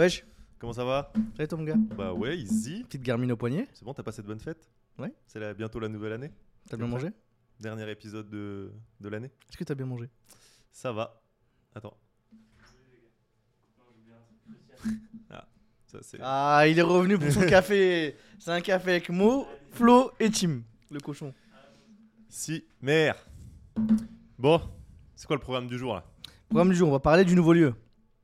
Wesh, 0.00 0.24
Comment 0.58 0.72
ça 0.72 0.82
va? 0.86 1.12
Salut 1.36 1.46
toi 1.46 1.58
mon 1.58 1.64
gars? 1.64 1.74
Bah 1.76 2.14
ouais, 2.14 2.38
easy. 2.38 2.84
Petite 2.84 3.02
Garmin 3.02 3.28
au 3.28 3.36
poignet. 3.36 3.68
C'est 3.74 3.84
bon, 3.84 3.92
t'as 3.92 4.02
passé 4.02 4.22
de 4.22 4.26
bonnes 4.26 4.40
fêtes? 4.40 4.70
Ouais. 4.98 5.12
C'est 5.26 5.38
la- 5.38 5.52
bientôt 5.52 5.78
la 5.78 5.88
nouvelle 5.88 6.14
année. 6.14 6.30
T'as 6.70 6.78
bien 6.78 6.86
mangé? 6.86 7.08
Dernier 7.60 7.90
épisode 7.90 8.30
de, 8.30 8.72
de 8.98 9.08
l'année. 9.10 9.30
Est-ce 9.50 9.58
que 9.58 9.64
t'as 9.64 9.74
bien 9.74 9.84
mangé? 9.84 10.08
Ça 10.72 10.90
va. 10.90 11.20
Attends. 11.74 11.92
Ah, 15.30 15.46
ça 15.86 15.98
c'est. 16.00 16.16
Ah, 16.22 16.64
il 16.66 16.78
est 16.78 16.82
revenu 16.82 17.18
pour 17.18 17.30
son 17.30 17.42
café. 17.42 18.16
C'est 18.38 18.52
un 18.52 18.62
café 18.62 18.92
avec 18.92 19.10
Mo, 19.10 19.46
Flo 19.72 20.12
et 20.18 20.30
Tim, 20.30 20.62
le 20.90 20.98
cochon. 21.00 21.34
Si, 22.30 22.64
mère. 22.80 23.16
Bon, 24.38 24.62
c'est 25.14 25.26
quoi 25.26 25.36
le 25.36 25.42
programme 25.42 25.66
du 25.66 25.76
jour 25.76 25.92
là? 25.92 26.04
Programme 26.48 26.70
du 26.70 26.74
jour, 26.76 26.88
on 26.88 26.92
va 26.92 27.00
parler 27.00 27.26
du 27.26 27.34
nouveau 27.34 27.52
lieu. 27.52 27.74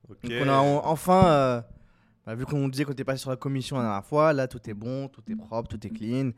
Ok. 0.09 0.21
Donc 0.23 0.31
on 0.43 0.49
a 0.49 0.57
en- 0.57 0.85
enfin, 0.85 1.27
euh, 1.27 1.61
bah, 2.25 2.35
vu 2.35 2.45
qu'on 2.45 2.67
disait 2.67 2.83
qu'on 2.85 2.91
était 2.93 3.03
passé 3.03 3.19
sur 3.21 3.29
la 3.29 3.35
commission 3.35 3.77
la 3.77 3.83
dernière 3.83 4.05
fois, 4.05 4.33
là 4.33 4.47
tout 4.47 4.59
est 4.69 4.73
bon, 4.73 5.07
tout 5.07 5.21
est 5.31 5.35
propre, 5.35 5.67
tout 5.69 5.85
est 5.85 5.89
clean. 5.89 6.31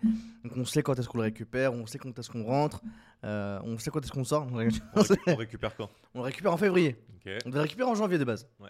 Donc 0.44 0.54
on 0.56 0.66
sait 0.66 0.82
quand 0.84 0.98
est-ce 1.00 1.08
qu'on 1.08 1.18
le 1.20 1.24
récupère, 1.26 1.74
on 1.74 1.86
sait 1.86 1.98
quand 1.98 2.18
est-ce 2.18 2.30
qu'on 2.30 2.44
rentre, 2.44 2.82
euh, 3.24 3.60
on 3.64 3.78
sait 3.78 3.90
quand 3.92 4.04
est-ce 4.04 4.12
qu'on 4.12 4.24
sort. 4.24 4.48
On, 4.52 4.58
récu- 4.58 4.82
on 5.28 5.36
récupère 5.36 5.76
quand? 5.76 5.90
On 6.16 6.20
le 6.20 6.26
récupère 6.26 6.54
en 6.54 6.58
février. 6.58 6.96
On 7.46 7.50
devait 7.50 7.62
récupérer 7.62 7.90
en 7.90 7.96
janvier 7.96 8.18
de 8.18 8.24
base. 8.24 8.48
Ouais. 8.60 8.70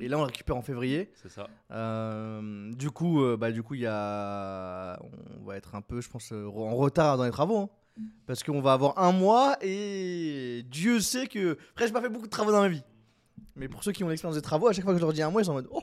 Et 0.00 0.08
là 0.08 0.16
on 0.16 0.20
le 0.20 0.26
récupère 0.26 0.56
en 0.56 0.62
février. 0.62 1.10
c'est 1.22 1.28
ça. 1.30 1.48
Euh, 1.72 2.72
du 2.74 2.90
coup, 2.90 3.22
bah, 3.36 3.50
du 3.52 3.62
coup, 3.62 3.74
y 3.74 3.86
a, 3.86 4.98
on 5.40 5.44
va 5.44 5.56
être 5.56 5.74
un 5.74 5.80
peu, 5.80 6.00
je 6.00 6.08
pense, 6.08 6.32
en 6.32 6.74
retard 6.76 7.16
dans 7.16 7.24
les 7.24 7.30
travaux, 7.30 7.58
hein. 7.58 8.02
parce 8.26 8.42
qu'on 8.42 8.60
va 8.60 8.72
avoir 8.74 8.98
un 8.98 9.12
mois 9.12 9.56
et 9.62 10.64
Dieu 10.70 11.00
sait 11.00 11.26
que, 11.26 11.56
après, 11.72 11.86
j'ai 11.86 11.92
pas 11.92 12.00
fait 12.02 12.08
beaucoup 12.08 12.26
de 12.26 12.30
travaux 12.30 12.50
dans 12.52 12.60
ma 12.60 12.68
vie, 12.68 12.82
mais 13.56 13.68
pour 13.68 13.82
ceux 13.84 13.92
qui 13.92 14.04
ont 14.04 14.08
l'expérience 14.08 14.36
des 14.36 14.42
travaux, 14.42 14.68
à 14.68 14.72
chaque 14.72 14.84
fois 14.84 14.92
que 14.92 14.98
je 14.98 15.04
leur 15.04 15.12
dis 15.12 15.22
un 15.22 15.30
mois, 15.30 15.42
ils 15.42 15.46
sont 15.46 15.52
en 15.52 15.54
mode, 15.54 15.68
oh, 15.70 15.82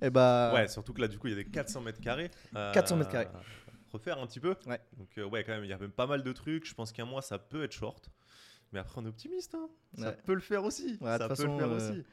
et 0.00 0.10
bah, 0.10 0.52
Ouais, 0.54 0.68
surtout 0.68 0.92
que 0.92 1.00
là, 1.00 1.08
du 1.08 1.18
coup, 1.18 1.26
il 1.26 1.30
y 1.30 1.32
a 1.34 1.36
des 1.42 1.44
400 1.50 1.80
mètres 1.80 2.00
carrés. 2.00 2.30
à 2.54 2.70
400 2.72 2.96
mètres 2.96 3.10
carrés. 3.10 3.28
Refaire 3.92 4.18
un 4.18 4.26
petit 4.26 4.40
peu. 4.40 4.54
Ouais. 4.66 4.80
Donc, 4.98 5.08
euh, 5.16 5.24
ouais, 5.24 5.42
quand 5.44 5.52
même, 5.52 5.64
il 5.64 5.70
y 5.70 5.72
a 5.72 5.78
même 5.78 5.90
pas 5.90 6.06
mal 6.06 6.22
de 6.22 6.32
trucs. 6.32 6.66
Je 6.66 6.74
pense 6.74 6.92
qu'un 6.92 7.06
mois, 7.06 7.22
ça 7.22 7.38
peut 7.38 7.64
être 7.64 7.72
short. 7.72 8.10
Mais 8.72 8.78
après, 8.80 9.00
on 9.00 9.04
est 9.06 9.08
optimiste. 9.08 9.54
hein. 9.54 9.66
Ça 9.96 10.08
Ouais. 10.10 10.16
peut 10.26 10.34
le 10.34 10.40
faire 10.40 10.62
aussi. 10.64 10.98
Ouais, 11.00 11.16
ça 11.16 11.20
peut 11.26 11.34
façon, 11.34 11.52
le 11.54 11.58
faire 11.58 11.68
euh, 11.72 11.76
aussi. 11.92 12.04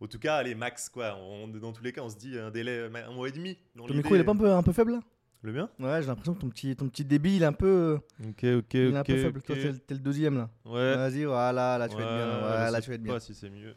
En 0.00 0.06
tout 0.08 0.18
cas, 0.18 0.34
allez, 0.36 0.56
max, 0.56 0.88
quoi. 0.88 1.16
On- 1.16 1.46
dans 1.46 1.72
tous 1.72 1.84
les 1.84 1.92
cas, 1.92 2.00
on 2.02 2.08
se 2.10 2.16
dit 2.16 2.36
un 2.36 2.50
délai, 2.50 2.72
euh, 2.72 2.90
un 3.08 3.12
mois 3.12 3.28
et 3.28 3.32
demi. 3.32 3.56
dans 3.76 3.86
ton 3.86 3.94
micro 3.94 4.16
il 4.16 4.20
est 4.20 4.24
pas 4.24 4.32
un 4.32 4.36
peu, 4.36 4.50
un 4.52 4.62
peu 4.64 4.72
faible 4.72 4.92
là? 4.92 5.00
Le 5.42 5.52
mien? 5.52 5.70
Ouais, 5.78 6.00
j'ai 6.02 6.08
l'impression 6.08 6.34
que 6.34 6.40
ton 6.40 6.48
petit, 6.50 6.74
ton 6.74 6.88
petit 6.88 7.04
débit 7.04 7.36
il 7.36 7.42
est 7.42 7.46
un 7.46 7.52
peu, 7.52 7.98
Ok, 8.28 8.44
ok, 8.44 8.74
il 8.74 8.80
est 8.80 8.96
un 8.96 9.04
peu 9.04 9.16
faible. 9.16 9.42
Toi, 9.42 9.54
t'es 9.56 9.94
le- 9.94 10.00
deuxième 10.00 10.36
là. 10.38 10.50
Ouais. 10.64 10.96
Vas-y, 10.96 11.24
voilà, 11.24 11.78
là 11.78 11.88
tu 11.88 11.96
vas 11.96 12.02
être 12.02 12.08
bien. 12.16 12.26
Ouais, 12.34 12.40
Voilà, 12.40 12.66
je 12.68 12.72
là 12.72 12.78
sais 12.78 12.82
tu 12.82 12.88
vas 12.90 12.94
être 12.96 13.02
pas 13.02 13.08
bien. 13.10 13.18
si 13.20 13.34
c'est 13.34 13.50
mieux. 13.50 13.74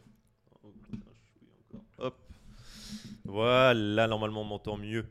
Oh, 0.64 0.68
putain, 0.90 1.06
je 1.12 1.20
suis 1.20 1.78
encore. 1.98 2.06
Hop. 2.06 2.16
Voilà, 3.28 4.06
normalement, 4.06 4.42
on 4.42 4.44
m'entend 4.44 4.76
mieux. 4.76 5.06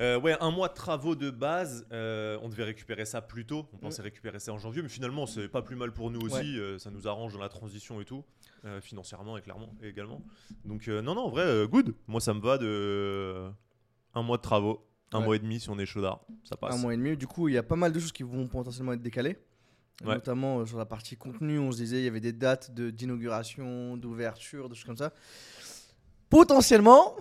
Euh, 0.00 0.18
ouais, 0.20 0.36
un 0.40 0.52
mois 0.52 0.68
de 0.68 0.74
travaux 0.74 1.16
de 1.16 1.28
base. 1.30 1.84
euh, 1.90 2.38
on 2.42 2.48
devait 2.48 2.62
récupérer 2.64 3.04
ça 3.04 3.20
plus 3.20 3.44
tôt. 3.44 3.66
On 3.72 3.78
pensait 3.78 4.00
récupérer 4.02 4.38
ça 4.38 4.52
en 4.52 4.58
janvier, 4.58 4.80
mais 4.82 4.88
finalement, 4.88 5.26
c'est 5.26 5.48
pas 5.48 5.60
plus 5.62 5.74
mal 5.74 5.92
pour 5.92 6.10
nous 6.10 6.20
aussi. 6.20 6.56
euh, 6.58 6.78
ça 6.78 6.90
nous 6.90 7.08
arrange 7.08 7.32
dans 7.32 7.40
la 7.40 7.48
transition 7.48 8.00
et 8.00 8.04
tout, 8.04 8.24
financièrement 8.80 9.36
et 9.36 9.42
clairement 9.42 9.74
et 9.82 9.88
également. 9.88 10.22
Donc, 10.64 10.86
non, 10.86 11.14
non, 11.14 11.22
en 11.22 11.30
vrai, 11.30 11.66
good. 11.68 11.94
Moi, 12.06 12.20
ça 12.20 12.32
me 12.32 12.40
va 12.40 12.58
de 12.58 13.50
un 14.14 14.22
mois 14.22 14.36
de 14.36 14.42
travaux, 14.42 14.86
un 15.12 15.18
Ouais. 15.18 15.24
mois 15.24 15.36
et 15.36 15.38
demi 15.40 15.58
si 15.58 15.68
on 15.70 15.78
est 15.78 15.86
chaudard. 15.86 16.20
Ça 16.44 16.56
passe. 16.56 16.74
un 16.74 16.78
mois 16.78 16.94
et 16.94 16.96
demi. 16.96 17.16
Du 17.16 17.26
coup, 17.26 17.48
il 17.48 17.54
y 17.54 17.58
a 17.58 17.62
pas 17.64 17.76
mal 17.76 17.92
de 17.92 17.98
choses 17.98 18.12
qui 18.12 18.22
vont 18.22 18.46
potentiellement 18.46 18.92
être 18.92 19.02
décalées. 19.02 19.36
Ouais. 20.04 20.14
Notamment 20.14 20.64
sur 20.64 20.78
la 20.78 20.86
partie 20.86 21.16
contenu, 21.16 21.58
on 21.58 21.72
se 21.72 21.78
disait 21.78 21.98
il 21.98 22.04
y 22.04 22.06
avait 22.08 22.20
des 22.20 22.32
dates 22.32 22.72
de- 22.72 22.90
d'inauguration, 22.90 23.96
d'ouverture, 23.96 24.68
des 24.68 24.76
choses 24.76 24.84
comme 24.84 24.96
ça. 24.96 25.12
Potentiellement, 26.30 27.16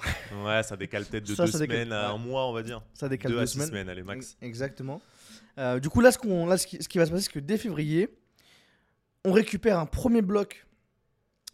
Ouais, 0.46 0.62
ça 0.64 0.76
décale 0.76 1.06
peut-être 1.06 1.26
de 1.28 1.34
Ça, 1.36 1.46
deux 1.46 1.52
ça 1.52 1.60
décale, 1.60 1.78
semaines 1.78 1.94
à 1.94 2.10
ouais. 2.10 2.16
un 2.16 2.18
mois, 2.18 2.48
on 2.48 2.54
va 2.54 2.62
dire. 2.64 2.82
ça 2.94 3.08
décale 3.08 3.32
deux 3.32 3.38
deux 3.38 3.44
à 3.44 3.48
six 3.48 3.54
semaines. 3.54 3.68
semaines, 3.70 3.90
allez, 3.90 4.04
max. 4.04 4.32
Ex- 4.32 4.38
Exactement. 4.42 5.02
Euh, 5.58 5.80
du 5.80 5.90
coup, 5.90 6.02
là, 6.02 6.12
ce, 6.12 6.18
qu'on, 6.18 6.46
là 6.46 6.58
ce, 6.58 6.68
qui, 6.68 6.82
ce 6.84 6.90
qui 6.90 6.98
va 6.98 7.06
se 7.06 7.12
passer, 7.12 7.24
c'est 7.24 7.32
que 7.32 7.40
dès 7.40 7.58
février, 7.58 8.10
on 9.26 9.32
récupère 9.32 9.80
un 9.80 9.86
premier 9.86 10.22
bloc 10.22 10.66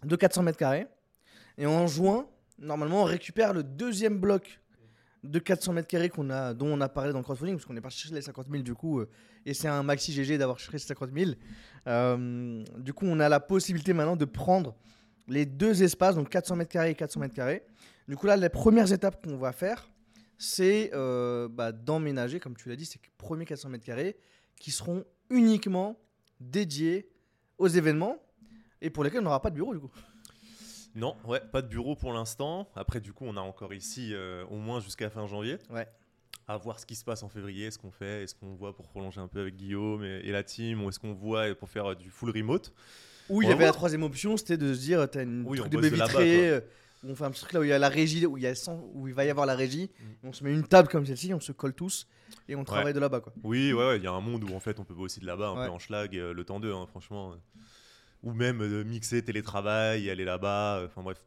de 0.04 0.16
400 0.16 0.44
mètres 0.44 0.58
carrés. 0.58 0.88
Et 1.58 1.66
en 1.68 1.86
juin, 1.88 2.28
normalement, 2.58 3.02
on 3.04 3.06
récupère 3.06 3.54
le 3.54 3.64
deuxième 3.64 4.18
bloc 4.20 4.60
de 5.24 5.40
400 5.40 5.74
mètres 5.74 5.88
carrés 5.88 6.10
qu'on 6.10 6.30
a, 6.32 6.54
dont 6.54 6.68
on 6.68 6.82
a 6.82 6.90
parlé 6.90 7.14
dans 7.14 7.20
le 7.20 7.24
crowdfunding, 7.24 7.56
parce 7.56 7.66
qu'on 7.66 7.78
est 7.78 7.82
parti 7.82 7.98
chercher 8.00 8.16
les 8.16 8.22
50 8.22 8.48
000 8.52 8.64
du 8.64 8.74
coup. 8.74 9.00
euh, 9.00 9.10
et 9.46 9.54
c'est 9.54 9.70
un 9.70 9.82
maxi 9.84 10.12
GG 10.12 10.38
d'avoir 10.38 10.60
cherché 10.60 10.80
ces 10.80 10.88
50 10.88 11.12
000. 11.16 11.32
Euh, 11.88 12.64
du 12.80 12.92
coup, 12.94 13.06
on 13.06 13.20
a 13.22 13.30
la 13.30 13.40
possibilité 13.40 13.94
maintenant 13.94 14.18
de 14.18 14.26
prendre 14.26 14.76
les 15.28 15.46
deux 15.46 15.84
espaces, 15.84 16.16
donc 16.16 16.30
400 16.30 16.56
mètres 16.56 16.72
carrés 16.72 16.92
et 16.92 16.96
400 16.96 17.20
mètres 17.20 17.34
carrés. 17.34 17.64
Du 18.08 18.16
coup, 18.16 18.28
là, 18.28 18.36
les 18.36 18.50
premières 18.50 18.92
étapes 18.92 19.26
qu'on 19.26 19.38
va 19.38 19.52
faire, 19.52 19.88
c'est 20.38 20.92
euh, 20.94 21.48
bah, 21.48 21.72
d'emménager, 21.72 22.40
comme 22.40 22.56
tu 22.56 22.70
l'as 22.70 22.76
dit, 22.76 22.86
ces 22.86 23.00
premiers 23.18 23.46
400 23.46 23.70
mètres 23.70 23.86
carrés 23.86 24.18
qui 24.60 24.72
seront 24.72 25.06
uniquement 25.30 25.98
dédiés 26.40 27.10
aux 27.58 27.68
événements 27.68 28.18
et 28.82 28.90
pour 28.90 29.04
lesquels 29.04 29.22
on 29.22 29.24
n'aura 29.24 29.42
pas 29.42 29.50
de 29.50 29.56
bureau 29.56 29.74
du 29.74 29.80
coup. 29.80 29.92
Non, 30.96 31.16
ouais, 31.26 31.40
pas 31.40 31.62
de 31.62 31.68
bureau 31.68 31.96
pour 31.96 32.14
l'instant. 32.14 32.70
Après, 32.76 33.00
du 33.00 33.14
coup, 33.14 33.26
on 33.26 33.36
a 33.38 33.42
encore 33.42 33.74
ici 33.74 34.14
euh, 34.14 34.46
au 34.48 34.58
moins 34.58 34.80
jusqu'à 34.80 35.10
fin 35.10 35.26
janvier. 35.26 35.58
Ouais. 35.70 35.88
À 36.48 36.58
voir 36.58 36.80
ce 36.80 36.86
qui 36.86 36.96
se 36.96 37.06
passe 37.06 37.24
en 37.24 37.30
février, 37.30 37.72
ce 37.72 37.78
qu'on 37.78 37.90
fait, 37.90 38.24
est-ce 38.24 38.36
qu'on 38.36 38.54
voit 38.54 38.76
pour 38.76 38.90
prolonger 38.90 39.22
un 39.22 39.28
peu 39.28 39.40
avec 39.40 39.56
Guillaume 39.56 40.04
et, 40.04 40.20
et 40.24 40.32
la 40.32 40.44
team, 40.44 40.84
ou 40.84 40.90
est-ce 40.90 41.00
qu'on 41.00 41.14
voit 41.14 41.56
pour 41.56 41.70
faire 41.70 41.96
du 41.96 42.10
full 42.10 42.32
remote. 42.32 42.74
Ou 43.30 43.42
il 43.42 43.48
y 43.50 43.52
avait 43.52 43.66
la 43.66 43.72
troisième 43.72 44.04
option, 44.04 44.38
c'était 44.38 44.58
de 44.58 44.74
se 44.74 44.80
dire, 44.82 45.10
t'as 45.10 45.24
une 45.24 45.44
Oui, 45.46 45.58
truc 45.58 45.72
de 45.72 45.80
baie 45.80 45.90
vitrée, 45.90 46.50
euh, 46.50 46.60
où 47.04 47.10
on 47.12 47.16
fait 47.16 47.24
un 47.26 47.32
petit 47.32 47.42
truc 47.42 47.54
là 47.54 47.60
où 47.62 47.64
il 47.64 47.70
y 47.70 47.74
a 47.74 47.80
la 47.80 47.90
régie, 47.90 48.26
où 48.26 48.38
il, 48.38 48.44
y 48.44 48.48
a 48.48 48.54
100 48.56 48.82
où 48.94 49.08
il 49.08 49.14
va 49.14 49.26
y 49.26 49.30
avoir 49.30 49.46
la 49.46 49.56
régie, 49.56 49.90
Mm. 50.24 50.28
on 50.28 50.34
se 50.34 50.44
met 50.44 50.52
une 50.54 50.66
table 50.68 50.88
comme 50.90 51.06
celle-ci, 51.06 51.34
on 51.34 51.40
se 51.40 51.52
colle 51.52 51.74
tous 51.74 52.08
et 52.48 52.56
on 52.56 52.64
travaille 52.64 52.94
de 52.94 53.00
là-bas 53.00 53.20
quoi. 53.22 53.34
Oui, 53.44 53.72
ouais, 53.74 53.88
ouais, 53.88 53.98
il 53.98 54.04
y 54.04 54.08
a 54.08 54.12
un 54.12 54.22
monde 54.22 54.44
où 54.44 54.54
en 54.54 54.60
fait 54.60 54.80
on 54.80 54.84
peut 54.84 54.94
aussi 54.96 55.20
de 55.20 55.26
là-bas, 55.26 55.50
un 55.50 55.58
Ouais. 55.62 55.66
peu 55.68 55.72
en 55.72 55.80
schlag, 55.80 56.16
euh, 56.18 56.34
le 56.34 56.44
temps 56.44 56.60
2, 56.60 56.74
franchement. 56.88 57.32
euh. 57.34 57.36
Ou 58.24 58.32
même 58.34 58.62
euh, 58.62 58.84
mixer 58.84 59.22
télétravail, 59.22 60.10
aller 60.10 60.24
là-bas, 60.26 60.78
euh, 60.80 60.86
enfin 60.88 61.02
bref. 61.04 61.18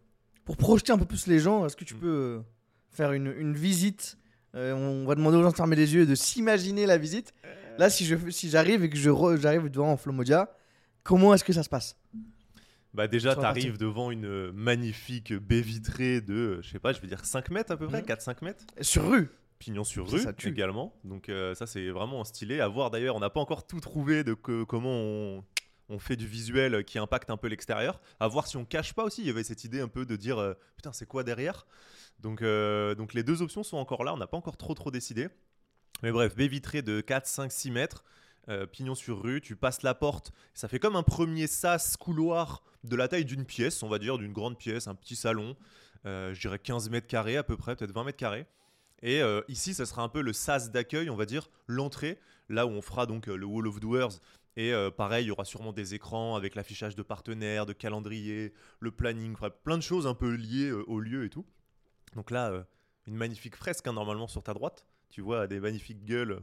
Pour 0.45 0.57
projeter 0.57 0.93
un 0.93 0.99
peu 0.99 1.05
plus 1.05 1.27
les 1.27 1.39
gens, 1.41 1.67
est-ce 1.67 1.77
que 1.77 1.85
tu 1.85 1.95
Mm. 1.95 2.01
peux 2.01 2.43
faire 2.91 3.13
une, 3.13 3.35
une 3.39 3.55
visite 3.55 4.17
On 4.55 5.05
va 5.07 5.15
demander 5.15 5.37
aux 5.37 5.43
gens 5.43 5.51
de 5.51 5.57
fermer 5.57 5.77
les 5.77 5.95
yeux 5.95 6.03
et 6.03 6.07
de 6.07 6.15
s'imaginer 6.15 6.87
la 6.87 6.97
visite? 6.97 7.35
Là, 7.79 7.91
si 7.91 8.07
je 8.07 8.17
si 8.31 8.49
j'arrive 8.49 8.83
et 8.85 8.89
que 8.89 8.97
je 8.97 9.11
j'arrive 9.39 9.69
devant 9.69 9.93
en 9.93 9.99
Flomodia, 9.99 10.51
comment 11.07 11.33
est-ce 11.35 11.45
que 11.45 11.53
ça 11.53 11.63
se 11.63 11.69
passe? 11.69 11.97
Bah 12.95 13.09
déjà, 13.09 13.33
Sur 13.33 13.41
la 13.43 13.49
t'arrives 13.49 13.77
devant 13.79 14.11
une 14.11 14.51
magnifique 14.53 15.33
baie 15.35 15.61
vitrée 15.61 16.21
de, 16.21 16.61
je 16.63 16.69
sais 16.71 16.79
pas, 16.79 16.93
je 16.93 17.01
vais 17.01 17.07
dire 17.09 17.25
5 17.25 17.51
mètres 17.51 17.73
à 17.73 17.77
peu 17.77 17.87
près, 17.87 18.01
Mhm. 18.01 18.07
4-5 18.07 18.43
mètres. 18.43 18.65
Sur 18.81 19.09
rue 19.11 19.31
Pignon 19.59 19.85
sur 19.85 20.09
Ça, 20.11 20.17
rue 20.17 20.23
ça 20.23 20.33
tue. 20.33 20.49
également. 20.49 20.95
Donc 21.05 21.29
euh, 21.29 21.55
ça 21.55 21.67
c'est 21.67 21.89
vraiment 21.91 22.25
stylé. 22.25 22.61
À 22.61 22.69
voir 22.69 22.91
d'ailleurs, 22.91 23.17
on 23.17 23.21
n'a 23.21 23.31
pas 23.31 23.41
encore 23.41 23.67
tout 23.67 23.81
trouvé 23.81 24.23
de 24.25 24.35
que- 24.35 24.65
comment 24.65 24.93
on, 24.93 25.45
on 25.89 25.99
fait 25.99 26.17
du 26.17 26.27
visuel 26.27 26.85
qui 26.85 26.99
impacte 26.99 27.31
un 27.31 27.37
peu 27.39 27.49
l'extérieur. 27.49 28.01
À 28.21 28.29
voir 28.29 28.47
si 28.47 28.57
on 28.59 28.65
cache 28.67 28.93
pas 28.93 29.05
aussi. 29.05 29.23
Il 29.23 29.27
y 29.27 29.31
avait 29.31 29.45
cette 29.45 29.65
idée 29.65 29.81
un 29.81 29.89
peu 29.89 30.05
de 30.05 30.17
dire 30.17 30.39
euh, 30.39 30.55
putain 30.77 30.93
c'est 30.93 31.07
quoi 31.07 31.23
derrière? 31.23 31.67
Donc, 32.21 32.41
euh, 32.43 32.95
donc 32.95 33.13
les 33.15 33.23
deux 33.23 33.41
options 33.43 33.63
sont 33.63 33.77
encore 33.79 34.05
là. 34.05 34.13
On 34.15 34.19
n'a 34.19 34.27
pas 34.27 34.37
encore 34.39 34.57
trop 34.59 34.75
trop 34.75 34.91
décidé. 34.91 35.29
Mais 36.03 36.13
bref, 36.13 36.35
baie 36.37 36.49
vitrée 36.49 36.83
de 36.83 37.01
4, 37.01 37.27
5, 37.27 37.51
6 37.53 37.71
mètres. 37.71 38.05
Euh, 38.49 38.67
pignon 38.67 38.95
sur 38.95 39.23
rue, 39.23 39.41
tu 39.41 39.57
passes 39.57 39.83
la 39.83 39.95
porte, 39.95 40.33
ça 40.55 40.69
fait 40.69 40.79
comme 40.79 40.97
un 40.97 41.03
premier 41.03 41.47
sas 41.47 41.97
couloir 41.97 42.63
de 42.85 42.97
la 42.97 43.09
taille 43.09 43.25
d'une 43.25 43.45
pièce, 43.45 43.83
on 43.83 43.89
va 43.89 43.99
dire, 43.99 44.19
d'une 44.19 44.33
grande 44.33 44.59
pièce, 44.59 44.87
un 44.87 44.95
petit 44.95 45.17
salon, 45.17 45.57
euh, 46.07 46.33
je 46.33 46.41
dirais 46.41 46.59
15 46.59 46.89
mètres 46.91 47.09
carrés 47.09 47.37
à 47.37 47.43
peu 47.43 47.57
près, 47.57 47.75
peut-être 47.75 47.93
20 47.93 48.05
mètres 48.05 48.19
carrés. 48.19 48.47
Et 49.03 49.21
euh, 49.23 49.43
ici, 49.49 49.75
ça 49.75 49.87
sera 49.87 50.03
un 50.03 50.09
peu 50.09 50.23
le 50.23 50.33
sas 50.33 50.71
d'accueil, 50.71 51.11
on 51.11 51.17
va 51.17 51.27
dire, 51.27 51.51
l'entrée, 51.67 52.19
là 52.49 52.67
où 52.67 52.71
on 52.71 52.83
fera 52.83 53.07
donc 53.07 53.29
euh, 53.29 53.37
le 53.37 53.45
Wall 53.45 53.67
of 53.67 53.81
Doers. 53.81 54.21
Et 54.59 54.73
pareil, 54.97 55.27
il 55.27 55.29
y 55.29 55.31
aura 55.31 55.45
sûrement 55.45 55.75
des 55.75 55.93
écrans 55.93 56.35
avec 56.35 56.55
l'affichage 56.55 56.97
de 56.97 57.03
partenaires, 57.03 57.67
de 57.67 57.75
calendrier, 57.75 58.55
le 58.81 58.91
planning, 58.91 59.37
plein 59.65 59.77
de 59.77 59.83
choses 59.83 60.07
un 60.07 60.15
peu 60.15 60.33
liées 60.33 60.73
au 60.73 60.99
lieu 60.99 61.27
et 61.27 61.29
tout. 61.29 61.45
Donc 62.15 62.31
là, 62.31 62.65
une 63.07 63.17
magnifique 63.17 63.55
fresque 63.55 63.87
hein, 63.87 63.93
normalement 63.93 64.29
sur 64.29 64.43
ta 64.43 64.55
droite. 64.55 64.87
Tu 65.11 65.21
vois 65.21 65.47
des 65.47 65.61
magnifiques 65.61 66.07
gueules 66.07 66.41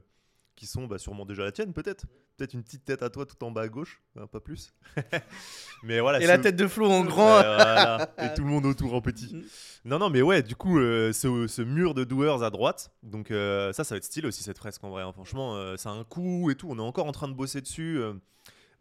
qui 0.56 0.68
sont 0.68 0.86
bah, 0.88 0.98
sûrement 0.98 1.26
déjà 1.26 1.44
la 1.44 1.52
tienne, 1.52 1.74
peut-être. 1.74 2.06
Peut-être 2.38 2.54
une 2.54 2.64
petite 2.64 2.84
tête 2.84 3.04
à 3.04 3.10
toi 3.12 3.26
tout 3.28 3.42
en 3.44 3.52
bas 3.52 3.62
à 3.62 3.68
gauche, 3.68 4.02
hein, 4.18 4.26
pas 4.28 4.40
plus. 4.40 4.74
mais 5.84 6.00
voilà. 6.00 6.20
Et 6.22 6.26
la 6.26 6.38
tête 6.40 6.56
de 6.56 6.68
Flo 6.68 6.90
en 6.90 7.04
grand. 7.04 7.38
Ouais, 7.38 7.44
voilà. 7.44 8.14
Et 8.24 8.34
tout 8.34 8.44
le 8.44 8.50
monde 8.50 8.66
autour 8.66 8.94
en 8.94 9.02
petit. 9.02 9.36
Mm. 9.36 9.44
Non, 9.86 10.00
non, 10.00 10.10
mais 10.10 10.22
ouais, 10.22 10.42
du 10.42 10.56
coup, 10.56 10.80
euh, 10.80 11.14
ce, 11.14 11.48
ce 11.48 11.62
mur 11.62 11.94
de 11.94 12.04
doers 12.04 12.44
à 12.44 12.50
droite, 12.50 12.92
donc 13.04 13.30
euh, 13.32 13.72
ça, 13.74 13.84
ça 13.84 13.96
va 13.96 13.98
être 13.98 14.04
stylé 14.06 14.28
aussi 14.28 14.42
cette 14.44 14.58
fresque 14.58 14.84
en 14.84 14.90
vrai. 14.90 15.04
hein. 15.04 15.12
Franchement, 15.14 15.56
euh, 15.56 15.78
ça 15.78 15.90
a 15.90 15.94
un 15.94 16.04
coup 16.04 16.50
et 16.50 16.56
tout. 16.56 16.68
On 16.70 16.78
est 16.78 16.82
encore 16.82 17.06
en 17.06 17.12
train 17.12 17.28
de 17.28 17.34
bosser 17.34 17.62
dessus. 17.62 18.00
euh, 18.00 18.14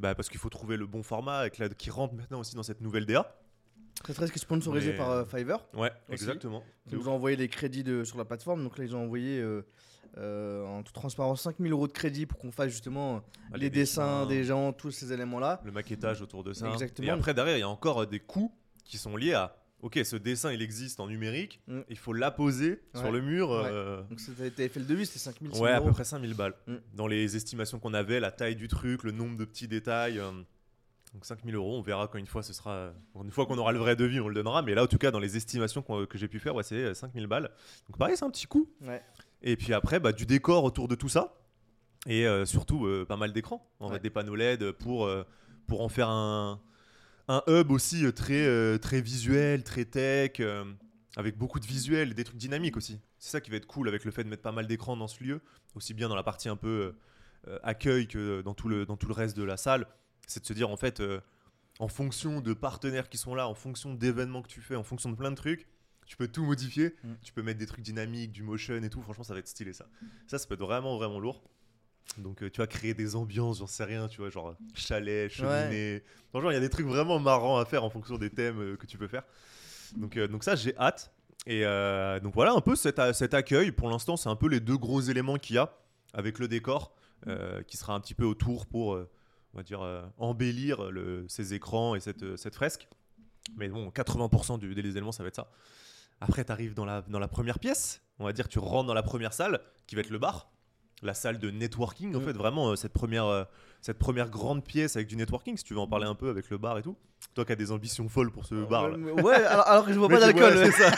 bah, 0.00 0.14
parce 0.14 0.28
qu'il 0.28 0.40
faut 0.40 0.48
trouver 0.48 0.76
le 0.76 0.86
bon 0.86 1.02
format 1.02 1.38
avec 1.38 1.58
la, 1.58 1.68
qui 1.68 1.90
rentre 1.90 2.14
maintenant 2.14 2.40
aussi 2.40 2.54
dans 2.56 2.62
cette 2.62 2.80
nouvelle 2.80 3.06
DA. 3.06 3.38
Très 4.02 4.14
très 4.14 4.26
sponsorisé 4.26 4.92
Mais- 4.92 4.96
par 4.96 5.10
euh, 5.10 5.24
Fiverr. 5.26 5.64
Ouais, 5.74 5.90
Aussi. 6.08 6.14
exactement. 6.24 6.64
Ils 6.90 6.96
nous 6.98 7.08
ont 7.08 7.12
envoyé 7.12 7.36
les 7.36 7.48
crédits 7.48 7.84
de, 7.84 8.02
sur 8.02 8.16
la 8.18 8.24
plateforme. 8.24 8.64
Donc 8.64 8.78
là, 8.78 8.84
ils 8.84 8.96
ont 8.96 9.04
envoyé 9.04 9.44
euh, 10.18 10.62
euh, 10.62 10.66
en 10.66 10.82
toute 10.82 10.94
transparence 10.94 11.42
5000 11.42 11.72
euros 11.72 11.86
de 11.88 11.92
crédit 11.92 12.26
pour 12.26 12.38
qu'on 12.38 12.52
fasse 12.52 12.70
justement 12.70 13.22
Ah, 13.52 13.56
les, 13.56 13.70
dessins, 13.70 14.26
des 14.26 14.44
gens, 14.44 14.72
tous 14.72 14.90
ces 14.90 15.12
éléments-là. 15.12 15.60
le 15.64 15.72
maquettage 15.72 16.20
autour 16.22 16.44
de 16.44 16.52
ça. 16.52 16.70
Exactement. 16.70 17.08
Et 17.08 17.10
après, 17.10 17.34
derrière, 17.34 17.56
il 17.56 17.60
y 17.60 17.64
a 17.64 17.68
encore 17.68 18.02
euh, 18.02 18.06
des 18.06 18.20
coûts 18.20 18.52
qui 18.84 18.98
sont 18.98 19.16
liés 19.16 19.32
à, 19.34 19.56
ok, 19.80 19.98
ce 20.04 20.16
dessin 20.16 20.52
il 20.52 20.60
existe 20.62 21.00
en 21.00 21.06
numérique, 21.08 21.60
Mm. 21.66 21.80
il 21.88 21.96
faut 21.98 22.12
l'apposer 22.12 22.82
sur 22.94 23.10
le 23.10 23.20
mur. 23.20 23.50
Ouais. 23.50 23.62
euh, 23.66 24.02
Donc 24.10 24.18
t'avais 24.54 24.68
fait 24.68 24.80
le 24.80 24.86
devis, 24.86 25.06
c'était 25.06 25.18
5000 25.18 25.52
Ouais, 25.60 25.70
à 25.72 25.80
peu 25.80 25.90
près 25.92 26.04
5000 26.04 26.34
balles. 26.34 26.54
Mm. 26.66 26.74
Dans 26.94 27.06
les 27.06 27.34
estimations 27.36 27.78
qu'on 27.78 27.94
avait, 27.94 28.20
la 28.20 28.30
taille 28.30 28.56
du 28.56 28.68
truc, 28.68 29.02
le 29.04 29.12
nombre 29.12 29.36
de 29.36 29.44
petits 29.44 29.68
détails. 29.68 30.18
euh, 30.18 30.30
donc 31.14 31.26
5000 31.26 31.54
euros, 31.54 31.76
on 31.78 31.82
verra 31.82 32.08
quand 32.08 32.16
une 32.18 32.26
fois 32.26 32.42
ce 32.42 32.54
sera. 32.54 32.90
Une 33.22 33.30
fois 33.30 33.44
qu'on 33.44 33.58
aura 33.58 33.72
le 33.72 33.78
vrai 33.78 33.96
devis, 33.96 34.18
on 34.20 34.28
le 34.28 34.34
donnera. 34.34 34.62
Mais 34.62 34.74
là, 34.74 34.82
en 34.84 34.86
tout 34.86 34.96
cas, 34.96 35.10
dans 35.10 35.18
les 35.18 35.36
estimations 35.36 35.82
qu'on- 35.82 36.06
que 36.06 36.16
j'ai 36.16 36.26
pu 36.28 36.38
faire, 36.38 36.54
ouais, 36.54 36.62
c'est 36.62 36.74
euh, 36.76 36.94
5000 36.94 37.26
balles. 37.26 37.50
Donc 37.88 37.98
pareil, 37.98 38.16
c'est 38.16 38.24
un 38.24 38.30
petit 38.30 38.46
coup. 38.46 38.66
Ouais. 38.80 39.02
Et 39.42 39.56
puis 39.56 39.72
après, 39.74 40.00
bah, 40.00 40.12
du 40.12 40.26
décor 40.26 40.64
autour 40.64 40.88
de 40.88 40.94
tout 40.94 41.08
ça. 41.08 41.34
Et 42.06 42.26
euh, 42.26 42.44
surtout, 42.46 42.86
euh, 42.86 43.04
pas 43.04 43.16
mal 43.16 43.32
d'écrans. 43.32 43.68
En 43.80 43.88
Ouais. 43.88 43.94
fait, 43.94 44.00
des 44.02 44.10
panneaux 44.10 44.34
LED 44.34 44.72
pour, 44.72 45.06
euh, 45.06 45.24
pour 45.66 45.82
en 45.82 45.88
faire 45.88 46.08
un, 46.08 46.60
un 47.28 47.42
hub 47.46 47.70
aussi 47.70 48.12
très, 48.12 48.78
très 48.78 49.00
visuel, 49.00 49.62
très 49.62 49.84
tech, 49.84 50.40
avec 51.16 51.36
beaucoup 51.38 51.60
de 51.60 51.66
visuels 51.66 52.10
et 52.10 52.14
des 52.14 52.24
trucs 52.24 52.38
dynamiques 52.38 52.76
aussi. 52.76 53.00
C'est 53.18 53.30
ça 53.30 53.40
qui 53.40 53.50
va 53.50 53.56
être 53.56 53.66
cool 53.66 53.88
avec 53.88 54.04
le 54.04 54.10
fait 54.10 54.24
de 54.24 54.28
mettre 54.28 54.42
pas 54.42 54.52
mal 54.52 54.66
d'écrans 54.66 54.96
dans 54.96 55.06
ce 55.08 55.22
lieu, 55.22 55.40
aussi 55.74 55.94
bien 55.94 56.08
dans 56.08 56.16
la 56.16 56.24
partie 56.24 56.48
un 56.48 56.56
peu 56.56 56.94
accueil 57.62 58.06
que 58.08 58.42
dans 58.42 58.54
tout, 58.54 58.68
le, 58.68 58.86
dans 58.86 58.96
tout 58.96 59.06
le 59.06 59.14
reste 59.14 59.36
de 59.36 59.44
la 59.44 59.56
salle. 59.56 59.86
C'est 60.26 60.40
de 60.40 60.46
se 60.46 60.52
dire, 60.52 60.68
en 60.70 60.76
fait, 60.76 61.00
en 61.78 61.88
fonction 61.88 62.40
de 62.40 62.52
partenaires 62.54 63.08
qui 63.08 63.18
sont 63.18 63.34
là, 63.36 63.46
en 63.48 63.54
fonction 63.54 63.94
d'événements 63.94 64.42
que 64.42 64.48
tu 64.48 64.60
fais, 64.60 64.74
en 64.76 64.82
fonction 64.84 65.10
de 65.10 65.16
plein 65.16 65.30
de 65.30 65.36
trucs, 65.36 65.66
tu 66.12 66.18
peux 66.18 66.28
tout 66.28 66.44
modifier. 66.44 66.94
Mm. 67.04 67.12
Tu 67.22 67.32
peux 67.32 67.40
mettre 67.42 67.58
des 67.58 67.64
trucs 67.64 67.80
dynamiques, 67.80 68.32
du 68.32 68.42
motion 68.42 68.74
et 68.74 68.90
tout. 68.90 69.00
Franchement, 69.00 69.24
ça 69.24 69.32
va 69.32 69.38
être 69.40 69.48
stylé 69.48 69.72
ça. 69.72 69.86
Ça, 70.26 70.36
ça 70.38 70.46
peut 70.46 70.52
être 70.54 70.60
vraiment, 70.60 70.98
vraiment 70.98 71.18
lourd. 71.18 71.42
Donc, 72.18 72.42
euh, 72.42 72.50
tu 72.50 72.58
vas 72.60 72.66
créer 72.66 72.92
des 72.92 73.16
ambiances, 73.16 73.60
j'en 73.60 73.66
sais 73.66 73.84
rien, 73.84 74.08
tu 74.08 74.18
vois, 74.20 74.28
genre 74.28 74.54
chalet, 74.74 75.30
cheminée. 75.32 76.02
Franchement, 76.28 76.50
il 76.50 76.54
y 76.54 76.58
a 76.58 76.60
des 76.60 76.68
trucs 76.68 76.84
vraiment 76.84 77.18
marrants 77.18 77.56
à 77.56 77.64
faire 77.64 77.82
en 77.82 77.88
fonction 77.88 78.18
des 78.18 78.28
thèmes 78.28 78.60
euh, 78.60 78.76
que 78.76 78.84
tu 78.84 78.98
peux 78.98 79.08
faire. 79.08 79.22
Donc, 79.96 80.18
euh, 80.18 80.28
donc 80.28 80.44
ça, 80.44 80.54
j'ai 80.54 80.76
hâte. 80.76 81.10
Et 81.46 81.62
donc 82.22 82.34
voilà, 82.34 82.52
un 82.52 82.60
peu 82.60 82.76
cet, 82.76 83.00
cet 83.14 83.32
accueil. 83.32 83.72
Pour 83.72 83.88
l'instant, 83.88 84.18
c'est 84.18 84.28
un 84.28 84.36
peu 84.36 84.48
les 84.48 84.60
deux 84.60 84.76
gros 84.76 85.00
éléments 85.00 85.38
qu'il 85.38 85.56
y 85.56 85.58
a 85.58 85.74
avec 86.12 86.38
le 86.38 86.46
décor 86.46 86.94
qui 87.66 87.76
sera 87.78 87.94
un 87.94 88.00
petit 88.00 88.14
peu 88.14 88.24
autour 88.26 88.66
pour, 88.66 88.90
on 88.90 89.56
va 89.56 89.62
dire, 89.62 89.80
embellir 90.18 90.90
le- 90.90 91.24
ces 91.28 91.54
écrans 91.54 91.94
et 91.96 92.00
cette, 92.00 92.36
cette 92.36 92.54
fresque. 92.54 92.86
Mais 93.56 93.68
bon, 93.68 93.88
80% 93.90 94.58
du, 94.60 94.72
des 94.74 94.90
éléments, 94.90 95.10
ça 95.10 95.24
va 95.24 95.28
être 95.30 95.36
ça. 95.36 95.50
Après, 96.22 96.44
tu 96.44 96.52
arrives 96.52 96.74
dans 96.74 96.84
la, 96.84 97.02
dans 97.02 97.18
la 97.18 97.28
première 97.28 97.58
pièce. 97.58 98.00
On 98.18 98.24
va 98.24 98.32
dire, 98.32 98.48
tu 98.48 98.58
rentres 98.58 98.86
dans 98.86 98.94
la 98.94 99.02
première 99.02 99.32
salle 99.32 99.60
qui 99.86 99.94
va 99.96 100.00
être 100.02 100.10
le 100.10 100.18
bar. 100.18 100.48
La 101.04 101.14
salle 101.14 101.38
de 101.40 101.50
networking, 101.50 102.14
en 102.14 102.20
Mm. 102.20 102.24
fait, 102.24 102.32
vraiment, 102.32 102.70
euh, 102.70 102.76
cette 102.76 102.92
première, 102.92 103.24
euh, 103.26 103.42
cette 103.80 103.98
première 103.98 104.30
grande 104.30 104.62
pièce 104.64 104.94
avec 104.94 105.08
du 105.08 105.16
networking, 105.16 105.56
si 105.56 105.64
tu 105.64 105.74
veux 105.74 105.80
en 105.80 105.88
parler 105.88 106.06
un 106.06 106.14
peu 106.14 106.30
avec 106.30 106.48
le 106.48 106.58
bar 106.58 106.78
et 106.78 106.82
tout. 106.82 106.96
Toi 107.34 107.44
qui 107.44 107.50
as 107.52 107.56
des 107.56 107.72
ambitions 107.72 108.08
folles 108.08 108.30
pour 108.30 108.44
ce 108.46 108.54
bar. 108.66 108.88
là. 108.88 108.96
Ouais, 108.98 109.34
alors, 109.34 109.66
alors 109.68 109.84
que 109.84 109.92
je 109.92 109.98
bois 109.98 110.08
pas 110.08 110.20
d'alcool. 110.20 110.56
ouais, 110.56 110.70
ça. 110.70 110.92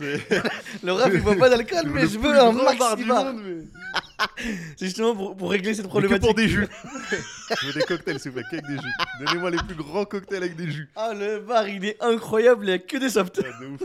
Le 0.82 0.92
rap 0.92 1.10
il 1.12 1.20
boit 1.22 1.36
pas 1.36 1.50
d'alcool, 1.50 1.90
mais 1.92 2.06
je 2.06 2.18
veux 2.18 2.38
un 2.38 2.52
grand 2.54 2.74
bar 2.76 2.96
du 2.96 3.04
monde, 3.04 3.36
mais- 3.44 3.64
C'est 4.76 4.86
justement 4.86 5.14
pour, 5.14 5.36
pour 5.36 5.50
régler 5.50 5.74
cette 5.74 5.84
Mais 5.84 5.88
que 5.88 5.90
problématique. 5.90 6.24
pour 6.24 6.34
des 6.34 6.48
jus. 6.48 6.66
je 7.60 7.66
veux 7.66 7.72
des 7.74 7.82
cocktails, 7.82 8.18
s'il 8.20 8.30
vous 8.30 8.38
plaît, 8.38 8.46
qu'avec 8.50 8.66
des 8.66 8.78
jus. 8.78 8.92
Donnez-moi 9.26 9.50
les 9.50 9.58
plus 9.58 9.74
grands 9.74 10.04
cocktails 10.06 10.42
avec 10.42 10.56
des 10.56 10.70
jus. 10.70 10.90
Ah, 10.96 11.12
le 11.14 11.40
bar 11.40 11.68
il 11.68 11.84
est 11.84 12.02
incroyable, 12.02 12.64
il 12.66 12.70
y 12.70 12.72
a 12.72 12.78
que 12.78 12.96
des 12.96 13.10
softs. 13.10 13.42
Ah, 13.44 13.60
de 13.62 13.66
ouf. 13.66 13.82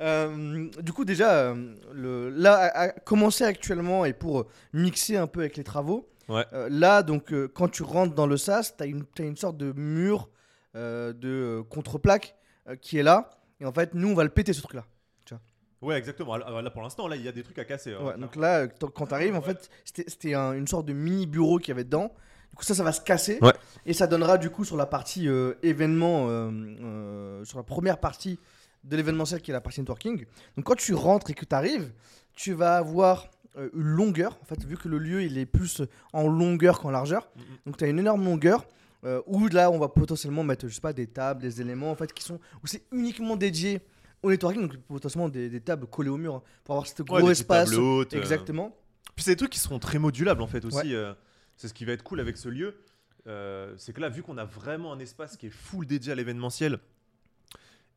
Euh, 0.00 0.68
du 0.82 0.92
coup, 0.92 1.04
déjà, 1.04 1.32
euh, 1.32 1.74
le, 1.92 2.28
là, 2.30 2.54
à, 2.56 2.80
à 2.80 2.88
commencer 2.90 3.44
actuellement 3.44 4.04
et 4.04 4.12
pour 4.12 4.46
mixer 4.72 5.16
un 5.16 5.26
peu 5.26 5.40
avec 5.40 5.56
les 5.56 5.64
travaux, 5.64 6.08
Ouais. 6.28 6.44
euh, 6.52 6.68
là, 6.70 7.02
donc, 7.02 7.32
euh, 7.32 7.48
quand 7.52 7.68
tu 7.68 7.82
rentres 7.82 8.14
dans 8.14 8.26
le 8.26 8.36
SAS, 8.36 8.76
tu 8.76 8.82
as, 8.82 8.86
une 8.86 9.04
t'as 9.04 9.24
une 9.24 9.36
sorte 9.36 9.56
de 9.56 9.72
mur 9.72 10.28
de 10.74 11.62
contreplaque 11.70 12.36
qui 12.82 12.98
est 12.98 13.02
là. 13.02 13.30
Et 13.60 13.64
en 13.64 13.72
fait, 13.72 13.94
nous, 13.94 14.08
on 14.10 14.14
va 14.14 14.24
le 14.24 14.30
péter 14.30 14.52
ce 14.52 14.60
truc-là. 14.60 14.84
Ouais, 15.82 15.96
exactement. 15.98 16.32
Alors, 16.32 16.62
Là, 16.62 16.70
pour 16.70 16.82
l'instant, 16.82 17.06
là, 17.06 17.16
il 17.16 17.22
y 17.22 17.28
a 17.28 17.32
des 17.32 17.42
trucs 17.42 17.58
à 17.58 17.64
casser. 17.64 17.92
hein. 17.92 18.02
Ouais, 18.02 18.18
donc 18.18 18.34
là, 18.34 18.66
quand 18.66 19.06
tu 19.08 19.14
arrives, 19.14 19.36
en 19.36 19.42
fait, 19.42 19.68
c'était 19.84 20.04
c'était 20.08 20.34
un- 20.34 20.54
une 20.54 20.66
sorte 20.66 20.86
de 20.86 20.94
mini 20.94 21.26
bureau 21.26 21.58
qu'il 21.58 21.68
y 21.68 21.72
avait 21.72 21.84
dedans. 21.84 22.12
Du 22.50 22.56
coup, 22.56 22.64
ça, 22.64 22.74
ça 22.74 22.82
va 22.82 22.92
se 22.92 23.02
casser. 23.02 23.38
Ouais. 23.42 23.52
Et 23.84 23.92
ça 23.92 24.06
donnera, 24.06 24.38
du 24.38 24.48
coup, 24.48 24.64
sur 24.64 24.76
la 24.78 24.86
partie 24.86 25.28
euh, 25.28 25.52
événement, 25.62 26.28
euh, 26.30 26.50
euh, 26.50 27.44
sur 27.44 27.58
la 27.58 27.62
première 27.62 27.98
partie 27.98 28.40
de 28.86 28.96
l'événementiel 28.96 29.40
qui 29.42 29.50
est 29.50 29.54
la 29.54 29.60
partie 29.60 29.80
networking. 29.80 30.24
Donc, 30.56 30.64
quand 30.64 30.76
tu 30.76 30.94
rentres 30.94 31.30
et 31.30 31.34
que 31.34 31.44
tu 31.44 31.54
arrives, 31.54 31.92
tu 32.34 32.52
vas 32.52 32.76
avoir 32.76 33.28
euh, 33.56 33.68
une 33.74 33.82
longueur. 33.82 34.38
En 34.42 34.44
fait, 34.44 34.64
vu 34.64 34.76
que 34.76 34.88
le 34.88 34.98
lieu, 34.98 35.22
il 35.22 35.36
est 35.38 35.46
plus 35.46 35.82
en 36.12 36.26
longueur 36.28 36.80
qu'en 36.80 36.90
largeur. 36.90 37.28
Mhm. 37.36 37.42
Donc, 37.66 37.76
tu 37.78 37.84
as 37.84 37.88
une 37.88 37.98
énorme 37.98 38.24
longueur. 38.24 38.64
euh, 39.04 39.20
où 39.26 39.46
là, 39.48 39.70
on 39.70 39.78
va 39.78 39.88
potentiellement 39.88 40.42
mettre, 40.42 40.66
je 40.68 40.74
sais 40.74 40.80
pas, 40.80 40.92
des 40.92 41.06
tables, 41.06 41.40
des 41.42 41.60
éléments, 41.60 41.90
en 41.90 41.94
fait, 41.94 42.12
qui 42.12 42.24
sont. 42.24 42.40
où 42.62 42.66
c'est 42.66 42.82
uniquement 42.92 43.36
dédié 43.36 43.80
au 44.22 44.30
networking. 44.30 44.62
Donc, 44.62 44.76
potentiellement 44.88 45.28
des, 45.28 45.48
des 45.48 45.60
tables 45.60 45.86
collées 45.86 46.08
au 46.10 46.16
mur 46.16 46.34
hein, 46.36 46.42
pour 46.64 46.74
avoir 46.74 46.86
ce 46.88 46.94
Ouais, 47.02 47.04
gros 47.06 47.16
petites 47.18 47.30
espace. 47.42 47.70
euh. 47.72 48.04
Exactement. 48.12 48.74
Puis 49.14 49.24
c'est 49.24 49.32
des 49.32 49.36
trucs 49.36 49.52
qui 49.52 49.58
seront 49.60 49.78
très 49.78 49.98
modulables 49.98 50.42
en 50.42 50.46
fait 50.46 50.64
aussi. 50.64 50.94
Ouais. 50.96 51.12
c'est 51.56 51.68
ce 51.68 51.74
qui 51.74 51.84
va 51.84 51.92
être 51.92 52.02
cool 52.02 52.20
avec 52.20 52.36
ce 52.36 52.48
lieu. 52.48 52.74
C'est 53.76 53.92
que 53.92 54.00
là, 54.00 54.08
vu 54.08 54.22
qu'on 54.22 54.38
a 54.38 54.44
vraiment 54.44 54.92
un 54.92 54.98
espace 54.98 55.36
qui 55.36 55.46
est 55.46 55.50
full 55.50 55.86
dédié 55.86 56.12
à 56.12 56.14
l'événementiel 56.14 56.78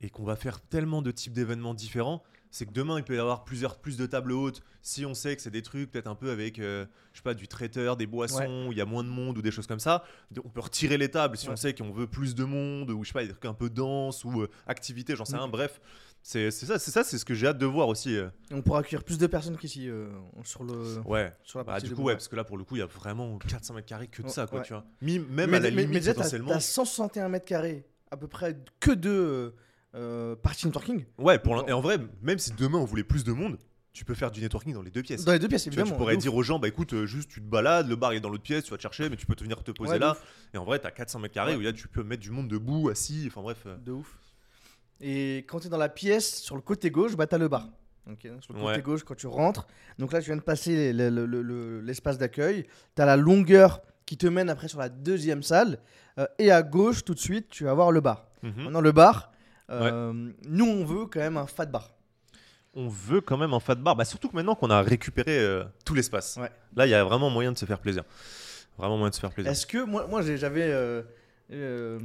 et 0.02 0.10
qu'on 0.10 0.24
va 0.24 0.36
faire 0.36 0.62
tellement 0.62 1.02
de 1.02 1.12
types 1.12 1.34
d'événements 1.34 1.74
différents, 1.74 2.24
c'est 2.52 2.66
que 2.66 2.72
demain 2.72 2.98
il 2.98 3.04
peut 3.04 3.16
y 3.16 3.20
avoir 3.20 3.44
plusieurs 3.44 3.78
plus 3.78 3.96
de 3.98 4.06
tables 4.08 4.32
hautes. 4.32 4.62
Si 4.82 5.06
on 5.06 5.14
sait 5.14 5.36
que 5.36 5.42
c'est 5.42 5.52
des 5.52 5.62
trucs 5.62 5.92
peut-être 5.92 6.08
un 6.08 6.16
peu 6.16 6.32
avec, 6.32 6.58
euh, 6.58 6.86
je 7.14 7.18
sais 7.20 7.24
pas, 7.24 7.36
du 7.36 7.48
traiteur, 7.48 7.96
des 7.96 8.08
boissons, 8.08 8.66
où 8.68 8.72
il 8.72 8.78
y 8.78 8.82
a 8.82 8.86
moins 8.86 9.04
de 9.04 9.10
monde 9.10 9.38
ou 9.38 9.42
des 9.44 9.52
choses 9.52 9.68
comme 9.68 9.80
ça, 9.80 10.04
on 10.44 10.50
peut 10.50 10.62
retirer 10.62 10.98
les 10.98 11.10
tables 11.12 11.38
si 11.38 11.46
Ouais. 11.48 11.54
on 11.54 11.56
sait 11.58 11.76
qu'on 11.76 11.92
veut 11.92 12.08
plus 12.08 12.34
de 12.34 12.44
monde 12.46 12.90
ou 12.90 13.04
je 13.04 13.10
sais 13.10 13.14
pas, 13.14 13.24
des 13.24 13.30
trucs 13.30 13.46
un 13.46 13.54
peu 13.54 13.70
denses 13.70 14.24
ou 14.24 14.42
euh, 14.42 14.50
activités, 14.68 15.16
j'en 15.16 15.26
sais 15.26 15.36
Mm. 15.36 15.40
rien. 15.40 15.48
Bref, 15.48 15.80
c'est 16.24 16.50
ça, 16.50 16.80
c'est 16.80 16.92
ça, 16.92 17.04
c'est 17.04 17.18
ce 17.20 17.26
que 17.26 17.34
j'ai 17.36 17.46
hâte 17.48 17.60
de 17.60 17.66
voir 17.68 17.88
aussi. 17.88 18.16
euh. 18.18 18.30
Et 18.50 18.56
on 18.56 18.62
pourra 18.64 18.80
accueillir 18.80 19.04
plus 19.04 19.18
de 19.20 19.28
personnes 19.28 19.58
qu'ici 19.58 19.88
euh, 19.90 20.08
sur, 20.44 20.64
le, 20.64 21.00
Ouais. 21.06 21.32
sur 21.44 21.60
la 21.60 21.66
Bah, 21.66 21.74
partie 21.74 21.86
du 21.86 21.92
de 21.92 21.96
coup, 21.96 22.04
ouais, 22.04 22.14
parce 22.14 22.28
que 22.30 22.36
là, 22.36 22.44
pour 22.44 22.58
le 22.58 22.64
coup, 22.64 22.78
il 22.78 22.80
y 22.80 22.82
a 22.82 22.88
vraiment 22.88 23.38
400 23.38 23.76
mètres 23.76 23.88
carrés 23.88 24.08
que 24.08 24.22
de 24.24 24.28
ça, 24.30 24.48
quoi, 24.48 24.62
tu 24.62 24.74
vois. 24.74 24.86
Même 25.02 25.26
mais, 25.30 25.44
à 25.44 25.46
la 25.48 25.60
mais- 25.60 25.70
limite, 25.70 25.90
mais 25.90 26.00
déjà, 26.00 26.14
potentiellement. 26.16 26.50
t'as 26.54 26.60
161 26.62 27.30
mètres 27.30 27.46
carrés, 27.46 27.86
à 28.10 28.18
peu 28.18 28.28
près 28.28 28.58
que 28.80 28.92
de 28.92 29.54
euh, 29.96 30.36
parties 30.36 30.66
networking. 30.68 31.06
Ouais, 31.18 31.40
pour 31.40 31.68
et 31.68 31.72
en 31.74 31.82
vrai, 31.82 31.98
même 32.22 32.38
si 32.40 32.52
demain 32.54 32.78
on 32.78 32.86
voulait 32.86 33.04
plus 33.04 33.24
de 33.24 33.32
monde, 33.32 33.58
tu 33.92 34.06
peux 34.06 34.14
faire 34.14 34.30
du 34.32 34.40
networking 34.40 34.74
dans 34.74 34.82
les 34.84 34.92
deux 34.92 35.02
pièces. 35.02 35.26
Dans 35.26 35.32
les 35.34 35.40
deux 35.40 35.48
pièces, 35.48 35.64
Tu, 35.64 35.70
vois, 35.72 35.80
évidemment. 35.82 35.96
tu 35.96 35.98
pourrais 35.98 36.18
dire 36.18 36.34
aux 36.36 36.44
gens, 36.44 36.60
bah 36.60 36.68
écoute, 36.68 36.94
euh, 36.94 37.06
juste 37.06 37.30
tu 37.30 37.42
te 37.42 37.46
balades, 37.48 37.88
le 37.90 37.96
bar 37.96 38.12
est 38.14 38.20
dans 38.20 38.30
l'autre 38.30 38.44
pièce, 38.44 38.64
tu 38.66 38.72
vas 38.72 38.78
te 38.78 38.82
chercher, 38.84 39.10
mais 39.10 39.18
tu 39.18 39.26
peux 39.26 39.36
te 39.36 39.44
venir 39.44 39.62
te 39.64 39.72
poser 39.72 39.94
Ouais, 39.94 40.00
là. 40.00 40.16
Et 40.54 40.58
en 40.58 40.64
vrai, 40.64 40.80
t'as 40.80 40.92
400 40.92 41.20
mètres 41.20 41.34
carrés 41.34 41.54
Ouais. 41.54 41.58
où 41.58 41.62
là, 41.62 41.74
tu 41.74 41.88
peux 41.88 42.04
mettre 42.04 42.22
du 42.22 42.30
monde 42.32 42.48
debout, 42.48 42.90
assis, 42.90 43.26
enfin 43.28 43.42
bref. 43.42 43.64
euh. 43.66 43.78
De 43.78 43.92
ouf. 43.92 44.20
Et 45.02 45.38
quand 45.48 45.60
tu 45.60 45.68
es 45.68 45.70
dans 45.70 45.78
la 45.78 45.90
pièce, 45.90 46.42
sur 46.42 46.56
le 46.56 46.62
côté 46.62 46.92
gauche, 46.92 47.16
bah, 47.16 47.26
tu 47.26 47.36
as 47.36 47.38
le 47.38 47.48
bar. 47.48 47.68
Ok, 48.10 48.22
sur 48.42 48.54
le 48.54 48.60
côté 48.60 48.64
Ouais. 48.78 48.82
gauche, 48.82 49.04
quand 49.04 49.16
tu 49.16 49.28
rentres. 49.28 49.68
Donc 49.98 50.14
là, 50.14 50.20
tu 50.20 50.26
viens 50.28 50.36
de 50.38 50.42
passer 50.42 50.94
le- 50.94 51.10
le- 51.10 51.26
le- 51.26 51.42
le- 51.42 51.82
l'espace 51.82 52.18
d'accueil. 52.18 52.66
Tu 52.96 53.02
as 53.02 53.06
la 53.06 53.16
longueur 53.18 53.82
qui 54.06 54.18
te 54.18 54.26
mène 54.28 54.50
après 54.50 54.68
sur 54.68 54.80
la 54.80 54.90
deuxième 54.90 55.44
salle. 55.44 55.80
Euh, 56.18 56.26
et 56.40 56.52
à 56.52 56.64
gauche, 56.64 57.04
tout 57.06 57.14
de 57.14 57.20
suite, 57.20 57.48
tu 57.50 57.64
vas 57.66 57.74
voir 57.74 57.92
le 57.92 58.02
bar. 58.02 58.28
mhm. 58.44 58.54
Maintenant, 58.64 58.82
le 58.82 58.92
bar, 58.92 59.32
euh, 59.70 60.32
nous, 60.48 60.66
on 60.66 60.84
veut 60.86 61.06
quand 61.06 61.20
même 61.20 61.38
un 61.38 61.48
fat 61.48 61.66
bar. 61.66 61.92
On 62.76 62.88
veut 62.88 63.22
quand 63.22 63.38
même 63.38 63.54
un 63.54 63.60
fat 63.60 63.76
bar, 63.76 63.96
bah, 63.96 64.06
surtout 64.06 64.30
que 64.30 64.36
maintenant 64.36 64.56
qu'on 64.56 64.70
a 64.70 64.82
récupéré 64.82 65.40
euh, 65.40 65.64
tout 65.86 65.96
l'espace. 65.96 66.38
Ouais. 66.40 66.50
Là, 66.76 66.86
il 66.86 66.90
y 66.90 66.94
a 66.94 67.04
vraiment 67.04 67.30
moyen 67.30 67.52
de 67.52 67.58
se 67.58 67.66
faire 67.66 67.80
plaisir. 67.80 68.04
Vraiment 68.78 68.98
moyen 68.98 69.10
de 69.10 69.16
se 69.16 69.20
faire 69.20 69.32
plaisir. 69.32 69.52
Est-ce 69.52 69.66
que 69.66 69.84
moi, 69.84 70.22
j'avais 70.22 70.72
euh, 71.52 72.00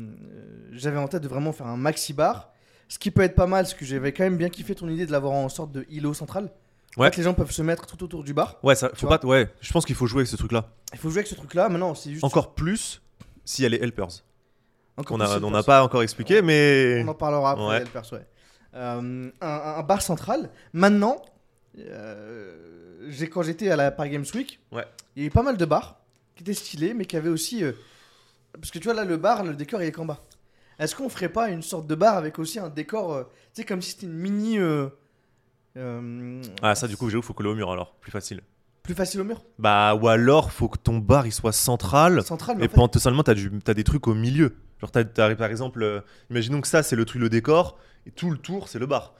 j'avais 0.72 0.98
en 0.98 1.08
tête 1.08 1.22
de 1.22 1.28
vraiment 1.28 1.52
faire 1.52 1.66
un 1.66 1.76
maxi 1.76 2.12
bar. 2.12 2.50
Ce 2.88 2.98
qui 2.98 3.10
peut 3.10 3.22
être 3.22 3.34
pas 3.34 3.46
mal, 3.46 3.64
parce 3.64 3.74
que 3.74 3.84
j'avais 3.84 4.12
quand 4.12 4.24
même 4.24 4.36
bien 4.36 4.50
kiffé 4.50 4.74
ton 4.74 4.88
idée 4.88 5.06
de 5.06 5.12
l'avoir 5.12 5.32
en 5.32 5.48
sorte 5.48 5.72
de 5.72 5.86
îlot 5.90 6.14
central. 6.14 6.50
Ouais. 6.96 7.10
Que 7.10 7.16
les 7.16 7.22
gens 7.24 7.34
peuvent 7.34 7.50
se 7.50 7.62
mettre 7.62 7.86
tout 7.86 8.02
autour 8.04 8.22
du 8.22 8.34
bar. 8.34 8.58
Ouais, 8.62 8.74
ça, 8.74 8.90
faut 8.94 9.08
pas, 9.08 9.18
ouais, 9.24 9.48
je 9.60 9.72
pense 9.72 9.84
qu'il 9.84 9.96
faut 9.96 10.06
jouer 10.06 10.20
avec 10.20 10.28
ce 10.28 10.36
truc-là. 10.36 10.70
Il 10.92 10.98
faut 10.98 11.08
jouer 11.08 11.18
avec 11.18 11.26
ce 11.26 11.34
truc-là. 11.34 11.68
Maintenant, 11.68 11.94
c'est 11.94 12.10
juste. 12.10 12.24
Encore 12.24 12.54
plus 12.54 13.02
s'il 13.44 13.64
y 13.64 13.66
a 13.66 13.68
les 13.68 13.82
helpers. 13.82 14.22
Qu'on 15.02 15.20
on 15.20 15.50
n'a 15.50 15.62
pas 15.62 15.82
encore 15.82 16.02
expliqué, 16.02 16.40
mais. 16.42 17.02
On 17.04 17.08
en 17.08 17.14
parlera 17.14 17.52
après, 17.52 17.66
Ouais. 17.66 17.80
le 17.80 17.86
perso, 17.86 18.16
ouais. 18.16 18.26
Euh, 18.74 19.30
un, 19.40 19.48
un 19.78 19.82
bar 19.82 20.02
central. 20.02 20.50
Maintenant, 20.72 21.22
euh, 21.78 23.10
quand 23.32 23.42
j'étais 23.42 23.70
à 23.70 23.76
la 23.76 23.90
Paris 23.90 24.10
Games 24.10 24.24
Week, 24.34 24.60
Ouais. 24.72 24.84
il 25.16 25.22
y 25.22 25.24
a 25.24 25.28
eu 25.28 25.30
pas 25.30 25.42
mal 25.42 25.56
de 25.56 25.64
bars 25.64 26.00
qui 26.36 26.42
étaient 26.42 26.54
stylés, 26.54 26.94
mais 26.94 27.04
qui 27.06 27.16
avaient 27.16 27.28
aussi. 27.28 27.62
euh, 27.64 27.72
parce 28.52 28.70
que 28.70 28.78
tu 28.78 28.84
vois, 28.84 28.94
là, 28.94 29.04
le 29.04 29.16
bar, 29.16 29.42
le 29.44 29.54
décor, 29.54 29.82
il 29.82 29.86
est 29.86 29.92
qu'en 29.92 30.04
bas. 30.06 30.22
Est-ce 30.78 30.94
qu'on 30.96 31.08
ferait 31.08 31.28
pas 31.28 31.50
une 31.50 31.62
sorte 31.62 31.86
de 31.86 31.94
bar 31.94 32.16
avec 32.16 32.38
aussi 32.38 32.58
un 32.58 32.68
décor, 32.68 33.24
tu 33.54 33.60
sais, 33.60 33.64
comme 33.64 33.80
si 33.82 33.92
c'était 33.92 34.06
une 34.06 34.14
mini. 34.14 34.58
Ah, 36.62 36.74
ça, 36.74 36.86
du 36.88 36.96
coup, 36.96 37.10
j'avoue, 37.10 37.22
faut 37.22 37.34
coller 37.34 37.50
au 37.50 37.54
mur 37.54 37.70
alors, 37.70 37.94
plus 38.00 38.10
facile. 38.10 38.40
Plus 38.82 38.94
facile 38.94 39.20
au 39.20 39.24
mur? 39.24 39.42
Bah, 39.58 39.94
ou 39.94 40.08
alors, 40.08 40.52
faut 40.52 40.68
que 40.68 40.76
ton 40.78 40.98
bar 40.98 41.26
il 41.26 41.32
soit 41.32 41.52
central. 41.52 42.22
Central, 42.22 42.56
mais 42.58 42.64
Et 42.64 42.66
en 42.66 42.70
fait- 42.70 42.74
potentiellement, 42.74 43.22
t'as 43.22 43.34
du- 43.34 43.50
t'as 43.64 43.72
des 43.74 43.84
trucs 43.84 44.06
au 44.08 44.14
milieu. 44.14 44.56
Genre, 44.80 44.90
t'as, 44.90 45.34
par 45.34 45.50
exemple, 45.50 45.82
euh, 45.82 46.00
imaginons 46.30 46.60
que 46.60 46.68
ça, 46.68 46.82
c'est 46.82 46.96
le 46.96 47.04
truc, 47.04 47.20
le 47.20 47.28
décor, 47.28 47.78
et 48.06 48.10
tout 48.10 48.30
le 48.30 48.38
tour, 48.38 48.68
c'est 48.68 48.78
le 48.78 48.86
bar. 48.86 49.14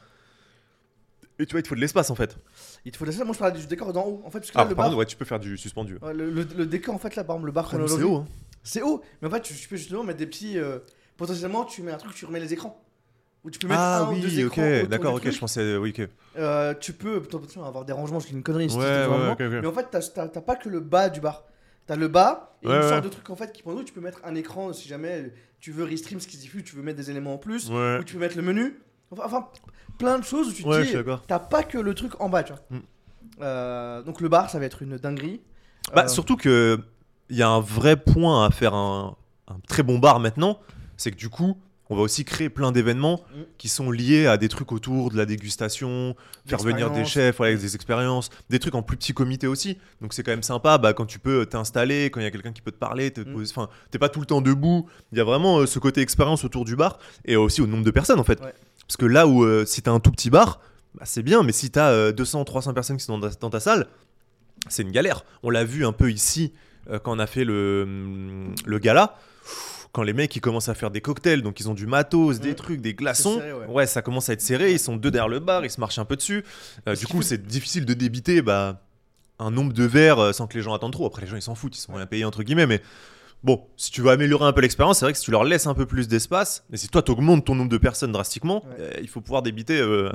Et 1.39 1.47
tu 1.47 1.53
vois, 1.53 1.61
il 1.61 1.63
te 1.65 1.69
faut 1.69 1.75
de 1.75 1.81
l'espace 1.81 2.11
en 2.11 2.15
fait. 2.15 2.37
il 2.85 2.93
te 2.93 2.97
faut 2.97 3.05
de. 3.05 3.25
Moi, 3.25 3.33
je 3.33 3.39
parlais 3.39 3.59
du 3.59 3.67
décor 3.67 3.93
d'en 3.93 4.05
haut. 4.07 4.23
En 4.25 4.31
fait, 4.31 4.39
parce 4.39 4.51
que 4.51 4.59
Ah, 4.59 4.63
là, 4.63 4.69
le 4.69 4.75
par 4.75 4.77
bar. 4.77 4.87
contre, 4.87 4.99
ouais, 4.99 5.07
tu 5.07 5.17
peux 5.17 5.25
faire 5.25 5.41
du 5.41 5.57
suspendu. 5.59 5.99
ouais, 6.03 6.15
le, 6.15 6.31
le- 6.31 6.47
le 6.57 6.67
décor, 6.67 6.95
en 6.95 6.99
fait, 6.99 7.17
là, 7.17 7.25
par 7.25 7.37
exemple, 7.37 7.47
le 7.47 7.53
bar 7.53 7.69
Ah, 7.73 7.77
c'est 7.89 8.03
haut, 8.03 8.17
hein. 8.17 8.27
C'est 8.63 8.83
haut, 8.83 9.03
mais 9.21 9.29
en 9.29 9.31
fait, 9.31 9.41
tu, 9.43 9.55
tu 9.55 9.69
peux 9.69 9.77
justement 9.77 10.05
mettre 10.05 10.19
des 10.19 10.27
petits. 10.27 10.59
euh, 10.59 10.79
potentiellement, 11.17 11.65
tu 11.65 11.83
mets 11.83 11.93
un 11.93 11.97
truc, 11.99 12.15
tu 12.15 12.25
remets 12.25 12.41
les 12.41 12.53
écrans. 12.53 12.81
où 13.45 13.51
tu 13.51 13.59
peux 13.59 13.69
mettre 13.69 13.83
Ah 13.83 14.03
un 14.05 14.13
ou 14.13 14.19
deux 14.21 14.29
oui, 14.29 14.41
écrans 14.41 14.63
ok, 14.63 14.83
autour 14.83 14.89
d'accord, 14.91 15.13
du 15.13 15.17
ok, 15.17 15.23
truc. 15.23 15.35
je 15.35 15.41
pensais, 15.41 15.77
oui, 15.77 15.95
ok. 15.99 16.09
Euh, 16.37 16.75
tu 16.81 16.93
peux 16.93 17.17
attention, 17.17 17.65
avoir 17.65 17.85
des 17.85 17.93
rangements, 17.93 18.21
c'est 18.21 18.31
une 18.31 18.43
connerie. 18.43 18.71
si 18.71 18.77
Ouais, 18.77 18.83
tu 18.83 18.87
fais 18.87 19.01
des 19.01 19.07
ouais, 19.07 19.07
rangements. 19.07 19.33
ok, 19.33 19.41
ok. 19.41 19.53
Mais 19.63 19.67
en 19.67 19.73
fait, 19.73 19.87
t'as- 19.91 20.01
t'as 20.01 20.29
t'as 20.29 20.41
pas 20.41 20.57
que 20.57 20.69
le 20.69 20.81
bas 20.81 21.09
du 21.11 21.21
bar. 21.21 21.45
T'as 21.87 21.97
le 21.97 22.09
bas 22.09 22.57
et 22.63 22.67
Ouais, 22.69 22.75
une 22.77 22.81
ouais. 22.83 22.89
sorte 22.89 23.05
de 23.05 23.09
truc 23.11 23.29
en 23.31 23.37
fait 23.37 23.53
qui 23.53 23.63
pendant 23.63 23.81
où 23.81 23.85
tu 23.85 23.93
peux 23.93 24.01
mettre 24.01 24.21
un 24.25 24.35
écran 24.35 24.73
si 24.73 24.89
jamais 24.89 25.33
tu 25.61 25.71
veux 25.71 25.85
restream 25.85 26.19
ce 26.21 26.27
qui 26.27 26.37
se 26.37 26.41
diffuse, 26.43 26.65
tu 26.65 26.77
veux 26.77 26.83
mettre 26.83 26.97
des 26.99 27.11
éléments 27.11 27.35
en 27.35 27.39
plus, 27.39 27.69
Ouais, 27.71 27.99
ou 28.01 28.05
tu 28.05 28.15
peux 28.15 28.21
mettre 28.21 28.37
le 28.37 28.43
menu. 28.43 28.79
Enfin, 29.11 29.23
enfin, 29.27 29.49
plein 29.99 30.19
de 30.19 30.25
choses 30.25 30.49
où 30.49 30.53
tu 30.53 30.63
te 30.63 30.83
dis, 30.83 31.11
t'as 31.27 31.39
pas 31.39 31.63
que 31.63 31.79
le 31.79 31.95
truc 31.95 32.21
en 32.21 32.29
bas, 32.29 32.43
tu 32.43 32.53
vois. 32.53 32.63
Mm. 32.71 32.79
Euh, 33.43 34.03
donc 34.03 34.21
le 34.21 34.29
bar, 34.29 34.51
ça 34.51 34.59
va 34.59 34.65
être 34.67 34.83
une 34.83 34.97
dinguerie. 34.99 35.41
Bah, 35.95 36.05
Euh, 36.05 36.09
surtout 36.09 36.37
que 36.37 36.79
il 37.31 37.37
y 37.37 37.43
a 37.43 37.49
un 37.49 37.61
vrai 37.61 37.97
point 37.97 38.45
à 38.47 38.51
faire 38.51 38.75
un, 38.75 39.17
un 39.49 39.59
très 39.69 39.83
bon 39.83 39.99
bar 39.99 40.21
maintenant, 40.21 40.59
c'est 40.97 41.11
que 41.11 41.17
du 41.17 41.29
coup, 41.31 41.57
on 41.91 41.97
va 41.97 42.03
aussi 42.03 42.25
créer 42.25 42.49
plein 42.49 42.73
d'événements 42.73 43.21
Mm. 43.35 43.41
qui 43.59 43.69
sont 43.69 43.91
liés 43.91 44.27
à 44.27 44.37
des 44.39 44.49
trucs 44.49 44.73
autour 44.73 45.11
de 45.11 45.17
la 45.17 45.27
dégustation, 45.27 46.17
faire 46.47 46.59
venir 46.61 46.91
des 46.91 47.05
chefs, 47.05 47.41
avec 47.41 47.59
des 47.59 47.75
expériences, 47.75 48.31
des 48.51 48.59
trucs 48.59 48.75
en 48.75 48.83
plus 48.83 48.97
petit 48.97 49.13
comité 49.13 49.47
aussi. 49.47 49.79
Donc 50.01 50.15
c'est 50.15 50.23
quand 50.23 50.31
même 50.33 50.43
sympa 50.43 50.79
bah, 50.79 50.93
quand 50.95 51.07
tu 51.07 51.19
peux 51.19 51.45
t'installer, 51.47 52.11
quand 52.11 52.21
il 52.21 52.25
y 52.25 52.27
a 52.27 52.31
quelqu'un 52.31 52.53
qui 52.53 52.63
peut 52.63 52.73
te 52.73 52.79
parler, 52.79 53.11
te 53.11 53.21
Mm. 53.21 53.33
poser- 53.35 53.53
enfin, 53.55 53.69
t'es 53.91 53.99
pas 53.99 54.09
tout 54.09 54.21
le 54.21 54.27
temps 54.27 54.41
debout. 54.41 54.89
Il 55.13 55.19
y 55.19 55.21
a 55.21 55.25
vraiment 55.25 55.59
euh, 55.59 55.67
ce 55.67 55.79
côté 55.79 56.01
expérience 56.01 56.45
autour 56.45 56.65
du 56.65 56.75
bar 56.77 56.99
et 57.27 57.37
aussi 57.37 57.61
au 57.61 57.67
nombre 57.67 57.85
de 57.85 57.91
personnes 57.91 58.19
en 58.21 58.25
fait. 58.25 58.41
Ouais. 58.41 58.55
Parce 58.87 58.97
que 58.97 59.07
là 59.07 59.27
où 59.27 59.45
euh, 59.45 59.65
si 59.67 59.83
t'as 59.83 59.93
un 59.93 60.01
tout 60.01 60.11
petit 60.11 60.31
bar, 60.31 60.61
bah, 60.95 61.03
c'est 61.05 61.23
bien, 61.23 61.43
mais 61.43 61.53
si 61.53 61.71
t'as 61.71 61.91
euh, 61.91 62.13
200, 62.13 62.45
300 62.45 62.73
personnes 62.73 62.97
qui 62.97 63.05
sont 63.05 63.19
dans 63.19 63.29
ta- 63.29 63.37
dans 63.41 63.51
ta 63.51 63.61
salle, 63.61 63.89
c'est 64.69 64.83
une 64.83 64.91
galère. 64.93 65.25
On 65.43 65.51
l'a 65.51 65.65
vu 65.65 65.85
un 65.85 65.93
peu 65.93 66.11
ici 66.11 66.53
euh, 66.91 66.99
quand 66.99 67.15
on 67.15 67.19
a 67.19 67.27
fait 67.27 67.45
le, 67.45 68.47
le 68.65 68.79
gala. 68.79 69.19
Quand 69.95 70.03
les 70.03 70.13
mecs 70.13 70.35
ils 70.37 70.41
commencent 70.41 70.69
à 70.69 70.75
faire 70.75 70.91
des 70.91 71.01
cocktails, 71.01 71.41
donc 71.41 71.61
ils 71.61 71.69
ont 71.71 71.75
du 71.75 71.87
matos, 71.87 72.41
des 72.41 72.51
Mhm. 72.51 72.55
trucs, 72.57 72.81
des 72.83 72.93
glaçons. 72.95 73.39
serré, 73.39 73.53
ouais. 73.55 73.67
ouais. 73.67 73.87
ça 73.87 74.03
commence 74.03 74.29
à 74.29 74.35
être 74.35 74.43
serré. 74.43 74.73
Ils 74.73 74.79
sont 74.79 74.97
deux 74.97 75.11
derrière 75.11 75.29
le 75.29 75.39
bar, 75.41 75.65
ils 75.65 75.71
se 75.71 75.81
marchent 75.81 75.99
un 75.99 76.05
peu 76.05 76.17
dessus. 76.17 76.45
Euh, 76.89 76.95
du 76.97 77.07
coup, 77.07 77.23
c'est 77.23 77.47
difficile 77.47 77.87
de 77.87 77.95
débiter 77.95 78.43
bah, 78.43 78.83
un 79.39 79.51
nombre 79.51 79.73
de 79.73 79.85
verres 79.85 80.19
euh, 80.19 80.33
sans 80.33 80.47
que 80.47 80.55
les 80.59 80.63
gens 80.63 80.75
attendent 80.75 80.93
trop. 80.93 81.07
Après, 81.07 81.23
les 81.23 81.29
gens 81.29 81.37
ils 81.37 81.43
s'en 81.43 81.55
foutent, 81.55 81.77
ils 81.77 81.81
sont 81.81 81.95
rien 81.95 82.07
payés 82.07 82.25
entre 82.25 82.43
guillemets. 82.43 82.67
Mais 82.67 82.83
bon, 83.45 83.65
si 83.77 83.91
tu 83.93 84.01
veux 84.03 84.11
améliorer 84.11 84.45
un 84.47 84.53
peu 84.53 84.61
l'expérience, 84.63 84.99
c'est 84.99 85.05
vrai 85.07 85.13
que 85.13 85.19
si 85.19 85.25
tu 85.25 85.31
leur 85.31 85.45
laisses 85.45 85.67
un 85.69 85.75
peu 85.75 85.87
plus 85.87 86.09
d'espace, 86.09 86.65
et 86.73 86.77
si 86.77 86.89
toi 86.89 87.01
tu 87.03 87.13
augmentes 87.13 87.45
ton 87.45 87.55
nombre 87.55 87.71
de 87.71 87.79
personnes 87.79 88.11
drastiquement, 88.13 88.65
Ouais. 88.67 88.75
euh, 88.81 88.91
il 89.01 89.09
faut 89.09 89.21
pouvoir 89.21 89.43
débiter 89.43 89.79
euh, 89.81 90.11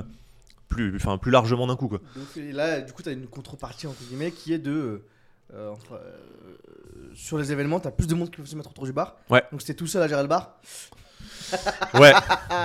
plus, 0.68 0.98
plus 1.22 1.30
largement 1.32 1.66
d'un 1.66 1.76
coup. 1.76 1.88
Quoi. 1.88 2.00
Donc, 2.16 2.36
et 2.36 2.52
là, 2.52 2.80
du 2.82 2.92
coup, 2.92 3.02
tu 3.02 3.08
as 3.08 3.12
une 3.12 3.26
contrepartie, 3.26 3.86
entre 3.86 4.02
guillemets, 4.08 4.30
qui 4.30 4.52
est 4.52 4.58
de. 4.58 5.02
Euh, 5.54 5.70
enfin, 5.70 5.96
euh, 5.96 7.10
sur 7.14 7.38
les 7.38 7.52
événements, 7.52 7.80
tu 7.80 7.88
as 7.88 7.90
plus 7.90 8.06
de 8.06 8.14
monde 8.14 8.30
qui 8.30 8.40
veut 8.40 8.46
se 8.46 8.56
mettre 8.56 8.70
autour 8.70 8.84
du 8.84 8.92
bar. 8.92 9.16
Ouais. 9.28 9.42
Donc, 9.50 9.60
c'était 9.60 9.74
tout 9.74 9.86
seul 9.86 10.02
à 10.02 10.08
gérer 10.08 10.22
le 10.22 10.28
bar. 10.28 10.60
Ouais, 11.94 12.12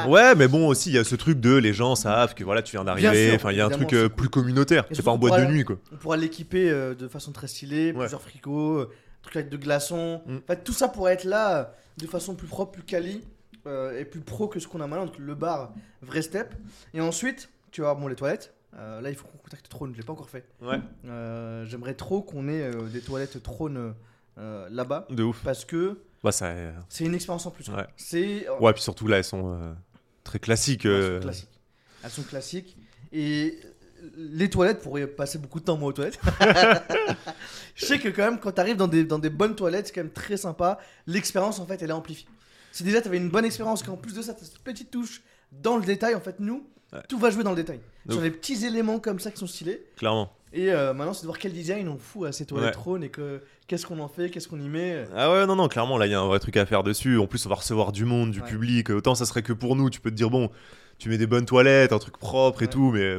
ouais, 0.08 0.36
mais 0.36 0.48
bon 0.48 0.68
aussi 0.68 0.92
il 0.92 0.96
y 0.96 1.00
a 1.00 1.04
ce 1.04 1.15
truc 1.15 1.39
de 1.39 1.56
les 1.56 1.74
gens 1.74 1.96
savent 1.96 2.36
que 2.36 2.44
voilà 2.44 2.62
tu 2.62 2.75
viens 2.75 2.84
d'arriver. 2.84 3.32
Enfin 3.34 3.51
il 3.51 3.58
y 3.58 3.62
a 3.62 3.65
un 3.65 3.70
truc 3.70 3.94
euh, 3.94 4.10
plus 4.10 4.30
communautaire. 4.30 4.86
C'est 4.92 5.04
pas 5.04 5.10
en 5.10 5.18
boîte 5.18 5.42
de 5.42 5.46
nuit 5.51 5.63
quoi. 5.63 5.77
On 5.92 5.96
pourra 5.98 6.18
l'équiper 6.18 6.70
de 6.70 7.08
façon 7.08 7.32
très 7.32 7.48
stylée, 7.48 7.94
Ouais. 7.94 8.01
plusieurs 8.01 8.22
frigos, 8.22 8.77
euh, 8.77 8.92
trucs 9.24 9.38
avec 9.38 9.50
de 9.50 9.58
glaçons. 9.58 10.22
Mm. 10.27 10.36
En 10.36 10.48
fait, 10.48 10.63
tout 10.63 10.72
ça 10.74 10.88
pourrait 10.88 11.13
être 11.13 11.24
là 11.24 11.74
de 11.98 12.06
façon 12.06 12.36
plus 12.36 12.48
propre, 12.48 12.74
plus 12.74 12.84
quali 12.84 13.24
et 13.98 14.06
plus 14.06 14.22
pro 14.22 14.48
que 14.48 14.60
ce 14.60 14.68
qu'on 14.68 14.82
a 14.82 14.88
maintenant. 14.88 15.08
Donc, 15.08 15.18
le 15.18 15.34
bar, 15.34 15.74
vrai 16.04 16.22
step. 16.22 16.54
Et 16.94 17.01
ensuite, 17.01 17.50
tu 17.72 17.82
vas 17.82 17.88
voir 17.88 17.96
bon, 17.96 18.08
les 18.08 18.15
toilettes. 18.15 18.54
Euh, 18.77 19.00
là, 19.01 19.10
il 19.10 19.15
faut 19.15 19.25
qu'on 19.27 19.38
contacte 19.38 19.70
Trône, 19.70 19.94
je 19.94 19.98
l'ai 20.00 20.05
pas 20.05 20.13
encore 20.13 20.29
fait. 20.29 20.46
Ouais. 20.62 20.79
Euh, 21.05 21.65
J'aimerais 21.65 21.94
trop 21.94 22.22
qu'on 22.22 22.48
ait 22.50 22.62
euh, 22.63 22.88
des 22.89 23.01
toilettes 23.01 23.41
Trône 23.41 23.94
là-bas 24.38 25.08
De 25.10 25.24
ouf. 25.24 25.41
parce 25.44 25.63
que 25.63 25.98
Bah 26.24 26.32
ça. 26.34 26.53
c'est 26.89 27.05
une 27.05 27.15
expérience 27.15 27.46
en 27.46 27.51
plus. 27.51 27.65
quoi. 27.70 27.77
Ouais. 27.77 27.88
C'est 27.96 28.50
Ouais 28.60 28.74
puis 28.74 28.82
surtout 28.82 29.08
là 29.08 29.17
elles 29.17 29.24
sont 29.24 29.75
très 30.25 30.39
classiques. 30.39 30.86
Elles 30.86 31.13
sont 31.15 31.22
classiques. 31.22 31.50
Elles 32.03 32.10
sont 32.12 32.24
classiques. 32.24 32.77
Et 33.13 33.58
les 34.17 34.50
toilettes, 34.50 34.82
pourraient 34.82 35.08
passer 35.08 35.38
beaucoup 35.38 35.60
de 35.62 35.65
temps 35.65 35.77
moi 35.77 35.89
aux 35.89 35.94
toilettes. 35.94 36.20
je 37.75 37.86
sais 37.86 37.98
que 38.00 38.10
quand 38.10 38.24
même, 38.24 38.39
quand 38.39 38.51
tu 38.51 38.62
arrives 38.62 38.75
dans 38.77 38.88
des, 38.88 39.03
dans 39.03 39.20
des 39.20 39.29
bonnes 39.29 39.55
toilettes, 39.55 39.88
c'est 39.88 39.94
quand 39.94 40.03
même 40.03 40.12
très 40.13 40.38
sympa. 40.38 40.79
L'expérience, 41.08 41.60
en 41.60 41.65
fait, 41.65 41.82
elle 41.82 41.89
est 41.89 41.94
amplifiée. 41.94 42.27
Si 42.72 42.84
déjà 42.84 43.01
tu 43.01 43.08
avais 43.08 43.17
une 43.17 43.29
bonne 43.29 43.46
expérience, 43.46 43.84
qu'en 43.84 43.96
plus 43.98 44.13
de 44.13 44.22
ça, 44.22 44.34
tu 44.34 44.44
as 44.44 44.46
cette 44.48 44.60
petite 44.60 44.91
touche 44.91 45.24
dans 45.51 45.77
le 45.77 45.84
détail, 45.86 46.13
en 46.13 46.20
fait, 46.20 46.39
nous, 46.39 46.67
Ouais. 46.96 47.02
tout 47.10 47.18
va 47.18 47.30
jouer 47.30 47.44
dans 47.44 47.52
le 47.52 47.56
détail. 47.56 47.80
Sur 48.10 48.22
les 48.22 48.32
petits 48.32 48.66
éléments 48.66 49.00
comme 49.00 49.20
ça 49.20 49.32
qui 49.32 49.38
sont 49.40 49.48
stylés. 49.48 49.82
Clairement. 49.98 50.32
Et 50.54 50.72
euh, 50.72 50.94
maintenant, 50.94 51.14
c'est 51.14 51.22
de 51.24 51.28
voir 51.28 51.38
quel 51.38 51.52
design 51.52 51.90
on 51.90 51.98
fout 51.98 52.28
à 52.28 52.32
ces 52.32 52.46
toilettes 52.46 52.68
Ouais. 52.68 52.72
trônes 52.72 53.04
et 53.04 53.10
que 53.10 53.42
qu'est-ce 53.68 53.86
qu'on 53.86 54.00
en 54.00 54.08
fait, 54.08 54.30
qu'est-ce 54.30 54.48
qu'on 54.48 54.60
y 54.60 54.70
met. 54.70 55.06
Ah 55.16 55.30
ouais, 55.32 55.46
non, 55.46 55.56
non, 55.58 55.68
clairement, 55.68 55.98
là, 55.98 56.06
il 56.06 56.12
y 56.12 56.16
a 56.16 56.20
un 56.22 56.28
vrai 56.28 56.40
truc 56.40 56.56
à 56.56 56.66
faire 56.66 56.84
dessus. 56.84 57.18
En 57.20 57.28
plus, 57.28 57.46
on 57.46 57.50
va 57.50 57.56
recevoir 57.56 57.92
du 57.92 58.06
monde, 58.06 58.32
du 58.32 58.40
Ouais. 58.42 58.48
public. 58.48 58.90
Autant 58.90 59.16
ça 59.16 59.25
serait 59.25 59.42
que 59.44 59.52
pour 59.54 59.75
nous, 59.75 59.90
tu 59.90 60.00
peux 60.00 60.12
te 60.12 60.16
dire, 60.16 60.30
bon, 60.30 60.50
tu 60.98 61.10
mets 61.10 61.18
des 61.18 61.28
bonnes 61.28 61.46
toilettes, 61.46 61.92
un 61.92 62.00
truc 62.00 62.18
propre 62.18 62.62
et 62.62 62.66
Ouais. 62.66 62.72
tout, 62.72 62.92
mais 62.92 63.18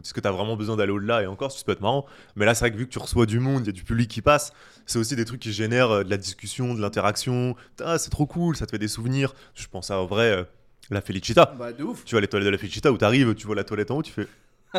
est-ce 0.00 0.14
que 0.14 0.20
t'as 0.20 0.30
vraiment 0.30 0.56
besoin 0.56 0.76
d'aller 0.76 0.92
au-delà? 0.92 1.22
Et 1.22 1.26
encore, 1.26 1.50
ça 1.50 1.60
peut 1.66 1.72
être 1.72 1.80
marrant. 1.80 2.06
Mais 2.36 2.44
là, 2.44 2.54
c'est 2.54 2.60
vrai 2.60 2.70
que 2.70 2.76
vu 2.76 2.86
que 2.86 2.92
tu 2.92 3.00
reçois 3.00 3.26
du 3.26 3.40
monde, 3.40 3.62
il 3.64 3.66
y 3.66 3.70
a 3.70 3.72
du 3.72 3.82
public 3.82 4.08
qui 4.08 4.22
passe, 4.22 4.52
c'est 4.86 5.00
aussi 5.00 5.16
des 5.16 5.24
trucs 5.24 5.40
qui 5.40 5.52
génèrent 5.52 5.90
euh, 5.90 6.04
de 6.04 6.10
la 6.10 6.16
discussion, 6.16 6.74
de 6.74 6.80
l'interaction. 6.80 7.56
Ah, 7.82 7.98
c'est 7.98 8.10
trop 8.10 8.26
cool, 8.26 8.54
ça 8.54 8.66
te 8.66 8.70
fait 8.70 8.78
des 8.78 8.86
souvenirs. 8.86 9.34
Je 9.56 9.66
pense 9.66 9.90
à, 9.90 9.98
en 9.98 10.06
vrai, 10.06 10.30
euh, 10.30 10.44
la 10.90 11.00
Felicita. 11.00 11.54
Bah, 11.58 11.72
de 11.72 11.82
ouf. 11.84 12.04
Tu 12.04 12.14
vois 12.14 12.20
les 12.20 12.28
toilettes 12.28 12.46
de 12.46 12.50
la 12.52 12.58
Felicita 12.58 12.90
où 12.92 12.98
t'arrives, 12.98 13.34
tu 13.34 13.46
vois 13.46 13.56
la 13.56 13.64
toilette 13.64 13.90
en 13.90 13.96
haut, 13.98 14.02
tu 14.02 14.12
fais. 14.12 14.26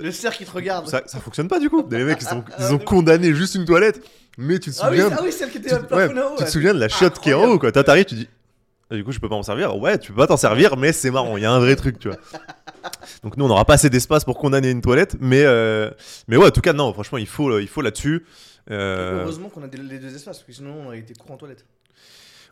Le 0.00 0.10
cerf 0.10 0.36
qui 0.36 0.44
te 0.44 0.50
regarde. 0.50 0.88
Ça, 0.88 1.02
ça 1.06 1.20
fonctionne 1.20 1.48
pas 1.48 1.60
du 1.60 1.70
coup. 1.70 1.86
Les 1.90 2.02
mecs, 2.04 2.18
ils, 2.20 2.26
sont, 2.26 2.42
ils 2.58 2.64
Ah, 2.64 2.72
ont 2.72 2.76
de- 2.78 2.84
condamné 2.84 3.32
juste 3.34 3.54
une 3.54 3.64
toilette, 3.64 4.02
mais 4.38 4.58
tu 4.58 4.70
te 4.72 4.76
Ah 4.80 4.90
oui, 4.90 4.98
souviens. 5.00 5.16
ah 5.18 5.22
oui, 5.22 5.32
celle 5.32 5.50
qui 5.50 5.58
était 5.58 5.68
tu, 5.70 5.94
ouais, 5.94 6.08
en 6.18 6.32
haut. 6.32 6.36
tu 6.36 6.44
te 6.44 6.50
souviens 6.50 6.74
de 6.74 6.80
la 6.80 6.88
chiotte 6.88 7.18
qui 7.20 7.30
est 7.30 7.34
en 7.34 7.44
haut 7.44 7.58
quoi. 7.58 7.70
T'arrives, 7.72 8.04
tu 8.06 8.14
dis. 8.16 8.28
Ah, 8.90 8.96
Du 8.96 9.04
coup, 9.04 9.12
je 9.12 9.20
peux 9.20 9.28
pas 9.28 9.36
m'en 9.36 9.42
servir. 9.44 9.76
Ouais, 9.76 9.98
tu 9.98 10.10
peux 10.12 10.16
pas 10.18 10.26
t'en 10.26 10.36
servir, 10.36 10.76
mais 10.76 10.92
c'est 10.92 11.12
marrant. 11.12 11.36
Il 11.36 11.42
y 11.44 11.46
a 11.46 11.52
un 11.52 11.60
vrai 11.60 11.76
truc, 11.76 11.98
tu 12.00 12.08
vois. 12.08 12.16
Donc 13.22 13.36
nous, 13.36 13.44
on 13.44 13.48
n'aura 13.48 13.64
pas 13.64 13.74
assez 13.74 13.88
d'espace 13.90 14.24
pour 14.24 14.36
condamner 14.38 14.70
une 14.70 14.80
toilette, 14.80 15.16
mais 15.20 15.42
euh, 15.44 15.90
mais 16.26 16.36
ouais, 16.36 16.46
en 16.46 16.50
tout 16.50 16.60
cas, 16.60 16.72
non. 16.72 16.92
Franchement, 16.92 17.18
il 17.18 17.26
faut 17.28 17.56
il 17.60 17.68
faut 17.68 17.82
là-dessus. 17.82 18.24
Euh, 18.70 19.22
Heureusement 19.22 19.48
qu'on 19.48 19.62
a 19.62 19.68
des- 19.68 19.78
les 19.78 19.98
deux 19.98 20.08
espaces, 20.14 20.38
parce 20.38 20.42
que 20.44 20.52
sinon 20.52 20.74
on 20.82 20.86
aurait 20.86 20.98
été 20.98 21.14
court 21.14 21.30
en 21.30 21.36
toilette. 21.36 21.64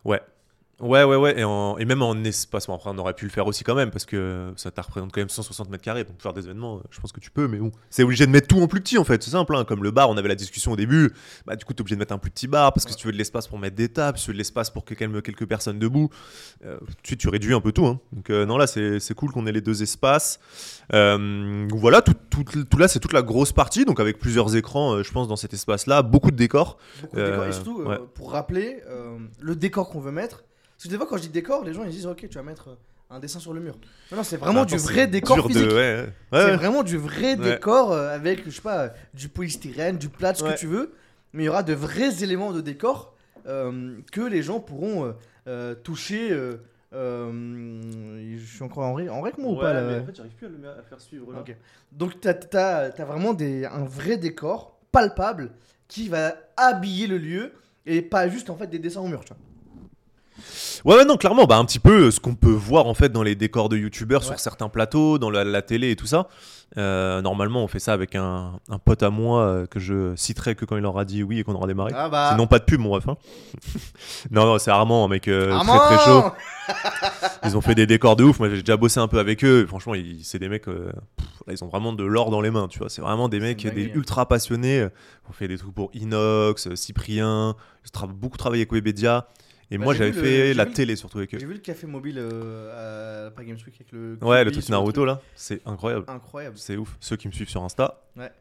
Ouais, 0.05 0.21
ouais, 1.03 1.15
ouais. 1.15 1.39
Et, 1.39 1.43
en- 1.43 1.77
et 1.77 1.85
même 1.85 2.01
en 2.01 2.15
espace, 2.23 2.67
bon, 2.67 2.75
après, 2.75 2.89
on 2.93 2.97
aurait 2.97 3.13
pu 3.13 3.25
le 3.25 3.31
faire 3.31 3.47
aussi 3.47 3.63
quand 3.63 3.75
même, 3.75 3.91
parce 3.91 4.05
que 4.05 4.51
ça 4.55 4.71
te 4.71 4.79
représente 4.81 5.11
quand 5.11 5.21
même 5.21 5.29
160 5.29 5.69
mètres 5.69 5.83
carrés. 5.83 6.03
Donc, 6.03 6.21
faire 6.21 6.33
des 6.33 6.45
événements, 6.45 6.77
euh, 6.77 6.81
je 6.91 6.99
pense 6.99 7.11
que 7.11 7.19
tu 7.19 7.31
peux, 7.31 7.47
mais 7.47 7.57
bon. 7.57 7.71
C'est 7.89 8.03
obligé 8.03 8.25
de 8.25 8.31
mettre 8.31 8.47
tout 8.47 8.61
en 8.61 8.67
plus 8.67 8.81
petit, 8.81 8.97
en 8.97 9.03
fait. 9.03 9.21
C'est 9.23 9.31
simple, 9.31 9.55
hein. 9.55 9.63
Comme 9.65 9.83
le 9.83 9.91
bar, 9.91 10.09
on 10.09 10.17
avait 10.17 10.27
la 10.29 10.35
discussion 10.35 10.71
au 10.71 10.75
début. 10.75 11.11
Bah, 11.45 11.55
du 11.55 11.65
coup, 11.65 11.73
t'es 11.73 11.81
obligé 11.81 11.95
de 11.95 11.99
mettre 11.99 12.13
un 12.13 12.17
plus 12.17 12.31
petit 12.31 12.47
bar, 12.47 12.73
parce 12.73 12.85
que 12.85 12.91
si 12.91 12.97
tu 12.97 13.07
veux 13.07 13.13
de 13.13 13.17
l'espace 13.17 13.47
pour 13.47 13.59
mettre 13.59 13.75
des 13.75 13.89
tables, 13.89 14.17
si 14.17 14.25
tu 14.25 14.31
veux 14.31 14.33
de 14.35 14.37
l'espace 14.39 14.69
pour 14.69 14.85
que 14.85 14.93
calme 14.93 15.21
quelques 15.21 15.45
personnes 15.45 15.79
debout, 15.79 16.09
euh, 16.65 16.77
tout 16.79 16.85
de 17.01 17.07
suite, 17.07 17.19
tu 17.19 17.29
réduis 17.29 17.53
un 17.53 17.61
peu 17.61 17.71
tout. 17.71 17.85
Hein. 17.85 17.99
Donc, 18.13 18.29
euh, 18.29 18.45
non, 18.45 18.57
là, 18.57 18.67
c'est 18.67 19.13
cool 19.15 19.31
qu'on 19.31 19.45
ait 19.47 19.51
les 19.51 19.61
deux 19.61 19.81
espaces. 19.83 20.39
Euh, 20.93 21.67
voilà, 21.71 22.01
tout, 22.01 22.13
tout, 22.29 22.43
tout 22.43 22.77
là, 22.77 22.87
c'est 22.87 22.99
toute 22.99 23.13
la 23.13 23.21
grosse 23.21 23.51
partie. 23.51 23.85
Donc, 23.85 23.99
avec 23.99 24.17
plusieurs 24.19 24.55
écrans, 24.55 24.93
euh, 24.95 25.03
je 25.03 25.11
pense, 25.11 25.27
dans 25.27 25.35
cet 25.35 25.53
espace-là. 25.53 26.01
Beaucoup 26.01 26.31
de 26.31 26.35
décors. 26.37 26.77
Beaucoup 27.01 27.17
de 27.17 27.25
décors. 27.25 27.45
Et 27.45 27.51
surtout, 27.51 27.81
ouais. 27.83 27.97
pour 28.15 28.31
rappeler, 28.31 28.81
euh, 28.87 29.17
le 29.39 29.55
décor 29.55 29.89
qu'on 29.89 29.99
veut 29.99 30.11
mettre. 30.11 30.43
Parce 30.79 30.85
que 30.85 30.89
des 30.91 30.95
fois, 30.97 31.07
quand 31.07 31.17
je 31.17 31.23
dis 31.23 31.29
décor, 31.29 31.65
les 31.65 31.73
gens 31.73 31.83
ils 31.83 31.89
disent 31.91 32.05
Ok, 32.07 32.25
tu 32.29 32.35
vas 32.37 32.41
mettre 32.43 32.69
euh, 32.69 32.75
un 33.09 33.19
dessin 33.19 33.39
sur 33.39 33.53
le 33.53 33.59
mur. 33.59 33.77
Non, 34.11 34.17
non, 34.17 34.23
c'est 34.23 34.37
vraiment 34.37 34.63
du 34.63 34.77
vrai 34.77 35.07
décor 35.07 35.45
physique. 35.45 35.69
C'est 36.31 36.55
vraiment 36.55 36.83
du 36.83 36.95
vrai 36.97 37.35
décor 37.35 37.91
euh, 37.91 38.15
avec, 38.15 38.45
je 38.45 38.51
sais 38.51 38.61
pas, 38.61 38.93
du 39.13 39.27
polystyrène, 39.27 39.97
du 39.97 40.07
plat, 40.07 40.33
ce 40.33 40.43
Ouais. 40.43 40.53
que 40.53 40.57
tu 40.59 40.67
veux. 40.67 40.93
Mais 41.33 41.43
il 41.43 41.45
y 41.47 41.49
aura 41.49 41.63
de 41.63 41.73
vrais 41.73 42.23
éléments 42.23 42.53
de 42.53 42.61
décor 42.61 43.13
euh, 43.45 43.97
que 44.13 44.21
les 44.21 44.41
gens 44.41 44.59
pourront 44.61 45.05
euh, 45.05 45.11
euh, 45.47 45.75
toucher. 45.75 46.31
euh, 46.31 46.57
euh, 46.93 47.81
je 48.37 48.45
suis 48.45 48.63
encore 48.63 48.83
en, 48.85 48.93
ré- 48.95 49.09
en 49.09 49.21
moi 49.21 49.31
ou 49.37 49.59
pas 49.59 49.73
là 49.73 50.01
fait, 50.05 50.15
j'arrive 50.15 50.31
plus 50.33 50.47
à, 50.47 50.49
le, 50.49 50.69
à 50.69 50.81
faire 50.81 50.99
suivre. 50.99 51.27
Donc 51.91 52.19
t'as 52.21 52.87
as, 52.87 53.05
vraiment 53.05 53.33
des, 53.33 53.65
un 53.65 53.83
vrai 53.85 54.17
décor 54.17 54.79
palpable 54.91 55.51
qui 55.87 56.07
va 56.09 56.33
habiller 56.57 57.05
le 57.07 57.17
lieu 57.17 57.51
et 57.85 58.01
pas 58.01 58.27
juste 58.27 58.49
en 58.49 58.55
fait 58.55 58.67
des 58.67 58.79
dessins 58.79 59.01
au 59.01 59.07
mur. 59.07 59.23
Tu 59.23 59.33
vois. 59.33 59.37
Ouais, 60.85 60.95
ouais, 60.95 61.05
non, 61.05 61.17
clairement, 61.17 61.45
bah, 61.45 61.57
un 61.57 61.65
petit 61.65 61.79
peu 61.79 62.05
euh, 62.07 62.11
ce 62.11 62.19
qu'on 62.19 62.35
peut 62.35 62.49
voir 62.51 62.87
en 62.87 62.93
fait 62.93 63.09
dans 63.09 63.23
les 63.23 63.35
décors 63.35 63.69
de 63.69 63.77
youtubeurs 63.77 64.21
Ouais. 64.21 64.27
sur 64.27 64.39
certains 64.39 64.69
plateaux, 64.69 65.17
dans 65.19 65.29
la, 65.29 65.43
la 65.43 65.61
télé 65.61 65.91
et 65.91 65.95
tout 65.95 66.05
ça. 66.07 66.27
Euh, 66.77 67.21
normalement, 67.23 67.63
on 67.63 67.67
fait 67.67 67.79
ça 67.79 67.93
avec 67.93 68.13
un, 68.15 68.59
un 68.69 68.77
pote 68.77 69.01
à 69.01 69.09
moi 69.09 69.41
euh, 69.41 69.65
que 69.65 69.79
je 69.79 70.15
citerai 70.15 70.53
que 70.53 70.65
quand 70.65 70.77
il 70.77 70.85
aura 70.85 71.03
dit 71.03 71.23
oui 71.23 71.39
et 71.39 71.43
qu'on 71.43 71.55
aura 71.55 71.65
démarré. 71.65 71.93
Ah 71.95 72.09
bah. 72.09 72.29
Sinon, 72.31 72.45
pas 72.45 72.59
de 72.59 72.63
pub, 72.65 72.79
mon 72.79 72.91
ref. 72.91 73.07
hein. 73.07 73.17
non, 74.31 74.45
non, 74.45 74.59
c'est 74.59 74.69
Armand, 74.71 75.05
un 75.05 75.07
mec 75.07 75.27
euh, 75.27 75.51
Armand 75.51 75.77
très 75.79 75.95
très 75.97 76.05
chaud. 76.05 76.23
Ils 77.43 77.57
ont 77.57 77.61
fait 77.61 77.73
des 77.73 77.87
décors 77.87 78.15
de 78.15 78.23
ouf. 78.23 78.37
Moi, 78.39 78.49
j'ai 78.49 78.61
déjà 78.61 78.77
bossé 78.77 78.99
un 78.99 79.07
peu 79.07 79.17
avec 79.17 79.43
eux. 79.43 79.65
Franchement, 79.67 79.95
ils- 79.95 80.23
c'est 80.23 80.37
des 80.37 80.49
mecs. 80.49 80.65
pff, 80.65 80.75
là, 81.47 81.53
ils 81.53 81.63
ont 81.63 81.67
vraiment 81.69 81.93
de 81.93 82.03
l'or 82.03 82.29
dans 82.29 82.41
les 82.41 82.51
mains, 82.51 82.67
tu 82.67 82.77
vois. 82.79 82.89
C'est 82.89 83.01
vraiment 83.01 83.29
des 83.29 83.39
mecs, 83.39 83.63
des 83.63 83.69
dinguerie. 83.71 83.91
ultra 83.95 84.27
passionnés. 84.27 84.87
On 85.27 85.33
fait 85.33 85.47
des 85.47 85.57
trucs 85.57 85.73
pour 85.73 85.89
Inox, 85.93 86.73
Cyprien. 86.75 87.55
Tra- 87.93 88.07
beaucoup 88.07 88.37
travaillé 88.37 88.61
avec 88.61 88.71
Webedia. 88.73 89.27
Et 89.71 89.77
Bah, 89.77 89.83
moi, 89.85 89.93
j'avais 89.93 90.11
le- 90.11 90.21
fait 90.21 90.53
la 90.55 90.65
télé 90.65 90.95
surtout 90.95 91.19
avec 91.19 91.35
eux. 91.35 91.39
J'ai 91.39 91.45
vu 91.45 91.53
le 91.53 91.59
café 91.59 91.85
mobile 91.85 92.17
euh, 92.17 93.27
à 93.27 93.31
Paris 93.31 93.47
Games 93.47 93.57
Week 93.65 93.75
avec 93.75 93.91
le. 93.91 94.17
Ouais, 94.21 94.43
le 94.43 94.51
truc 94.51 94.67
Naruto 94.69 95.05
là, 95.05 95.21
c'est 95.35 95.61
incroyable. 95.67 96.05
Incroyable. 96.07 96.57
C'est 96.57 96.75
ouf. 96.77 96.95
Ceux 96.99 97.15
qui 97.17 97.27
me 97.27 97.33
suivent 97.33 97.49
sur 97.49 97.63
Insta, 97.63 98.01
Ouais. 98.17 98.31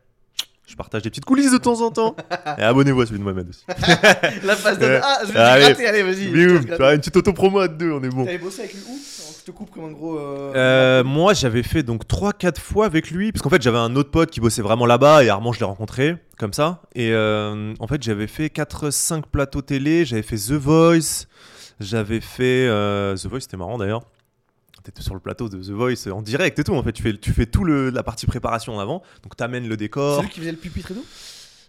Je 0.69 0.77
partage 0.77 1.01
des 1.03 1.09
petites 1.11 1.25
coulisses 1.25 1.51
de 1.51 1.57
temps 1.59 1.81
en 1.81 1.91
temps. 1.91 2.15
et 2.59 2.63
abonnez-vous 2.63 3.01
à 3.01 3.07
celui 3.07 3.19
de 3.19 3.25
Mohamed 3.25 3.49
aussi. 3.49 3.65
La 4.45 4.55
phase 4.55 4.79
de. 4.79 5.01
Ah, 5.03 5.21
je 5.27 5.33
vais 5.33 5.39
Allez. 5.39 5.63
te 5.63 5.69
gratter, 5.71 5.87
allez, 5.89 6.03
vas-y. 6.03 6.31
laisse 6.31 6.67
tu 6.67 6.75
vois, 6.77 6.93
une 6.93 7.01
petite 7.01 7.17
auto-promo 7.17 7.59
à 7.61 7.69
deux, 7.69 7.91
on 7.91 8.03
est 8.03 8.09
bon. 8.11 8.25
T'avais 8.27 8.37
bossé 8.39 8.61
avec 8.61 8.75
lui 8.75 8.81
où 8.87 8.99
Je 9.41 9.45
te 9.45 9.51
coupe 9.51 9.71
comme 9.71 9.85
un 9.87 9.93
gros. 9.93 10.19
euh, 10.19 10.53
Euh, 10.55 11.05
moi, 11.05 11.33
j'avais 11.33 11.63
fait 11.63 11.83
donc 11.83 12.07
3-4 12.07 12.61
fois 12.61 12.85
avec 12.85 13.11
lui, 13.11 13.33
parce 13.33 13.43
qu'en 13.43 13.49
fait, 13.49 13.63
j'avais 13.63 13.79
un 13.79 13.97
autre 13.97 14.11
pote 14.11 14.31
qui 14.31 14.41
bossait 14.41 14.61
vraiment 14.61 14.85
là-bas, 14.85 15.25
et 15.25 15.31
Armand, 15.31 15.53
je 15.55 15.61
l'ai 15.61 15.65
rencontré, 15.65 16.17
comme 16.39 16.53
ça. 16.53 16.83
Et 16.95 17.13
euh, 17.13 17.73
en 17.81 17.87
fait, 17.87 18.03
j'avais 18.03 18.27
fait 18.27 18.49
4-5 18.49 19.23
plateaux 19.33 19.63
télé, 19.63 20.05
j'avais 20.05 20.23
fait 20.23 20.37
The 20.37 20.53
Voice, 20.53 21.25
j'avais 21.81 22.21
fait. 22.21 22.67
The 23.17 23.27
Voice, 23.27 23.41
c'était 23.41 23.57
marrant 23.57 23.79
d'ailleurs. 23.79 24.03
T'étais 24.89 25.03
sur 25.03 25.13
le 25.13 25.21
plateau 25.21 25.51
de 25.51 25.59
The 25.59 25.69
Voice 25.69 26.11
en 26.11 26.23
direct 26.23 26.59
et 26.59 26.65
tout. 26.65 26.73
En 26.75 26.83
fait, 26.83 26.93
tu 26.95 27.03
fais, 27.03 27.15
tu 27.15 27.35
fais 27.35 27.45
tout 27.45 27.63
le, 27.63 27.91
la 27.91 28.03
partie 28.03 28.25
préparation 28.25 28.75
en 28.75 28.79
avant, 28.79 29.03
donc 29.23 29.37
t'amènes 29.37 29.65
le 29.65 29.73
C'est 29.73 29.77
décor. 29.77 30.23
lui 30.23 30.31
qui 30.31 30.41
faisait 30.41 30.51
le 30.53 30.57
pupitre 30.57 30.93
et 30.93 30.95
tout? 30.95 31.05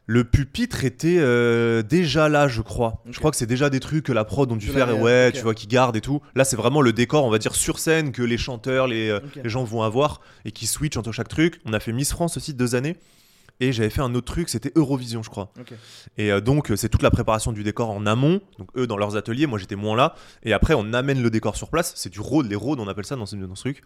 Le 0.06 0.24
pupitre 0.24 0.86
était 0.86 1.18
euh, 1.20 1.82
déjà 1.84 2.30
là, 2.30 2.48
je 2.48 2.62
crois. 2.62 3.04
Je 3.12 3.20
crois 3.20 3.30
que 3.30 3.36
c'est 3.36 3.46
déjà 3.46 3.70
des 3.70 3.82
trucs 3.82 4.06
que 4.06 4.14
la 4.14 4.24
prod 4.24 4.50
ont 4.50 4.56
dû 4.56 4.68
De 4.68 4.72
faire, 4.72 4.90
et 4.90 4.94
ouais, 4.94 5.34
tu 5.34 5.42
vois, 5.42 5.54
qui 5.54 5.68
gardent 5.68 5.98
et 5.98 6.02
tout. 6.02 6.22
Là, 6.34 6.46
c'est 6.46 6.56
vraiment 6.56 6.82
le 6.82 6.94
décor, 6.94 7.26
on 7.26 7.30
va 7.30 7.40
dire, 7.40 7.56
sur 7.56 7.78
scène 7.78 8.14
que 8.14 8.24
les 8.24 8.38
chanteurs, 8.38 8.88
les, 8.88 9.10
euh, 9.10 9.20
les 9.44 9.50
gens 9.50 9.66
vont 9.66 9.82
avoir 9.84 10.22
et 10.46 10.54
qui 10.54 10.66
switch 10.66 10.96
entre 10.96 11.12
chaque 11.12 11.28
truc. 11.28 11.60
On 11.66 11.74
a 11.74 11.82
fait 11.82 11.92
Miss 11.92 12.12
France 12.12 12.38
aussi 12.38 12.54
deux 12.54 12.74
années. 12.74 12.96
Et 13.62 13.74
j'avais 13.74 13.90
fait 13.90 14.02
un 14.02 14.16
autre 14.16 14.32
truc, 14.32 14.48
c'était 14.48 14.72
Eurovision, 14.76 15.22
je 15.22 15.30
crois. 15.30 15.52
Ok. 15.60 15.74
Et 16.18 16.32
euh, 16.32 16.40
donc, 16.40 16.72
euh, 16.72 16.76
c'est 16.78 16.88
toute 16.88 17.02
la 17.02 17.12
préparation 17.12 17.52
du 17.52 17.64
décor 17.64 17.90
en 17.90 18.06
amont. 18.06 18.40
Donc, 18.58 18.70
eux, 18.78 18.88
dans 18.88 18.96
leurs 18.98 19.18
ateliers, 19.18 19.48
moi, 19.48 19.60
j'étais 19.60 19.76
moins 19.76 19.98
là. 19.98 20.16
Et 20.44 20.54
après, 20.54 20.74
on 20.76 20.94
amène 20.94 21.22
le 21.22 21.30
décor 21.30 21.58
sur 21.58 21.70
place. 21.70 21.92
C'est 21.98 22.10
du 22.10 22.22
road, 22.22 22.46
les 22.50 22.56
roads, 22.56 22.78
on 22.80 22.88
appelle 22.88 23.06
ça 23.06 23.18
dans 23.18 23.26
ce, 23.26 23.36
dans 23.36 23.56
ce 23.56 23.62
truc. 23.64 23.82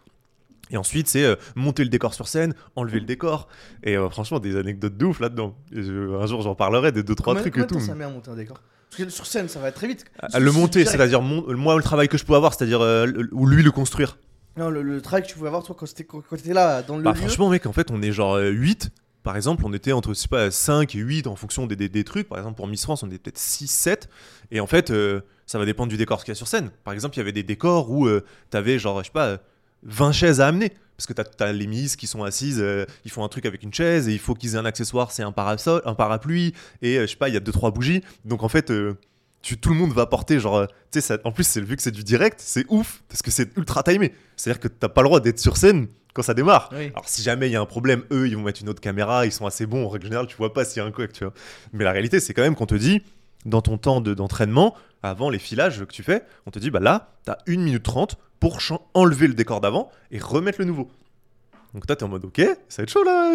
Et 0.70 0.78
ensuite, 0.78 1.08
c'est 1.08 1.24
euh, 1.26 1.36
monter 1.56 1.84
le 1.84 1.90
décor 1.90 2.14
sur 2.14 2.28
scène, 2.28 2.54
enlever 2.76 3.00
le 3.00 3.06
décor. 3.06 3.48
Et 3.84 3.98
euh, 3.98 4.10
franchement, 4.10 4.40
des 4.40 4.56
anecdotes 4.58 4.96
de 4.96 5.06
ouf 5.06 5.20
là-dedans. 5.20 5.56
Un 5.76 6.26
jour, 6.28 6.42
j'en 6.44 6.54
parlerai 6.56 6.92
des 6.92 7.02
deux, 7.04 7.16
trois 7.16 7.34
Combien- 7.34 7.42
trucs 7.42 7.54
combien 7.54 7.66
et 7.66 7.68
tout. 7.68 7.80
ça 7.80 7.96
met 7.96 8.04
à 8.06 8.10
monter 8.10 8.30
un 8.30 8.36
décor? 8.36 8.60
Parce 8.92 9.04
que 9.06 9.10
sur 9.10 9.26
scène, 9.26 9.50
ça 9.50 9.60
va 9.60 9.72
très 9.72 9.88
vite. 9.88 10.06
À 10.20 10.40
le 10.40 10.52
monter, 10.52 10.86
c'est-à-dire 10.86 11.22
moi, 11.24 11.76
le 11.76 11.82
travail 11.84 12.08
que 12.08 12.18
je 12.20 12.26
peux 12.26 12.36
avoir, 12.36 12.54
c'est-à-dire 12.54 12.82
euh, 12.82 13.08
ou 13.32 13.48
lui 13.48 13.64
le 13.64 13.72
construire. 13.72 14.20
Non, 14.56 14.70
le, 14.70 14.84
le 14.84 15.02
travail 15.02 15.24
que 15.24 15.28
tu 15.30 15.34
pouvais 15.34 15.48
avoir, 15.48 15.64
toi, 15.64 15.76
quand 15.76 16.36
t'étais 16.38 16.54
là, 16.54 16.84
dans 16.84 16.98
le 16.98 17.02
Bah, 17.04 17.12
lieu. 17.14 17.18
franchement, 17.18 17.50
mec, 17.50 17.66
en 17.66 17.74
fait, 17.74 17.90
on 17.90 18.04
est 18.04 18.12
genre 18.12 18.36
euh, 18.36 18.50
8. 18.52 18.92
Par 19.24 19.36
exemple, 19.36 19.64
on 19.66 19.74
était 19.74 19.92
entre 19.94 20.10
je 20.10 20.20
sais 20.20 20.28
pas, 20.28 20.52
5 20.52 20.94
et 20.96 21.00
8 21.00 21.28
en 21.28 21.36
fonction 21.36 21.66
des, 21.66 21.76
des- 21.76 22.04
trucs. 22.04 22.28
Par 22.28 22.38
exemple, 22.38 22.58
pour 22.58 22.68
Miss 22.68 22.84
France, 22.84 23.04
on 23.04 23.08
était 23.08 23.20
peut-être 23.20 23.38
6, 23.38 23.68
7. 23.68 24.10
Et 24.52 24.60
en 24.60 24.68
fait, 24.68 24.92
euh, 24.92 25.22
ça 25.46 25.58
va 25.58 25.66
dépendre 25.66 25.90
du 25.90 25.98
décor 25.98 26.24
qu'il 26.24 26.32
y 26.32 26.34
a 26.34 26.36
sur 26.36 26.48
scène. 26.48 26.72
Par 26.84 26.94
exemple, 26.94 27.16
il 27.16 27.20
y 27.20 27.22
avait 27.22 27.32
des 27.32 27.44
décors 27.44 27.90
où 27.92 28.10
tu 28.10 28.22
t'avais 28.50 28.78
genre, 28.80 29.00
je 29.00 29.06
sais 29.06 29.12
pas, 29.12 29.28
euh, 29.28 29.38
20 29.84 30.12
chaises 30.12 30.42
à 30.42 30.48
amener. 30.48 30.74
Parce 30.96 31.08
que 31.08 31.14
t'as 31.14 31.24
as 31.48 31.52
les 31.52 31.66
Miss 31.68 31.96
qui 31.96 32.06
sont 32.06 32.24
assises, 32.24 32.60
euh, 32.62 32.86
ils 33.04 33.10
font 33.12 33.24
un 33.24 33.28
truc 33.28 33.46
avec 33.48 33.64
une 33.64 33.74
chaise 33.74 34.08
et 34.08 34.14
il 34.14 34.20
faut 34.20 34.36
qu'ils 34.36 34.54
aient 34.54 34.60
un 34.60 34.66
accessoire, 34.66 35.12
c'est 35.12 35.24
un, 35.24 35.32
parasol, 35.32 35.82
un 35.86 35.96
parapluie. 35.96 36.54
Et 36.84 36.98
euh, 37.00 37.02
je 37.04 37.08
sais 37.08 37.16
pas, 37.18 37.30
il 37.30 37.34
y 37.34 37.38
a 37.38 37.42
2-3 37.42 37.74
bougies. 37.74 38.02
Donc 38.26 38.44
en 38.44 38.50
fait. 38.50 38.70
euh, 38.72 38.94
tu, 39.42 39.58
tout 39.58 39.70
le 39.72 39.76
monde 39.76 39.92
va 39.92 40.06
porter 40.06 40.40
genre 40.40 40.56
euh, 40.56 40.66
tu 40.90 41.02
sais 41.02 41.20
en 41.26 41.34
plus 41.34 41.58
vu 41.58 41.76
que 41.76 41.82
c'est 41.82 41.92
du 41.92 42.06
direct 42.06 42.40
c'est 42.42 42.64
ouf 42.70 43.04
parce 43.10 43.22
que 43.22 43.30
c'est 43.30 43.58
ultra 43.58 43.84
timé 43.84 44.14
c'est 44.38 44.52
à 44.52 44.54
dire 44.54 44.62
que 44.62 44.70
t'as 44.70 44.88
pas 44.88 45.02
le 45.02 45.10
droit 45.10 45.20
d'être 45.20 45.38
sur 45.42 45.58
scène 45.58 45.88
quand 46.14 46.22
ça 46.24 46.34
démarre 46.34 46.70
Oui. 46.74 46.88
alors 46.94 47.08
si 47.08 47.22
jamais 47.24 47.48
il 47.50 47.52
y 47.52 47.56
a 47.56 47.62
un 47.62 47.66
problème, 47.66 48.04
eux 48.12 48.28
ils 48.28 48.36
vont 48.36 48.44
mettre 48.44 48.62
une 48.62 48.70
autre 48.70 48.82
caméra, 48.82 49.26
ils 49.26 49.32
sont 49.32 49.46
assez 49.46 49.66
bons 49.66 49.86
en 49.86 49.90
règle 49.90 50.06
générale, 50.06 50.28
tu 50.28 50.36
vois 50.38 50.54
pas 50.54 50.64
s'il 50.66 50.78
y 50.82 50.86
a 50.86 50.88
un 50.88 50.92
couac, 50.92 51.12
tu 51.14 51.24
vois. 51.24 51.34
Mais 51.74 51.84
la 51.84 51.92
réalité 51.92 52.20
c'est 52.20 52.34
quand 52.34 52.42
même 52.44 52.56
qu'on 52.56 52.66
te 52.68 52.76
dit 52.76 53.02
dans 53.46 53.62
ton 53.62 53.78
temps 53.78 54.00
de- 54.00 54.14
d'entraînement, 54.14 54.76
avant 55.02 55.30
les 55.30 55.40
filages 55.40 55.80
que 55.86 55.92
tu 55.92 56.02
fais, 56.04 56.24
on 56.46 56.52
te 56.52 56.60
dit 56.60 56.70
bah 56.72 56.80
là 56.80 57.12
t'as 57.26 57.38
1 57.48 57.58
minute 57.58 57.84
30 57.84 58.16
pour 58.40 58.60
enlever 58.94 59.28
le 59.28 59.34
décor 59.34 59.60
d'avant 59.62 59.90
et 60.12 60.20
remettre 60.20 60.60
le 60.60 60.66
nouveau. 60.66 60.90
Donc 61.74 61.88
toi 61.88 61.96
t'es 61.96 62.04
en 62.04 62.08
mode 62.10 62.24
ok, 62.26 62.40
ça 62.70 62.82
va 62.82 62.84
être 62.84 62.92
chaud 62.92 63.04
là, 63.04 63.32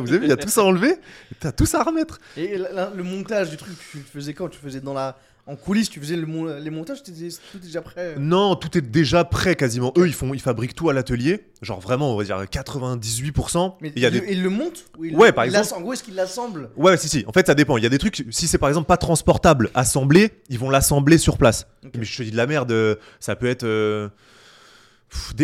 vous 0.00 0.12
avez 0.12 0.18
vu, 0.18 0.24
il 0.24 0.28
y 0.30 0.32
a 0.32 0.36
tout 0.36 0.48
ça 0.48 0.62
à 0.62 0.64
enlever, 0.64 0.94
t'as 1.40 1.52
tout 1.52 1.66
ça 1.66 1.80
à 1.80 1.84
remettre. 1.84 2.18
Et 2.38 2.56
la- 2.56 2.72
la- 2.72 2.90
le 2.94 3.02
montage 3.02 3.50
du 3.50 3.56
truc, 3.58 3.74
tu 3.90 3.98
le 3.98 4.04
faisais 4.04 4.32
quand? 4.32 4.48
Tu 4.48 4.58
le 4.62 4.68
faisais 4.70 4.80
dans 4.80 4.94
la. 4.94 5.18
En 5.46 5.56
coulisses, 5.56 5.90
tu 5.90 5.98
faisais 5.98 6.14
le 6.14 6.24
mon- 6.26 6.44
les 6.44 6.70
montages, 6.70 7.02
t'étais 7.02 7.28
tout 7.50 7.56
est 7.58 7.60
déjà 7.66 7.82
prêt. 7.82 8.14
Non, 8.16 8.54
tout 8.54 8.78
est 8.78 8.80
déjà 8.80 9.24
prêt 9.24 9.56
quasiment. 9.56 9.92
Eux 9.98 10.06
ils 10.06 10.12
font, 10.12 10.32
ils 10.34 10.40
fabriquent 10.40 10.74
tout 10.76 10.88
à 10.88 10.92
l'atelier, 10.92 11.46
genre 11.62 11.80
vraiment 11.80 12.14
on 12.14 12.16
va 12.16 12.22
dire 12.22 12.36
98%. 12.48 13.74
Mais 13.80 13.92
il 13.96 14.02
y 14.02 14.06
a 14.06 14.08
il, 14.10 14.20
des... 14.20 14.32
il 14.32 14.42
le 14.42 14.50
monte 14.50 14.84
ou 14.98 15.04
il, 15.04 15.16
Ouais, 15.16 15.32
par 15.32 15.44
exemple. 15.44 15.66
En 15.76 15.80
gros, 15.80 15.92
est-ce 15.94 16.02
qu'il 16.04 16.14
l'assemble 16.14 16.70
Ouais, 16.76 16.96
si, 16.96 17.08
si. 17.08 17.24
En 17.26 17.32
fait, 17.32 17.46
ça 17.46 17.54
dépend. 17.54 17.76
Il 17.76 17.82
y 17.82 17.86
a 17.86 17.90
des 17.90 17.98
trucs, 17.98 18.24
si 18.30 18.46
c'est 18.46 18.58
par 18.58 18.68
exemple 18.68 18.86
pas 18.86 18.96
transportable, 18.96 19.70
assemblé, 19.74 20.30
ils 20.48 20.58
vont 20.60 20.70
l'assembler 20.70 21.18
sur 21.18 21.36
place. 21.38 21.66
Mais 21.96 22.04
je 22.04 22.16
te 22.16 22.22
dis 22.22 22.30
de 22.30 22.36
la 22.36 22.46
merde, 22.46 22.70
euh, 22.72 22.94
ça 23.20 23.34
peut 23.36 23.46
être 23.48 23.64
euh, 23.64 24.08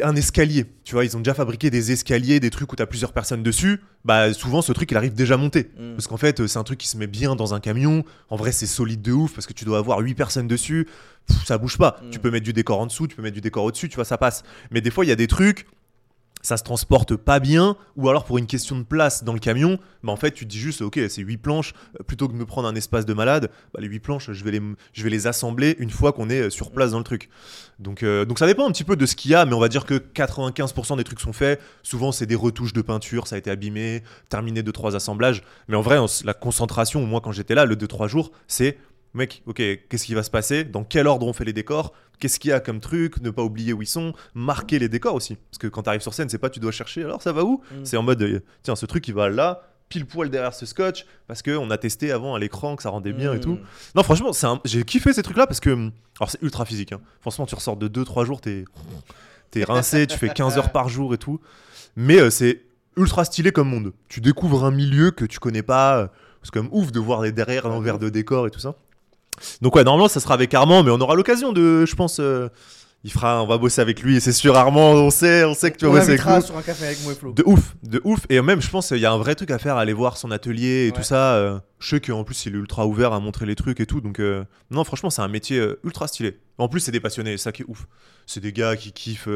un 0.02 0.16
escalier. 0.16 0.66
Tu 0.85 0.94
vois, 0.94 1.04
ils 1.04 1.16
ont 1.16 1.20
déjà 1.20 1.35
fabriqué 1.35 1.70
des 1.70 1.92
escaliers, 1.92 2.40
des 2.40 2.50
trucs 2.50 2.72
où 2.72 2.76
tu 2.76 2.83
as 2.83 2.87
plusieurs 2.87 3.12
personnes 3.12 3.42
dessus. 3.42 3.81
Bah, 4.04 4.33
souvent, 4.33 4.62
ce 4.62 4.72
truc, 4.72 4.90
il 4.90 4.96
arrive 4.96 5.14
déjà 5.14 5.37
monté. 5.37 5.70
Mm. 5.78 5.94
Parce 5.94 6.07
qu'en 6.07 6.16
fait, 6.16 6.40
euh, 6.40 6.46
c'est 6.46 6.59
un 6.59 6.64
truc 6.64 6.78
qui 6.78 6.88
se 6.88 6.96
met 6.96 7.07
bien 7.07 7.37
dans 7.37 7.54
un 7.54 7.61
camion. 7.61 8.04
En 8.31 8.37
vrai, 8.37 8.52
c'est 8.52 8.66
solide 8.66 9.02
de 9.02 9.12
ouf 9.12 9.35
parce 9.35 9.46
que 9.46 9.52
tu 9.52 9.64
dois 9.64 9.78
avoir 9.78 9.98
8 9.98 10.14
personnes 10.14 10.48
dessus. 10.48 10.88
Pff, 11.26 11.44
ça 11.44 11.59
bouge 11.59 11.78
pas. 11.78 12.00
Mm. 12.02 12.11
Tu 12.11 12.18
peux 12.18 12.31
mettre 12.31 12.44
du 12.44 12.52
décor 12.52 12.81
en 12.81 12.87
dessous, 12.87 13.07
tu 13.07 13.16
peux 13.16 13.22
mettre 13.22 13.35
du 13.35 13.40
décor 13.40 13.64
au-dessus, 13.64 13.88
tu 13.88 13.96
vois, 13.96 14.04
ça 14.04 14.18
passe. 14.18 14.42
Mais 14.70 14.81
des 14.81 14.90
fois, 14.90 15.04
il 15.04 15.09
y 15.09 15.12
a 15.12 15.16
des 15.16 15.26
trucs, 15.26 15.66
ça 16.42 16.57
se 16.57 16.62
transporte 16.62 17.16
pas 17.16 17.40
bien, 17.40 17.77
ou 17.96 18.09
alors 18.09 18.24
pour 18.24 18.38
une 18.38 18.46
question 18.46 18.79
de 18.79 18.85
place 18.85 19.24
dans 19.24 19.33
le 19.33 19.38
camion, 19.38 19.79
bah 20.03 20.12
en 20.12 20.16
fait, 20.16 20.33
tu 20.33 20.44
te 20.44 20.51
dis 20.51 20.59
juste, 20.59 20.83
ok, 20.83 20.98
c'est 21.09 21.22
8 21.22 21.37
planches, 21.38 21.74
euh, 21.98 22.05
plutôt 22.05 22.29
que 22.29 22.33
de 22.33 22.38
me 22.38 22.46
prendre 22.46 22.68
un 22.68 22.74
espace 22.74 23.07
de 23.07 23.14
malade, 23.14 23.51
bah, 23.74 23.81
les 23.81 23.88
8 23.88 24.01
planches, 24.01 24.33
je 24.33 24.44
vais 24.44 24.53
les, 24.53 24.62
je 24.92 25.03
vais 25.03 25.11
les 25.11 25.27
assembler 25.27 25.77
une 25.79 25.90
fois 25.90 26.12
qu'on 26.12 26.31
est 26.31 26.42
euh, 26.42 26.51
sur 26.51 26.70
place 26.70 26.92
dans 26.92 26.98
le 26.98 27.05
truc. 27.05 27.29
Donc, 27.79 28.03
euh, 28.03 28.24
donc 28.24 28.38
ça 28.38 28.46
dépend 28.46 28.66
un 28.66 28.72
petit 28.72 28.85
peu 28.85 28.96
de 28.96 29.07
ce 29.07 29.16
qu'il 29.16 29.31
y 29.31 29.35
a, 29.35 29.44
mais 29.44 29.55
on 29.55 29.61
va 29.61 29.68
dire 29.68 29.85
que 29.85 29.94
95% 29.94 30.96
des 30.96 31.05
trucs 31.05 31.20
sont 31.20 31.33
faits. 31.33 31.61
Souvent, 31.83 32.12
c'est 32.12 32.27
des 32.27 32.35
retouches 32.35 32.72
de 32.72 32.83
peinture, 32.83 33.27
ça 33.27 33.37
a 33.37 33.38
été 33.38 33.51
abîmé, 33.51 34.03
terminé 34.29 34.62
2-3 34.62 34.94
assemblages. 34.94 35.42
Mais 35.68 35.77
en 35.77 35.83
vrai, 35.83 35.98
la 36.24 36.35
concentration, 36.35 37.05
moi 37.07 37.20
quand 37.20 37.33
j'étais 37.33 37.55
là, 37.55 37.64
le 37.64 37.77
2-3 37.77 38.09
jours, 38.09 38.33
c'est 38.46 38.79
mec, 39.14 39.42
ok, 39.46 39.56
qu'est-ce 39.56 40.04
qui 40.06 40.14
va 40.14 40.22
se 40.22 40.30
passer? 40.30 40.64
Dans 40.64 40.84
quel 40.84 41.06
ordre 41.06 41.26
on 41.26 41.32
fait 41.32 41.44
les 41.44 41.52
décors? 41.52 41.92
Qu'est-ce 42.20 42.38
qu'il 42.40 42.50
y 42.50 42.52
a 42.52 42.60
comme 42.60 42.80
truc? 42.80 43.20
Ne 43.20 43.30
pas 43.30 43.42
oublier 43.42 43.72
où 43.72 43.80
ils 43.82 43.86
sont. 43.86 44.12
Marquer 44.34 44.78
les 44.78 44.88
décors 44.88 45.14
aussi. 45.14 45.36
Parce 45.50 45.58
que 45.58 45.66
quand 45.68 45.82
tu 45.84 45.88
arrives 45.88 46.00
sur 46.00 46.14
scène, 46.14 46.28
c'est 46.28 46.38
pas 46.38 46.50
tu 46.50 46.58
dois 46.60 46.72
chercher, 46.72 47.04
alors 47.04 47.22
ça 47.22 47.32
va 47.32 47.44
où? 47.44 47.62
Mm. 47.70 47.84
C'est 47.84 47.96
en 47.96 48.02
mode, 48.02 48.22
euh, 48.22 48.40
tiens, 48.62 48.74
ce 48.76 48.86
truc 48.86 49.06
il 49.08 49.14
va 49.14 49.28
là, 49.28 49.62
pile 49.88 50.04
poil 50.04 50.28
derrière 50.28 50.52
ce 50.52 50.66
scotch, 50.66 51.06
parce 51.28 51.42
qu'on 51.42 51.70
a 51.70 51.78
testé 51.78 52.10
avant 52.12 52.34
à 52.34 52.38
l'écran 52.38 52.76
que 52.76 52.82
ça 52.82 52.90
rendait 52.90 53.12
bien 53.12 53.32
et 53.32 53.36
Mm. 53.38 53.40
tout. 53.40 53.58
Non, 53.94 54.02
franchement, 54.02 54.32
un- 54.42 54.60
j'ai 54.64 54.82
kiffé 54.82 55.12
ces 55.12 55.22
trucs-là 55.22 55.46
parce 55.46 55.60
que. 55.60 55.70
hum, 55.70 55.92
Alors, 56.20 56.30
c'est 56.30 56.42
ultra 56.42 56.64
physique. 56.64 56.90
Hein. 56.92 57.00
Franchement, 57.20 57.46
tu 57.46 57.54
ressors 57.54 57.76
de 57.76 57.86
2-3 57.86 58.24
jours, 58.24 58.40
t'es 58.40 58.64
es 59.54 59.64
rincé, 59.64 60.06
tu 60.08 60.18
fais 60.18 60.28
15 60.30 60.58
heures 60.58 60.72
par 60.72 60.88
jour 60.88 61.14
et 61.14 61.18
tout. 61.18 61.40
Mais 61.96 62.18
euh, 62.20 62.30
c'est 62.30 62.62
ultra 62.96 63.24
stylé 63.24 63.52
comme 63.52 63.68
monde. 63.68 63.92
Tu 64.08 64.20
découvres 64.20 64.64
un 64.64 64.70
milieu 64.72 65.12
que 65.12 65.24
tu 65.24 65.38
connais 65.38 65.62
pas. 65.62 65.98
euh, 65.98 66.06
C'est 66.42 66.54
même 66.56 66.68
ouf 66.72 66.90
de 66.92 66.98
voir 67.00 67.22
les 67.22 67.30
derrière, 67.32 67.68
l'envers 67.68 67.98
de 68.00 68.08
décor 68.08 68.46
et 68.46 68.50
tout 68.50 68.58
ça. 68.60 68.74
Donc, 69.62 69.77
ouais, 69.77 69.85
normalement, 69.85 70.09
ça 70.09 70.20
sera 70.20 70.35
avec 70.35 70.53
Armand, 70.55 70.83
mais 70.83 70.90
on 70.90 71.01
aura 71.01 71.14
l'occasion 71.14 71.53
de. 71.53 71.85
Je 71.87 71.94
pense. 71.94 72.18
euh, 72.20 72.48
il 73.05 73.12
fera, 73.12 73.44
on 73.44 73.46
va 73.46 73.59
bosser 73.59 73.81
avec 73.81 74.03
lui, 74.03 74.20
c'est 74.20 74.33
sûr, 74.33 74.57
Armand, 74.57 74.90
on 74.90 75.11
sait, 75.11 75.44
on 75.44 75.55
sait 75.55 75.70
que 75.70 75.77
tu 75.79 75.85
vas 75.85 75.92
On 75.92 75.94
bosser 75.94 76.09
avec 76.11 76.18
l'invitera 76.24 76.40
sur 76.40 76.57
un 76.57 76.62
café 76.62 76.85
avec 76.87 77.01
moi 77.05 77.12
et 77.12 77.14
Flo. 77.14 77.33
De 77.33 77.44
ouf, 77.46 77.77
de 77.85 78.01
ouf. 78.03 78.18
Et 78.29 78.40
même, 78.40 78.61
je 78.61 78.68
pense 78.68 78.88
qu'il 78.88 78.96
y 78.98 79.07
a 79.07 79.12
un 79.12 79.18
vrai 79.18 79.37
truc 79.37 79.53
à 79.53 79.59
faire, 79.59 79.77
aller 79.77 79.92
voir 79.92 80.16
son 80.16 80.33
atelier 80.33 80.66
et 80.66 80.90
Ouais. 80.90 80.96
tout 80.96 81.05
ça. 81.05 81.35
euh, 81.35 81.61
je 81.79 81.90
sais 81.90 82.01
qu'en 82.01 82.24
plus, 82.24 82.44
il 82.46 82.57
est 82.57 82.59
ultra 82.59 82.88
ouvert 82.88 83.12
à 83.12 83.20
montrer 83.20 83.46
les 83.46 83.55
trucs 83.55 83.79
et 83.79 83.87
tout. 83.87 84.01
Donc, 84.01 84.18
euh, 84.18 84.42
non, 84.72 84.83
franchement, 84.83 85.11
c'est 85.11 85.22
un 85.22 85.29
métier 85.29 85.64
ultra 85.85 86.09
stylé. 86.09 86.40
En 86.59 86.68
plus, 86.68 86.81
c'est 86.81 86.90
des 86.90 86.98
passionnés, 86.98 87.37
ça 87.38 87.53
qui 87.53 87.62
est 87.62 87.66
ouf. 87.68 87.87
C'est 88.27 88.40
des 88.40 88.53
gars 88.53 88.74
qui 88.77 88.90
kiffent 88.90 89.29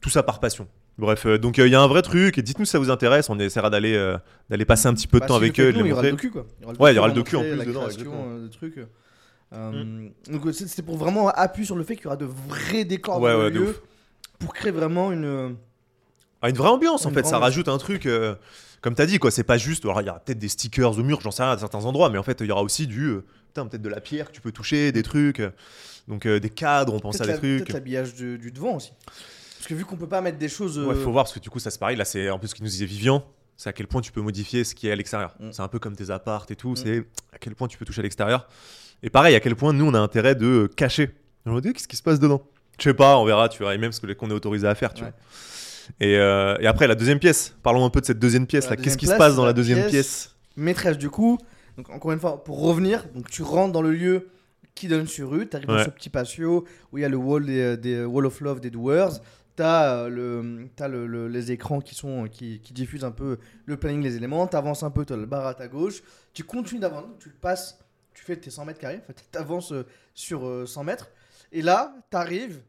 tout 0.00 0.10
ça 0.10 0.24
par 0.24 0.40
passion. 0.40 0.66
Bref, 0.98 1.26
euh, 1.26 1.38
donc 1.38 1.58
euh, 1.58 1.66
il 1.68 1.70
y 1.70 1.74
a 1.76 1.80
un 1.80 1.86
vrai 1.86 2.02
truc. 2.02 2.38
Et 2.38 2.42
dites-nous 2.42 2.64
si 2.64 2.72
ça 2.72 2.78
vous 2.80 2.90
intéresse. 2.90 3.30
On 3.30 3.38
essaiera 3.38 3.70
d'aller 3.70 3.94
euh, 3.94 4.18
d'aller 4.50 4.64
passer 4.64 4.88
un 4.88 4.94
petit 4.94 5.06
peu 5.06 5.18
de 5.18 5.20
Bah, 5.20 5.26
temps 5.28 5.34
si 5.38 5.44
avec 5.44 5.60
eux, 5.60 5.70
nous, 5.72 5.78
les 5.78 5.84
il 5.84 5.88
y 5.90 5.92
aura 5.92 6.02
le 6.02 6.10
docu 6.10 6.30
quoi. 6.30 6.44
Il 6.60 6.66
Ouais, 6.80 6.92
il 6.92 6.96
y 6.96 6.98
aura 6.98 7.08
le 7.08 7.14
docu 7.14 7.36
en 7.36 7.40
plus 7.42 7.54
la 7.54 7.64
dedans, 7.64 7.80
création. 7.82 8.12
Euh, 9.54 10.08
Donc 10.30 10.42
c'était 10.52 10.82
pour 10.82 10.96
vraiment 10.98 11.28
appuyer 11.30 11.64
sur 11.66 11.76
le 11.76 11.82
fait 11.84 11.94
qu'il 11.96 12.04
y 12.04 12.08
aura 12.08 12.16
de 12.16 12.26
vrais 12.26 12.84
décors 12.84 13.20
Ouais, 13.20 13.32
dans 13.32 13.38
ouais, 13.38 13.44
le 13.44 13.50
de 13.50 13.58
lieu 13.60 13.70
ouf. 13.70 13.80
pour 14.38 14.52
créer 14.52 14.72
vraiment 14.72 15.10
une. 15.12 15.56
Ah, 16.42 16.50
une 16.50 16.56
vraie 16.56 16.68
ambiance 16.68 17.06
en 17.06 17.10
fait, 17.10 17.22
ça 17.22 17.28
ambiance. 17.36 17.42
rajoute 17.42 17.68
un 17.68 17.78
truc, 17.78 18.08
comme 18.80 18.94
t'as 18.94 19.06
dit 19.06 19.18
quoi, 19.18 19.30
c'est 19.32 19.42
pas 19.44 19.56
juste, 19.58 19.84
alors 19.84 20.00
il 20.02 20.06
y 20.06 20.10
aura 20.10 20.20
peut-être 20.20 20.38
des 20.38 20.48
stickers 20.48 20.96
au 20.98 21.02
mur, 21.02 21.20
j'en 21.20 21.30
sais 21.32 21.42
rien 21.42 21.50
à 21.52 21.58
certains 21.58 21.84
endroits, 21.84 22.10
mais 22.10 22.18
en 22.18 22.22
fait 22.22 22.40
il 22.42 22.46
y 22.46 22.52
aura 22.52 22.62
aussi 22.62 22.86
du, 22.86 23.16
putain 23.48 23.66
peut-être 23.66 23.82
de 23.82 23.88
la 23.88 24.00
pierre 24.00 24.28
que 24.28 24.32
tu 24.36 24.40
peux 24.40 24.52
toucher, 24.52 24.92
des 24.92 25.02
trucs, 25.02 25.42
donc 26.06 26.28
des 26.28 26.50
cadres, 26.50 26.94
on 26.94 27.00
pense 27.00 27.20
à 27.20 27.24
des 27.24 27.32
la- 27.32 27.38
trucs. 27.38 27.56
peut-être 27.58 27.72
l'habillage 27.72 28.14
de- 28.14 28.36
du 28.36 28.52
devant 28.52 28.76
aussi. 28.76 28.92
Parce 29.58 29.66
que 29.68 29.74
vu 29.74 29.84
qu'on 29.84 29.96
peut 29.96 30.08
pas 30.08 30.20
mettre 30.20 30.38
des 30.38 30.48
choses. 30.48 30.78
Ouais, 30.78 30.94
euh, 30.94 31.02
faut 31.04 31.12
voir 31.12 31.24
parce 31.24 31.34
que 31.34 31.40
du 31.40 31.50
coup 31.50 31.58
ça 31.58 31.70
se 31.70 31.78
pareil, 31.78 31.96
là 31.96 32.04
c'est 32.04 32.28
un 32.28 32.38
peu 32.38 32.46
ce 32.46 32.54
qui 32.54 32.62
nous 32.62 32.68
disait 32.68 32.86
Vivian, 32.86 33.24
c'est 33.56 33.68
à 33.68 33.72
quel 33.72 33.86
point 33.86 34.00
tu 34.00 34.12
peux 34.12 34.20
modifier 34.20 34.64
ce 34.64 34.74
qui 34.74 34.88
est 34.88 34.92
à 34.92 34.96
l'extérieur. 34.96 35.34
Mm. 35.40 35.48
C'est 35.52 35.62
un 35.62 35.68
peu 35.68 35.78
comme 35.78 35.96
tes 35.96 36.10
appartes 36.10 36.50
et 36.50 36.56
tout, 36.56 36.70
Mm. 36.72 36.76
c'est 36.76 36.98
à 37.32 37.38
quel 37.38 37.54
point 37.54 37.68
tu 37.68 37.76
peux 37.76 37.84
toucher 37.84 38.00
à 38.00 38.02
l'extérieur. 38.02 38.48
Et 39.02 39.10
pareil, 39.10 39.34
à 39.34 39.40
quel 39.40 39.54
point 39.56 39.72
nous 39.72 39.86
on 39.86 39.94
a 39.94 39.98
intérêt 39.98 40.34
de 40.34 40.46
euh, 40.46 40.68
cacher. 40.68 41.10
On 41.46 41.52
me 41.52 41.60
dit 41.60 41.72
qu'est-ce 41.72 41.88
qui 41.88 41.96
se 41.96 42.02
passe 42.02 42.18
dedans? 42.20 42.42
Je 42.78 42.84
sais 42.84 42.94
pas, 42.94 43.18
on 43.18 43.24
verra, 43.24 43.48
tu 43.48 43.62
vois, 43.62 43.74
et 43.74 43.78
même 43.78 43.90
ce 43.92 44.00
qu'on 44.00 44.30
est 44.30 44.34
autorisé 44.34 44.66
à 44.68 44.74
faire, 44.74 44.94
tu 44.94 45.02
Ouais. 45.02 45.10
vois. 45.10 45.18
Et, 46.06 46.16
euh, 46.18 46.56
et 46.60 46.66
après 46.66 46.86
la 46.86 46.94
deuxième 46.94 47.18
pièce, 47.18 47.54
parlons 47.62 47.84
un 47.84 47.90
peu 47.90 48.00
de 48.00 48.06
cette 48.06 48.18
deuxième 48.18 48.46
pièce 48.46 48.64
La 48.68 48.76
là. 48.76 48.82
Qu'est-ce 48.82 48.98
qui 48.98 49.06
se 49.06 49.14
passe 49.16 49.34
dans 49.36 49.44
la 49.46 49.52
deuxième 49.54 49.78
pièce- 49.80 49.90
pièce? 49.90 50.34
Maîtresse 50.56 50.98
du 50.98 51.10
coup. 51.10 51.38
Donc 51.76 51.90
encore 51.90 52.12
une 52.12 52.20
fois, 52.20 52.44
pour 52.44 52.60
revenir, 52.60 53.06
donc 53.14 53.30
tu 53.30 53.42
rentres 53.42 53.72
dans 53.72 53.82
le 53.82 53.92
lieu 53.92 54.28
qui 54.74 54.86
donne 54.88 55.06
sur 55.08 55.30
rue, 55.30 55.48
tu 55.48 55.56
arrives 55.56 55.68
dans 55.68 55.82
ce 55.84 55.90
petit 55.90 56.10
patio 56.10 56.64
où 56.92 56.98
il 56.98 57.00
y 57.00 57.04
a 57.04 57.08
le 57.08 57.16
wall 57.16 57.46
des, 57.46 57.76
des 57.76 58.04
Wall 58.04 58.26
of 58.26 58.40
Love 58.40 58.60
des 58.60 58.70
Doers, 58.70 59.18
T'as 59.58 60.04
euh, 60.04 60.08
le, 60.08 60.68
t'as 60.76 60.86
le, 60.86 61.08
le- 61.08 61.26
les 61.26 61.50
écrans 61.50 61.80
qui, 61.80 61.96
sont, 61.96 62.28
qui, 62.28 62.60
qui 62.60 62.72
diffusent 62.72 63.02
un 63.02 63.10
peu 63.10 63.38
le 63.66 63.76
planning, 63.76 64.00
les 64.04 64.14
éléments. 64.14 64.46
T'avances 64.46 64.84
un 64.84 64.90
peu, 64.92 65.04
t'as 65.04 65.16
le 65.16 65.26
bar 65.26 65.44
à 65.48 65.54
ta 65.54 65.66
gauche. 65.66 66.00
Tu 66.32 66.44
continues 66.44 66.80
d'avancer, 66.80 67.08
tu 67.18 67.30
passes, 67.30 67.76
tu 68.14 68.22
fais 68.22 68.36
tes 68.36 68.50
100 68.50 68.66
mètres 68.66 68.78
carrés. 68.78 69.00
En 69.02 69.06
fait, 69.08 69.20
t'avances 69.32 69.72
euh, 69.72 69.84
sur 70.14 70.46
euh, 70.46 70.64
100 70.64 70.84
mètres. 70.84 71.10
Et 71.50 71.62
là, 71.62 71.92
t'arrives, 72.08 72.62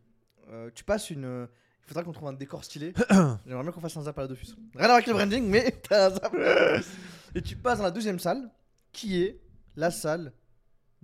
euh, 0.49 0.71
tu 0.73 0.83
passes 0.83 1.11
une. 1.11 1.25
euh, 1.25 1.45
Il 1.83 1.89
faudra 1.89 2.03
qu'on 2.03 2.11
trouve 2.11 2.29
un 2.29 2.33
décor 2.33 2.63
stylé. 2.63 2.93
J'aimerais 3.45 3.61
bien 3.63 3.71
qu'on 3.71 3.81
fasse 3.81 3.95
un 3.97 4.01
zap 4.01 4.17
à 4.17 4.23
la 4.23 4.27
Dofus. 4.27 4.47
Rien 4.73 4.85
à 4.85 4.87
voir 4.87 4.95
avec 4.95 5.05
le 5.05 5.13
branding, 5.13 5.45
mais 5.47 5.69
t'as 5.87 6.07
un 6.07 6.09
zap. 6.09 6.35
Et 7.35 7.41
tu 7.43 7.55
passes 7.55 7.77
dans 7.77 7.83
la 7.83 7.91
deuxième 7.91 8.17
salle, 8.17 8.49
qui 8.91 9.21
est 9.21 9.39
la 9.75 9.91
salle 9.91 10.33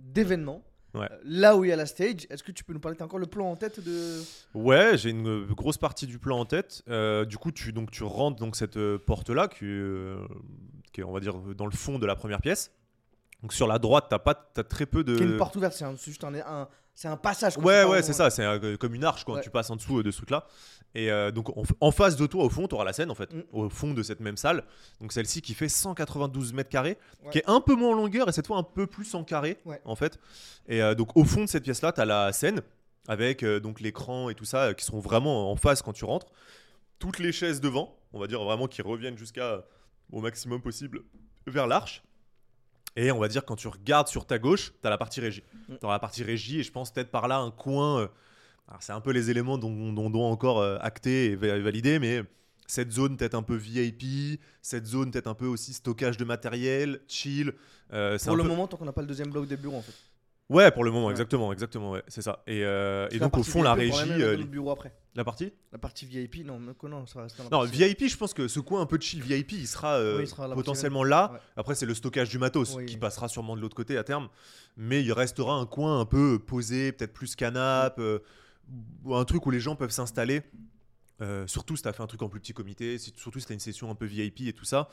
d'événements. 0.00 0.64
Ouais. 0.94 1.08
Euh, 1.10 1.16
Là 1.24 1.56
où 1.56 1.64
il 1.64 1.68
y 1.68 1.72
a 1.72 1.76
la 1.76 1.86
stage, 1.86 2.26
est-ce 2.30 2.42
que 2.42 2.52
tu 2.52 2.64
peux 2.64 2.72
nous 2.72 2.80
parler 2.80 2.96
T'as 2.96 3.04
encore 3.04 3.18
le 3.18 3.26
plan 3.26 3.50
en 3.50 3.56
tête 3.56 3.80
de. 3.80 4.22
Ouais, 4.54 4.96
j'ai 4.96 5.10
une 5.10 5.28
euh, 5.28 5.46
grosse 5.54 5.78
partie 5.78 6.06
du 6.06 6.18
plan 6.18 6.38
en 6.38 6.44
tête. 6.44 6.82
Euh, 6.88 7.24
du 7.24 7.36
coup, 7.38 7.52
tu, 7.52 7.72
donc, 7.72 7.90
tu 7.90 8.02
rentres 8.04 8.38
donc 8.38 8.56
cette 8.56 8.78
porte 8.98 9.30
là, 9.30 9.48
qui, 9.48 9.64
euh, 9.64 10.16
qui 10.92 11.00
est, 11.00 11.04
on 11.04 11.12
va 11.12 11.20
dire, 11.20 11.34
dans 11.36 11.66
le 11.66 11.72
fond 11.72 11.98
de 11.98 12.06
la 12.06 12.14
première 12.16 12.40
pièce. 12.40 12.70
Donc 13.42 13.52
sur 13.52 13.66
la 13.66 13.78
droite, 13.78 14.06
t'as 14.10 14.18
pas, 14.18 14.34
t'as 14.34 14.64
très 14.64 14.86
peu 14.86 15.04
de. 15.04 15.16
Qui 15.16 15.22
est 15.22 15.26
une 15.26 15.36
porte 15.36 15.54
ouverte, 15.56 15.74
c'est 15.74 15.84
un- 15.84 15.96
c'est 15.96 16.10
juste 16.10 16.24
un, 16.24 16.34
un- 16.34 16.68
c'est 16.94 17.08
un 17.08 17.16
passage. 17.18 17.58
Ouais, 17.58 17.84
ouais, 17.84 18.02
c'est 18.02 18.14
ça, 18.14 18.30
c'est 18.30 18.42
euh, 18.42 18.76
comme 18.78 18.94
une 18.94 19.04
arche 19.04 19.24
quand 19.24 19.34
Ouais. 19.34 19.42
tu 19.42 19.50
passes 19.50 19.68
en 19.68 19.76
dessous 19.76 19.98
euh, 19.98 20.02
de 20.02 20.10
ce 20.10 20.16
truc-là. 20.16 20.46
Et 20.94 21.10
euh, 21.12 21.30
donc 21.30 21.50
en, 21.56 21.62
en 21.80 21.90
face 21.90 22.16
de 22.16 22.26
toi, 22.26 22.44
au 22.44 22.48
fond, 22.48 22.66
tu 22.66 22.74
auras 22.74 22.84
la 22.84 22.94
scène 22.94 23.10
en 23.10 23.14
fait, 23.14 23.30
Mm. 23.34 23.42
au 23.52 23.68
fond 23.68 23.92
de 23.92 24.02
cette 24.02 24.20
même 24.20 24.38
salle. 24.38 24.64
Donc 25.02 25.12
celle-ci 25.12 25.42
qui 25.42 25.52
fait 25.52 25.68
192 25.68 26.54
mètres 26.54 26.70
carrés, 26.70 26.96
Ouais. 27.24 27.30
qui 27.32 27.38
est 27.38 27.48
un 27.48 27.60
peu 27.60 27.74
moins 27.74 27.90
en 27.90 27.94
longueur 27.94 28.28
et 28.28 28.32
cette 28.32 28.46
fois 28.46 28.56
un 28.56 28.62
peu 28.62 28.86
plus 28.86 29.14
en 29.14 29.22
carré 29.22 29.58
Ouais. 29.66 29.80
en 29.84 29.94
fait. 29.96 30.18
Et 30.68 30.82
euh, 30.82 30.94
donc 30.94 31.14
au 31.16 31.24
fond 31.24 31.42
de 31.42 31.48
cette 31.48 31.64
pièce-là, 31.64 31.92
tu 31.92 32.00
as 32.00 32.06
la 32.06 32.32
scène 32.32 32.62
avec 33.08 33.42
euh, 33.42 33.60
donc 33.60 33.80
l'écran 33.80 34.30
et 34.30 34.34
tout 34.34 34.46
ça 34.46 34.62
euh, 34.68 34.72
qui 34.72 34.84
sont 34.86 34.98
vraiment 34.98 35.52
en 35.52 35.56
face 35.56 35.82
quand 35.82 35.92
tu 35.92 36.06
rentres. 36.06 36.28
Toutes 36.98 37.18
les 37.18 37.30
chaises 37.32 37.60
devant, 37.60 37.94
on 38.14 38.18
va 38.18 38.26
dire 38.26 38.42
vraiment 38.42 38.66
qui 38.68 38.80
reviennent 38.80 39.18
jusqu'à 39.18 39.44
euh, 39.44 39.60
au 40.10 40.22
maximum 40.22 40.62
possible 40.62 41.02
vers 41.46 41.66
l'arche. 41.66 42.02
Et 42.96 43.12
on 43.12 43.18
va 43.18 43.28
dire 43.28 43.44
quand 43.44 43.56
tu 43.56 43.68
regardes 43.68 44.08
sur 44.08 44.26
ta 44.26 44.38
gauche, 44.38 44.72
tu 44.80 44.86
as 44.86 44.90
la 44.90 44.98
partie 44.98 45.20
régie. 45.20 45.42
Mm. 45.68 45.74
Dans 45.80 45.90
la 45.90 45.98
partie 45.98 46.24
régie, 46.24 46.60
et 46.60 46.62
je 46.62 46.72
pense 46.72 46.90
peut-être 46.92 47.10
par 47.10 47.28
là 47.28 47.36
un 47.38 47.50
coin. 47.50 48.00
euh, 48.00 48.08
alors 48.68 48.82
c'est 48.82 48.92
un 48.92 49.00
peu 49.00 49.12
les 49.12 49.30
éléments 49.30 49.58
dont 49.58 49.68
on 49.70 50.10
doit 50.10 50.26
encore 50.26 50.60
euh, 50.60 50.78
acter 50.80 51.26
et 51.26 51.36
va- 51.36 51.58
valider, 51.60 51.98
mais 51.98 52.22
cette 52.66 52.90
zone 52.90 53.16
peut-être 53.16 53.34
un 53.36 53.42
peu 53.44 53.54
VIP, 53.54 54.40
cette 54.60 54.86
zone 54.86 55.10
peut-être 55.12 55.28
un 55.28 55.34
peu 55.34 55.46
aussi 55.46 55.72
stockage 55.72 56.16
de 56.16 56.24
matériel, 56.24 57.00
chill. 57.06 57.52
euh, 57.92 58.18
Pour 58.24 58.34
le 58.34 58.42
peu- 58.42 58.48
moment, 58.48 58.66
tant 58.66 58.76
qu'on 58.76 58.84
n'a 58.86 58.92
pas 58.92 59.02
le 59.02 59.06
deuxième 59.06 59.30
bloc 59.30 59.46
des 59.46 59.56
bureaux 59.56 59.76
en 59.76 59.82
fait. 59.82 59.92
Ouais, 60.48 60.70
pour 60.70 60.84
le 60.84 60.92
moment, 60.92 61.06
Ouais. 61.06 61.10
exactement, 61.12 61.52
exactement, 61.52 61.90
ouais, 61.90 62.04
c'est 62.06 62.22
ça. 62.22 62.44
Et, 62.46 62.64
euh, 62.64 63.08
et 63.10 63.18
donc 63.18 63.36
au 63.36 63.42
fond, 63.42 63.62
la 63.62 63.74
régie, 63.74 63.92
euh, 64.10 64.36
bureau 64.44 64.70
après. 64.70 64.92
la 65.16 65.24
partie? 65.24 65.52
La 65.72 65.78
partie 65.78 66.06
VIP, 66.06 66.44
non, 66.46 66.60
non, 66.60 67.04
ça 67.06 67.26
la 67.38 67.48
Non, 67.50 67.64
VIP, 67.64 68.06
je 68.08 68.16
pense 68.16 68.32
que 68.32 68.46
ce 68.46 68.60
coin 68.60 68.80
un 68.80 68.86
peu 68.86 68.96
de 68.96 69.02
chill 69.02 69.20
VIP, 69.22 69.52
il 69.52 69.66
sera, 69.66 69.94
euh, 69.94 70.18
Oui, 70.18 70.22
il 70.22 70.28
sera 70.28 70.44
à 70.44 70.48
la 70.48 70.54
potentiellement 70.54 71.02
là. 71.02 71.30
Ouais. 71.32 71.38
Après, 71.56 71.74
c'est 71.74 71.86
le 71.86 71.94
stockage 71.94 72.28
du 72.28 72.38
matos 72.38 72.76
Oui. 72.76 72.86
qui 72.86 72.96
passera 72.96 73.26
sûrement 73.26 73.56
de 73.56 73.60
l'autre 73.60 73.74
côté 73.74 73.98
à 73.98 74.04
terme. 74.04 74.28
Mais 74.76 75.02
il 75.02 75.12
restera 75.12 75.54
un 75.54 75.66
coin 75.66 75.98
un 75.98 76.04
peu 76.04 76.38
posé, 76.38 76.92
peut-être 76.92 77.12
plus 77.12 77.34
canap, 77.34 77.98
euh, 77.98 78.20
un 79.10 79.24
truc 79.24 79.44
où 79.46 79.50
les 79.50 79.58
gens 79.60 79.74
peuvent 79.74 79.90
s'installer. 79.90 80.42
Euh, 81.22 81.46
surtout 81.46 81.76
si 81.76 81.82
tu 81.82 81.88
as 81.88 81.92
fait 81.94 82.02
un 82.02 82.06
truc 82.06 82.20
en 82.22 82.28
plus 82.28 82.40
petit 82.40 82.52
comité, 82.52 82.98
si- 82.98 83.12
surtout 83.16 83.40
si 83.40 83.46
tu 83.46 83.52
as 83.52 83.54
une 83.54 83.60
session 83.60 83.90
un 83.90 83.94
peu 83.94 84.04
VIP 84.04 84.42
et 84.48 84.52
tout 84.52 84.66
ça. 84.66 84.88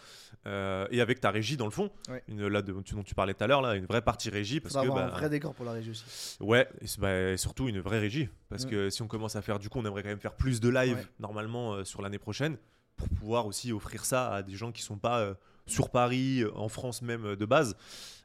Euh, 0.48 0.88
et 0.90 1.02
avec 1.02 1.20
ta 1.20 1.32
régie 1.32 1.58
dans 1.58 1.66
le 1.66 1.72
fond, 1.72 1.92
Ouais. 2.10 2.24
une, 2.30 2.48
là, 2.48 2.62
de, 2.62 2.72
dont 2.72 3.04
tu 3.04 3.14
parlais 3.16 3.34
tout 3.34 3.44
à 3.44 3.48
l'heure, 3.48 3.62
là, 3.62 3.76
une 3.76 3.86
vraie 3.86 4.02
partie 4.02 4.30
régie. 4.30 4.60
Parce 4.62 4.74
faudra 4.74 4.86
que, 4.86 4.92
avoir 4.92 5.08
bah, 5.10 5.16
un 5.16 5.20
vrai 5.20 5.30
décor 5.30 5.54
pour 5.54 5.66
la 5.66 5.74
régie 5.74 5.90
aussi. 5.92 6.38
Ouais, 6.40 6.70
et 6.82 6.86
bah, 7.00 7.36
surtout 7.38 7.68
une 7.68 7.80
vraie 7.82 8.00
régie. 8.00 8.30
Parce 8.50 8.66
Mm. 8.66 8.70
que 8.70 8.90
si 8.90 9.02
on 9.02 9.08
commence 9.08 9.36
à 9.36 9.42
faire, 9.42 9.60
du 9.60 9.68
coup, 9.70 9.80
on 9.80 9.86
aimerait 9.86 10.04
quand 10.04 10.10
même 10.10 10.20
faire 10.20 10.36
plus 10.36 10.62
de 10.62 10.70
live 10.70 10.96
Ouais. 10.98 11.08
normalement 11.20 11.74
euh, 11.74 11.84
sur 11.84 12.02
l'année 12.02 12.20
prochaine 12.20 12.58
pour 12.96 13.10
pouvoir 13.10 13.46
aussi 13.46 13.72
offrir 13.74 14.06
ça 14.06 14.34
à 14.34 14.44
des 14.44 14.54
gens 14.56 14.72
qui 14.72 14.82
sont 14.82 14.98
pas 14.98 15.36
sur 15.66 15.90
Paris, 15.90 16.44
en 16.56 16.70
France 16.70 17.02
même 17.02 17.36
de 17.36 17.46
base. 17.46 17.76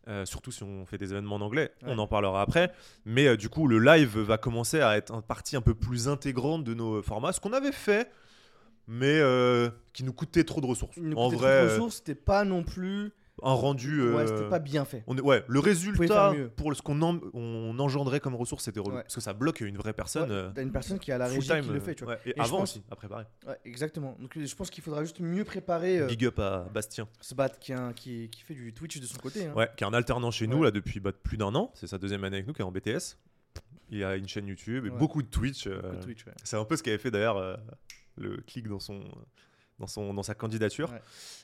Euh, 0.09 0.25
surtout 0.25 0.51
si 0.51 0.62
on 0.62 0.87
fait 0.87 0.97
des 0.97 1.12
événements 1.12 1.35
en 1.37 1.42
anglais, 1.42 1.71
Ouais. 1.83 1.90
on 1.92 1.99
en 1.99 2.07
parlera 2.07 2.40
après. 2.40 2.73
Mais 3.05 3.27
euh, 3.27 3.37
du 3.37 3.49
coup, 3.51 3.68
le 3.68 3.79
live 3.79 4.18
va 4.18 4.38
commencer 4.38 4.81
à 4.81 4.97
être 4.97 5.12
une 5.12 5.21
partie 5.23 5.55
un 5.55 5.61
peu 5.61 5.75
plus 5.75 6.09
intégrante 6.09 6.64
de 6.64 6.73
nos 6.73 7.03
formats, 7.03 7.33
ce 7.33 7.40
qu'on 7.40 7.53
avait 7.53 7.73
fait, 7.73 8.11
mais 8.87 9.18
euh, 9.21 9.68
qui 9.92 10.05
nous 10.05 10.14
coûtait 10.14 10.44
trop 10.44 10.62
de 10.62 10.66
ressources. 10.66 10.97
Il 10.97 11.05
nous 11.11 11.16
en 11.18 11.27
coûtait 11.27 11.37
trop 11.37 11.44
vrai, 11.47 11.64
de 11.66 11.71
ressources, 11.73 11.97
c'était 11.97 12.14
pas 12.14 12.44
non 12.44 12.62
plus. 12.64 13.11
Un 13.42 13.53
rendu. 13.53 14.01
Ouais, 14.03 14.22
euh, 14.22 14.27
c'était 14.27 14.48
pas 14.48 14.59
bien 14.59 14.85
fait. 14.85 15.05
on 15.07 15.16
est, 15.16 15.20
ouais, 15.20 15.44
le 15.46 15.59
résultat 15.61 16.33
pour 16.57 16.74
ce 16.74 16.83
qu'on 16.83 17.01
en- 17.03 17.20
on 17.35 17.79
engendrait 17.79 18.20
comme 18.20 18.35
ressources, 18.35 18.64
c'était 18.64 18.81
relou. 18.81 18.96
Ouais. 18.96 19.03
Parce 19.03 19.14
que 19.14 19.20
ça 19.20 19.33
bloque 19.33 19.61
une 19.61 19.77
vraie 19.77 19.92
personne. 19.92 20.31
Euh, 20.31 20.51
T'as 20.55 20.62
une 20.62 20.72
personne 20.72 20.98
qui 20.98 21.12
a 21.12 21.18
la 21.18 21.27
régie 21.27 21.46
full-time, 21.46 21.64
qui 21.64 21.70
le 21.70 21.77
euh, 21.77 21.81
fait, 21.81 21.94
tu 21.94 22.05
vois. 22.05 22.16
Et, 22.27 22.35
avant 22.38 22.59
pense- 22.59 22.70
aussi, 22.77 22.83
à 22.90 22.96
préparer. 22.96 23.24
Exactement. 23.64 24.16
Donc 24.20 24.38
je 24.38 24.55
pense 24.55 24.70
qu'il 24.70 24.83
faudra 24.83 25.03
juste 25.05 25.20
mieux 25.20 25.44
préparer 25.44 25.98
euh, 26.01 26.07
Big 26.07 26.24
up 26.24 26.38
à 26.38 26.68
Bastien. 26.72 27.09
Sbat 27.20 27.59
qui, 27.59 27.72
un- 27.72 27.92
qui, 27.92 28.29
qui 28.31 28.42
fait 28.42 28.55
du 28.55 28.72
Twitch 28.72 29.01
de 29.01 29.07
son 29.07 29.18
côté. 29.18 29.46
hein. 29.46 29.53
Ouais, 29.55 29.68
qui 29.77 29.85
est 29.85 29.87
un 29.87 29.94
alternant 29.94 30.31
chez 30.31 30.46
nous 30.46 30.62
là 30.62 30.70
depuis 30.70 31.01
bah, 31.01 31.12
plus 31.12 31.37
d'un 31.37 31.55
an. 31.55 31.70
C'est 31.74 31.87
sa 31.87 31.98
deuxième 31.98 32.24
année 32.24 32.37
avec 32.37 32.46
nous, 32.46 32.53
qui 32.55 32.61
est 32.62 32.64
en 32.64 32.72
BTS. 32.72 33.16
Il 33.90 34.05
a 34.05 34.16
une 34.16 34.29
chaîne 34.29 34.46
YouTube 34.46 34.85
et 34.87 34.90
beaucoup 34.90 35.22
de 35.22 35.29
Twitch. 35.29 35.66
euh. 35.66 35.81
C'est 36.44 36.57
un 36.57 36.64
peu 36.64 36.77
ce 36.77 36.83
qu'avait 36.83 36.98
fait 36.98 37.11
d'ailleurs 37.11 37.38
euh, 37.38 37.57
le 38.16 38.37
clic 38.46 38.68
dans 38.68 38.81
son. 38.81 39.01
Dans, 39.78 39.86
son, 39.86 40.12
dans 40.12 40.24
sa 40.24 40.34
candidature. 40.34 40.90
Ouais. 40.90 41.00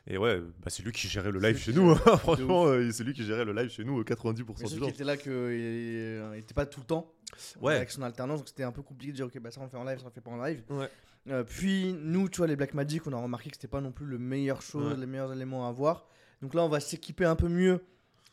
Et 0.08 0.18
ouais, 0.18 0.40
bah, 0.40 0.68
c'est 0.68 0.82
lui 0.82 0.90
qui 0.90 1.06
gérait 1.06 1.30
le 1.30 1.38
live 1.38 1.56
chez 1.56 1.72
nous. 1.72 1.90
hein. 1.92 2.16
Franchement, 2.18 2.64
euh, 2.66 2.90
c'est 2.90 3.04
lui 3.04 3.12
qui 3.14 3.24
gérait 3.24 3.44
le 3.44 3.52
live 3.52 3.70
chez 3.70 3.84
nous 3.84 4.00
euh, 4.00 4.02
90% 4.04 4.08
Mais 4.08 4.34
du 4.34 4.44
temps. 4.44 4.84
qu'il 4.86 4.88
était 4.88 5.04
là 5.04 5.16
qu'il 5.16 6.30
n'était 6.32 6.54
pas 6.54 6.66
tout 6.66 6.80
le 6.80 6.86
temps. 6.86 7.12
Ouais. 7.60 7.76
Avec 7.76 7.90
son 7.90 8.02
alternance, 8.02 8.40
donc 8.40 8.48
c'était 8.48 8.64
un 8.64 8.72
peu 8.72 8.82
compliqué 8.82 9.12
de 9.12 9.16
dire 9.16 9.26
ok, 9.26 9.38
bah 9.40 9.50
ça 9.50 9.60
on 9.60 9.64
le 9.64 9.70
fait 9.70 9.76
en 9.76 9.84
live, 9.84 9.98
ça 9.98 10.04
on 10.04 10.08
le 10.08 10.12
fait 10.14 10.20
pas 10.20 10.30
en 10.32 10.42
live. 10.42 10.62
Ouais. 10.70 10.88
Euh, 11.30 11.42
puis 11.44 11.94
nous, 12.00 12.28
tu 12.28 12.38
vois, 12.38 12.46
les 12.46 12.56
Black 12.56 12.74
Magic, 12.74 13.06
on 13.06 13.12
a 13.12 13.16
remarqué 13.16 13.50
que 13.50 13.56
c'était 13.56 13.68
pas 13.68 13.80
non 13.80 13.92
plus 13.92 14.06
le 14.06 14.18
meilleur 14.18 14.60
chose, 14.62 14.98
les 14.98 15.06
meilleurs 15.06 15.32
éléments 15.32 15.66
à 15.66 15.70
avoir. 15.70 16.06
Donc 16.42 16.54
là, 16.54 16.62
on 16.64 16.68
va 16.68 16.80
s'équiper 16.80 17.24
un 17.24 17.36
peu 17.36 17.48
mieux 17.48 17.80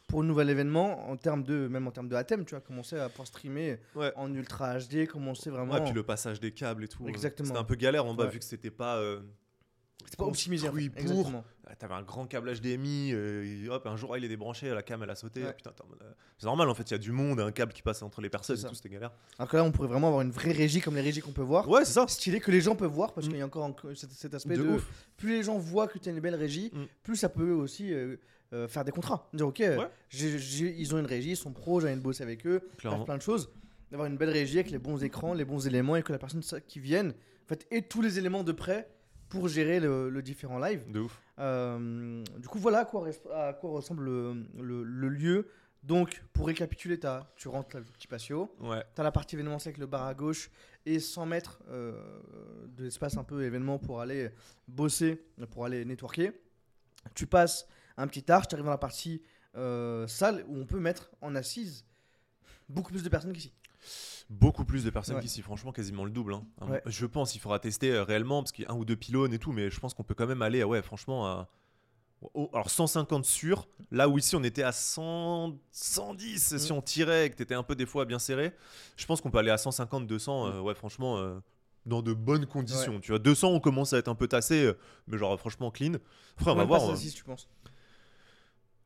pour 0.07 0.21
le 0.23 0.27
nouvel 0.27 0.49
événement 0.49 1.09
en 1.09 1.15
termes 1.15 1.43
de 1.43 1.67
même 1.69 1.87
en 1.87 1.91
termes 1.91 2.09
de 2.09 2.15
ATEM, 2.15 2.43
tu 2.43 2.51
vois, 2.53 2.59
commencer 2.59 2.97
à 2.97 3.07
pouvoir 3.07 3.27
streamer 3.27 3.77
Ouais. 3.95 4.11
en 4.17 4.33
ultra 4.33 4.77
HD, 4.77 5.07
commencer 5.07 5.49
vraiment. 5.49 5.73
Ouais, 5.75 5.83
puis 5.85 5.93
le 5.93 6.03
passage 6.03 6.39
des 6.41 6.51
câbles 6.51 6.83
et 6.83 6.87
tout. 6.89 7.05
euh, 7.05 7.07
Exactement. 7.07 7.47
C'était 7.47 7.59
un 7.59 7.63
peu 7.63 7.75
galère 7.75 8.05
en 8.05 8.13
bas 8.13 8.25
Ouais. 8.25 8.31
vu 8.31 8.39
que 8.39 8.45
c'était 8.45 8.71
pas. 8.71 8.97
euh, 8.97 9.21
C'est 10.09 10.17
pas 10.17 10.25
optimisé. 10.25 10.67
construit 10.67 10.89
pour. 10.89 11.01
Exactement. 11.01 11.43
Ah, 11.67 11.75
T'avais 11.75 11.93
un 11.93 12.01
grand 12.01 12.25
câble 12.27 12.51
HDMI, 12.53 13.11
euh, 13.13 13.67
hop, 13.69 13.87
un 13.87 13.95
jour 13.95 14.17
il 14.17 14.25
est 14.25 14.27
débranché, 14.27 14.69
la 14.69 14.83
cam 14.83 15.01
elle 15.03 15.09
a 15.09 15.15
sauté. 15.15 15.41
Ouais. 15.43 15.53
Putain, 15.53 15.71
euh, 16.01 16.11
c'est 16.37 16.45
normal 16.45 16.67
en 16.69 16.73
fait, 16.75 16.83
il 16.83 16.91
y 16.91 16.95
a 16.95 16.97
du 16.97 17.11
monde, 17.13 17.39
un 17.39 17.51
câble 17.53 17.71
qui 17.71 17.81
passe 17.81 18.01
entre 18.03 18.19
les 18.21 18.29
personnes 18.29 18.57
et 18.59 18.63
tout, 18.67 18.75
c'était 18.75 18.89
galère. 18.89 19.11
Alors 19.39 19.49
que 19.49 19.55
là, 19.55 19.63
on 19.63 19.71
pourrait 19.71 19.87
vraiment 19.87 20.07
avoir 20.07 20.21
une 20.21 20.31
vraie 20.31 20.51
régie 20.51 20.81
comme 20.81 20.95
les 20.95 21.01
régies 21.01 21.21
qu'on 21.21 21.31
peut 21.31 21.41
voir. 21.41 21.69
Ouais, 21.69 21.85
c'est 21.85 21.93
ça. 21.93 22.05
Stylé 22.09 22.39
que 22.41 22.51
les 22.51 22.59
gens 22.61 22.75
peuvent 22.75 22.91
voir 22.91 23.13
parce 23.13 23.27
Mm. 23.27 23.29
qu'il 23.29 23.39
y 23.39 23.41
a 23.41 23.45
encore 23.45 23.63
en- 23.63 23.75
cet, 23.95 24.11
cet 24.11 24.33
aspect 24.33 24.57
De 24.57 24.63
de, 24.63 24.69
ouf. 24.69 24.87
plus 25.15 25.29
les 25.37 25.43
gens 25.43 25.57
voient 25.57 25.87
que 25.87 25.97
tu 25.97 26.09
as 26.09 26.11
une 26.11 26.19
belle 26.19 26.35
régie, 26.35 26.71
Mm. 26.73 26.83
plus 27.03 27.15
ça 27.15 27.29
peut 27.29 27.51
aussi 27.51 27.93
euh, 27.93 28.17
euh, 28.53 28.67
faire 28.67 28.83
des 28.83 28.91
contrats. 28.91 29.29
Dire 29.33 29.47
ok, 29.47 29.63
ils 30.13 30.95
ont 30.95 30.99
une 30.99 31.05
régie, 31.05 31.31
ils 31.31 31.37
sont 31.37 31.51
pros, 31.53 31.79
j'ai 31.79 31.87
envie 31.87 31.95
de 31.97 32.01
bosser 32.01 32.23
avec 32.23 32.45
eux, 32.45 32.61
faire 32.79 33.03
plein 33.05 33.17
de 33.17 33.21
choses, 33.21 33.49
d'avoir 33.91 34.07
une 34.09 34.17
belle 34.17 34.29
régie 34.29 34.59
avec 34.59 34.71
les 34.71 34.77
bons 34.79 35.03
écrans, 35.03 35.33
les 35.33 35.45
bons 35.45 35.65
éléments 35.67 35.95
et 35.95 36.03
que 36.03 36.11
la 36.11 36.19
personne 36.19 36.41
qui 36.67 36.79
vienne 36.79 37.13
en 37.45 37.47
fait 37.47 37.65
ait 37.71 37.81
tous 37.81 38.01
les 38.01 38.17
éléments 38.17 38.43
de 38.43 38.51
près 38.51 38.89
pour 39.32 39.48
gérer 39.48 39.80
le, 39.80 40.10
le 40.10 40.22
différent 40.22 40.60
live. 40.60 40.84
De 40.91 41.00
ouf. 41.02 41.20
Euh, 41.39 42.24
du 42.38 42.48
coup, 42.48 42.60
voilà 42.60 42.80
à 42.80 42.86
quoi, 42.86 43.08
res- 43.10 43.32
à 43.34 43.54
quoi 43.54 43.72
ressemble 43.72 44.04
le, 44.04 44.46
le- 44.62 44.84
le 44.84 45.10
lieu. 45.10 45.48
Donc, 45.84 46.22
pour 46.34 46.46
récapituler, 46.48 47.00
t'as- 47.00 47.28
tu 47.36 47.48
rentres 47.48 47.78
le 47.78 47.84
petit 47.84 48.08
patio. 48.08 48.54
Ouais. 48.60 48.84
Tu 48.94 49.02
as 49.02 49.04
la 49.04 49.12
partie 49.12 49.36
événementielle 49.36 49.72
avec 49.72 49.80
le 49.80 49.88
bar 49.88 50.06
à 50.06 50.13
gauche 50.13 50.52
et 50.86 51.00
100 51.00 51.26
mètres 51.26 51.60
euh, 51.70 51.94
de 52.78 52.84
l'espace 52.84 53.17
un 53.17 53.24
peu 53.24 53.44
événement 53.44 53.80
pour 53.80 54.00
aller 54.02 54.30
bosser, 54.67 55.24
pour 55.50 55.65
aller 55.65 55.84
networker. 55.86 56.32
Tu 57.15 57.26
passes 57.26 57.67
un 57.98 58.08
petit 58.08 58.32
arche, 58.32 58.48
tu 58.48 58.56
arrives 58.56 58.65
dans 58.65 58.72
la 58.72 58.78
partie 58.78 59.22
euh, 59.56 60.08
salle 60.08 60.44
où 60.48 60.56
on 60.58 60.65
peut 60.65 60.80
mettre 60.80 61.10
en 61.22 61.34
assise 61.36 61.84
beaucoup 62.70 62.91
plus 62.91 63.04
de 63.04 63.10
personnes 63.10 63.34
qu'ici. 63.34 63.52
Beaucoup 64.32 64.63
plus 64.63 64.84
de 64.86 64.89
personnes 64.89 65.17
Ouais. 65.17 65.22
qu'ici, 65.22 65.41
franchement, 65.41 65.72
quasiment 65.74 66.06
le 66.06 66.10
double. 66.12 66.34
hein. 66.36 66.46
Ouais. 66.62 66.82
Je 66.86 67.06
pense, 67.06 67.36
il 67.36 67.39
faudra 67.39 67.60
tester 67.60 67.91
euh, 67.91 68.04
réellement, 68.04 68.41
parce 68.41 68.54
qu'il 68.54 68.63
y 68.63 68.67
a 68.67 68.72
un 68.72 68.76
ou 68.78 68.86
deux 68.86 68.96
pylônes 68.96 69.34
et 69.34 69.39
tout, 69.39 69.52
mais 69.52 69.70
je 69.70 69.80
pense 69.80 69.94
qu'on 69.94 70.04
peut 70.04 70.15
quand 70.15 70.26
même 70.28 70.41
aller, 70.41 70.63
ouais, 70.63 70.82
franchement, 70.82 71.28
à. 71.28 71.50
alors 72.54 72.70
150 72.70 73.26
sur, 73.26 73.67
là 73.91 74.08
où 74.08 74.17
ici 74.17 74.36
on 74.38 74.44
était 74.44 74.63
à 74.63 74.72
100, 74.72 75.58
110 75.72 76.58
si 76.58 76.72
Mm. 76.72 76.76
on 76.78 76.82
tirait 76.82 77.26
et 77.26 77.30
que 77.30 77.36
t'étais 77.36 77.56
un 77.56 77.63
peu 77.63 77.76
des 77.76 77.86
fois 77.86 78.06
bien 78.06 78.20
serré, 78.20 78.54
je 78.96 79.06
pense 79.06 79.20
qu'on 79.22 79.32
peut 79.32 79.39
aller 79.39 79.50
à 79.52 79.58
150, 79.58 80.08
200, 80.08 80.46
Mm. 80.46 80.50
euh, 80.52 80.62
ouais 80.62 80.76
franchement, 80.76 81.17
euh, 81.17 81.39
dans 81.86 82.02
de 82.04 82.13
bonnes 82.13 82.46
conditions. 82.46 83.00
Tu 83.02 83.12
vois, 83.12 83.20
200 83.20 83.50
on 83.50 83.60
commence 83.60 83.91
à 83.94 83.98
être 83.98 84.08
un 84.08 84.15
peu 84.15 84.28
tassé, 84.30 84.63
euh, 84.65 84.78
mais 85.08 85.17
genre 85.17 85.38
franchement 85.39 85.72
clean. 85.72 85.94
Après 86.38 86.52
on 86.52 86.56
va 86.56 86.63
voir, 86.63 86.82
tu 86.98 87.24
penses 87.26 87.50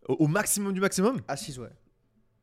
au, 0.08 0.14
au 0.14 0.28
maximum 0.28 0.72
du 0.74 0.80
maximum, 0.80 1.22
Assise, 1.28 1.60
ouais. 1.60 1.70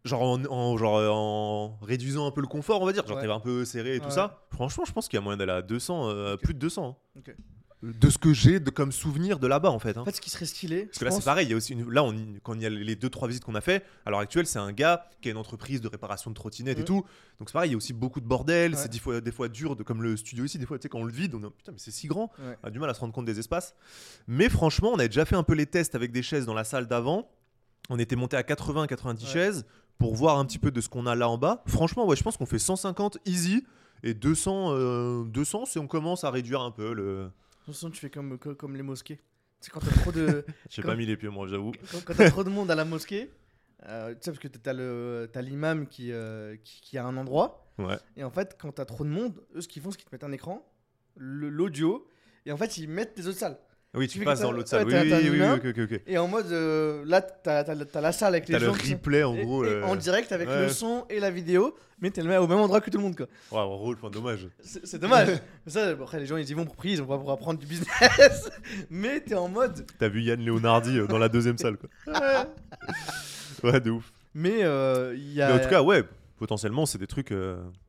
Genre 0.04 0.22
en, 0.22 0.44
en- 0.46 0.76
genre 0.76 0.96
euh, 0.96 1.08
en 1.10 1.76
réduisant 1.82 2.26
un 2.26 2.30
peu 2.30 2.40
le 2.40 2.46
confort 2.48 2.82
on 2.82 2.86
va 2.86 2.92
dire, 2.92 3.06
genre 3.06 3.16
Ouais. 3.18 3.22
t'es 3.24 3.30
un 3.30 3.40
peu 3.40 3.64
serré 3.64 3.96
et 3.96 4.00
tout 4.00 4.06
Ouais. 4.06 4.10
ça. 4.10 4.44
Franchement 4.50 4.84
je 4.86 4.92
pense 4.92 5.08
qu'il 5.08 5.16
y 5.16 5.18
a 5.18 5.22
moyen 5.22 5.36
d'aller 5.36 5.52
à 5.52 5.62
200, 5.62 6.08
euh, 6.08 6.36
plus 6.36 6.54
de 6.54 6.58
200. 6.58 6.98
hein. 7.16 7.20
de 7.82 8.10
ce 8.10 8.16
que 8.16 8.32
j'ai 8.32 8.60
de, 8.60 8.70
comme 8.70 8.92
souvenir 8.92 9.40
de 9.40 9.48
là-bas 9.48 9.70
en 9.70 9.80
fait. 9.80 9.96
hein. 9.96 10.02
En 10.02 10.04
fait, 10.04 10.14
ce 10.14 10.20
qui 10.20 10.30
serait 10.30 10.44
stylé. 10.46 10.84
Parce 10.86 10.98
que 11.00 11.04
là, 11.04 11.10
c'est 11.10 11.24
pareil. 11.24 11.48
Il 11.48 11.50
y 11.50 11.52
a 11.52 11.56
aussi 11.56 11.72
une- 11.72 11.90
là, 11.90 12.04
on, 12.04 12.14
quand 12.44 12.54
il 12.54 12.62
y 12.62 12.66
a 12.66 12.70
les 12.70 12.94
deux 12.94 13.10
trois 13.10 13.26
visites 13.26 13.42
qu'on 13.44 13.56
a 13.56 13.60
fait, 13.60 13.84
à 14.06 14.10
l'heure 14.10 14.20
actuelle, 14.20 14.46
c'est 14.46 14.60
un 14.60 14.70
gars 14.70 15.10
qui 15.20 15.26
a 15.26 15.32
une 15.32 15.36
entreprise 15.36 15.80
de 15.80 15.88
réparation 15.88 16.30
de 16.30 16.36
trottinettes 16.36 16.78
et 16.78 16.82
Mhm. 16.82 16.86
tout. 16.86 17.04
Donc 17.40 17.48
c'est 17.48 17.52
pareil. 17.54 17.70
Il 17.70 17.72
y 17.72 17.74
a 17.74 17.76
aussi 17.76 17.92
beaucoup 17.92 18.20
de 18.20 18.24
bordel. 18.28 18.70
Ouais. 18.70 18.76
C'est 18.78 18.88
des 18.88 19.00
fois, 19.00 19.20
des 19.20 19.32
fois 19.32 19.48
dur, 19.48 19.74
de, 19.74 19.82
comme 19.82 20.00
le 20.00 20.16
studio 20.16 20.44
ici. 20.44 20.58
Des 20.60 20.66
fois, 20.66 20.78
tu 20.78 20.82
sais, 20.84 20.88
quand 20.88 21.00
on 21.00 21.04
le 21.04 21.12
vide, 21.12 21.34
on 21.34 21.42
est 21.44 21.50
putain, 21.50 21.72
mais 21.72 21.78
c'est 21.78 21.90
si 21.90 22.06
grand. 22.06 22.30
On 22.62 22.68
a 22.68 22.70
du 22.70 22.78
mal 22.78 22.88
à 22.88 22.94
se 22.94 23.00
rendre 23.00 23.12
compte 23.12 23.24
des 23.24 23.40
espaces. 23.40 23.74
Mais 24.28 24.48
franchement, 24.48 24.90
on 24.94 24.98
avait 25.00 25.08
déjà 25.08 25.24
fait 25.24 25.34
un 25.34 25.42
peu 25.42 25.54
les 25.54 25.66
tests 25.66 25.96
avec 25.96 26.12
des 26.12 26.22
chaises 26.22 26.46
dans 26.46 26.54
la 26.54 26.62
salle 26.62 26.86
d'avant. 26.86 27.28
On 27.90 27.98
était 27.98 28.14
monté 28.14 28.36
à 28.36 28.44
80-90 28.44 29.24
Ouais. 29.24 29.32
chaises 29.32 29.66
pour 29.98 30.14
voir 30.14 30.38
un 30.38 30.44
petit 30.44 30.58
peu 30.58 30.70
de 30.70 30.80
ce 30.80 30.88
qu'on 30.88 31.06
a 31.06 31.14
là 31.14 31.28
en 31.28 31.38
bas. 31.38 31.62
Franchement, 31.66 32.06
ouais, 32.06 32.16
je 32.16 32.22
pense 32.22 32.36
qu'on 32.36 32.46
fait 32.46 32.58
150 32.58 33.18
easy 33.24 33.64
et 34.02 34.14
200, 34.14 34.72
euh, 34.72 35.24
200 35.24 35.66
si 35.66 35.78
on 35.78 35.86
commence 35.86 36.24
à 36.24 36.30
réduire 36.30 36.60
un 36.62 36.70
peu 36.70 36.92
le. 36.92 37.24
De 37.24 37.30
toute 37.66 37.74
façon, 37.74 37.90
tu 37.90 38.00
fais 38.00 38.10
comme, 38.10 38.38
co- 38.38 38.54
comme 38.54 38.74
les 38.76 38.82
mosquées. 38.82 39.20
C'est 39.60 39.70
quand 39.70 39.80
t'as 39.80 39.92
trop 40.00 40.10
de. 40.10 40.44
J'ai 40.70 40.82
pas 40.82 40.96
mis 40.96 41.06
les 41.06 41.16
pieds, 41.16 41.28
moi, 41.28 41.46
j'avoue. 41.46 41.70
quand, 41.92 42.04
quand 42.04 42.14
t'as 42.16 42.30
trop 42.30 42.42
de 42.42 42.50
monde 42.50 42.70
à 42.70 42.74
la 42.74 42.84
mosquée, 42.84 43.30
euh, 43.86 44.10
tu 44.14 44.18
sais, 44.22 44.30
parce 44.32 44.38
que 44.40 44.48
t'as 44.48 44.72
le 44.72 45.30
t'as 45.32 45.40
l'imam 45.42 45.86
qui, 45.86 46.10
euh, 46.12 46.56
qui, 46.64 46.80
qui 46.80 46.98
a 46.98 47.06
un 47.06 47.16
endroit, 47.16 47.58
Ouais. 47.78 47.96
et 48.16 48.24
en 48.24 48.30
fait, 48.30 48.56
quand 48.60 48.72
t'as 48.72 48.84
trop 48.84 49.04
de 49.04 49.08
monde, 49.08 49.40
eux, 49.54 49.60
ce 49.60 49.68
qu'ils 49.68 49.80
font, 49.82 49.90
c'est 49.92 49.96
qu'ils 49.98 50.08
te 50.08 50.14
mettent 50.14 50.24
un 50.24 50.32
écran, 50.32 50.66
le- 51.16 51.48
l'audio, 51.48 52.06
et 52.44 52.50
en 52.52 52.56
fait, 52.56 52.76
ils 52.76 52.88
mettent 52.88 53.16
des 53.16 53.28
autres 53.28 53.38
salles. 53.38 53.58
Oui, 53.94 54.08
Tu 54.08 54.18
tu 54.20 54.24
passes 54.24 54.40
dans 54.40 54.48
t'as- 54.48 54.56
l'autre 54.56 54.68
salle. 54.70 54.80
ouais, 54.80 54.86
Oui, 54.86 54.92
t'as- 55.10 55.16
oui, 55.18 55.60
t'as 55.74 55.82
oui. 55.82 55.98
Et 56.06 56.16
en 56.16 56.26
mode, 56.26 56.50
euh, 56.50 57.02
là, 57.06 57.20
t'as 57.20 57.62
t'as- 57.62 57.76
t'as 57.84 58.00
la 58.00 58.12
salle 58.12 58.34
avec 58.34 58.48
les 58.48 58.54
T'as 58.54 58.60
le 58.60 58.66
gens 58.66 58.72
qui 58.72 58.86
sont- 58.86 58.94
replay 58.94 59.22
en 59.22 59.34
gros. 59.36 59.64
et 59.66 59.70
le- 59.70 59.84
en 59.84 59.96
direct 59.96 60.32
avec 60.32 60.48
Ouais. 60.48 60.62
le 60.62 60.68
son 60.70 61.04
et 61.10 61.20
la 61.20 61.30
vidéo, 61.30 61.74
mais 62.00 62.10
t'es 62.10 62.22
le 62.22 62.38
au 62.40 62.46
même 62.46 62.58
endroit 62.58 62.80
que 62.80 62.88
tout 62.88 62.96
le 62.96 63.02
monde, 63.04 63.16
quoi. 63.16 63.26
Ouais, 63.50 63.58
en 63.58 63.76
rôle, 63.76 63.96
enfin, 63.98 64.08
dommage. 64.08 64.48
C'est 64.62 64.98
dommage. 64.98 65.28
ça, 65.66 65.88
après, 65.90 66.20
les 66.20 66.24
gens, 66.26 66.38
ils 66.38 66.48
y 66.48 66.54
vont 66.54 66.64
pour 66.64 66.74
prix, 66.76 66.92
ils 66.92 67.02
vont 67.02 67.06
pas 67.06 67.18
pour 67.18 67.30
apprendre 67.32 67.58
du 67.60 67.66
business. 67.66 68.50
mais 68.90 69.20
t'es 69.20 69.34
en 69.34 69.48
mode. 69.48 69.84
T'as 69.98 70.08
vu 70.08 70.22
Yann 70.22 70.42
Leonardi 70.42 70.98
euh, 70.98 71.06
dans 71.06 71.18
la 71.18 71.28
deuxième 71.28 71.58
salle, 71.58 71.76
quoi. 71.76 71.90
Ouais, 73.62 73.78
de 73.80 73.90
ouf. 73.90 74.10
Mais 74.34 74.64
euh, 74.64 75.14
il 75.14 75.34
y 75.34 75.42
a. 75.42 75.48
Mais 75.48 75.60
en 75.60 75.62
tout 75.62 75.68
cas, 75.68 75.82
ouais, 75.82 76.02
potentiellement, 76.38 76.86
c'est 76.86 76.96
des 76.98 77.06
trucs. 77.06 77.30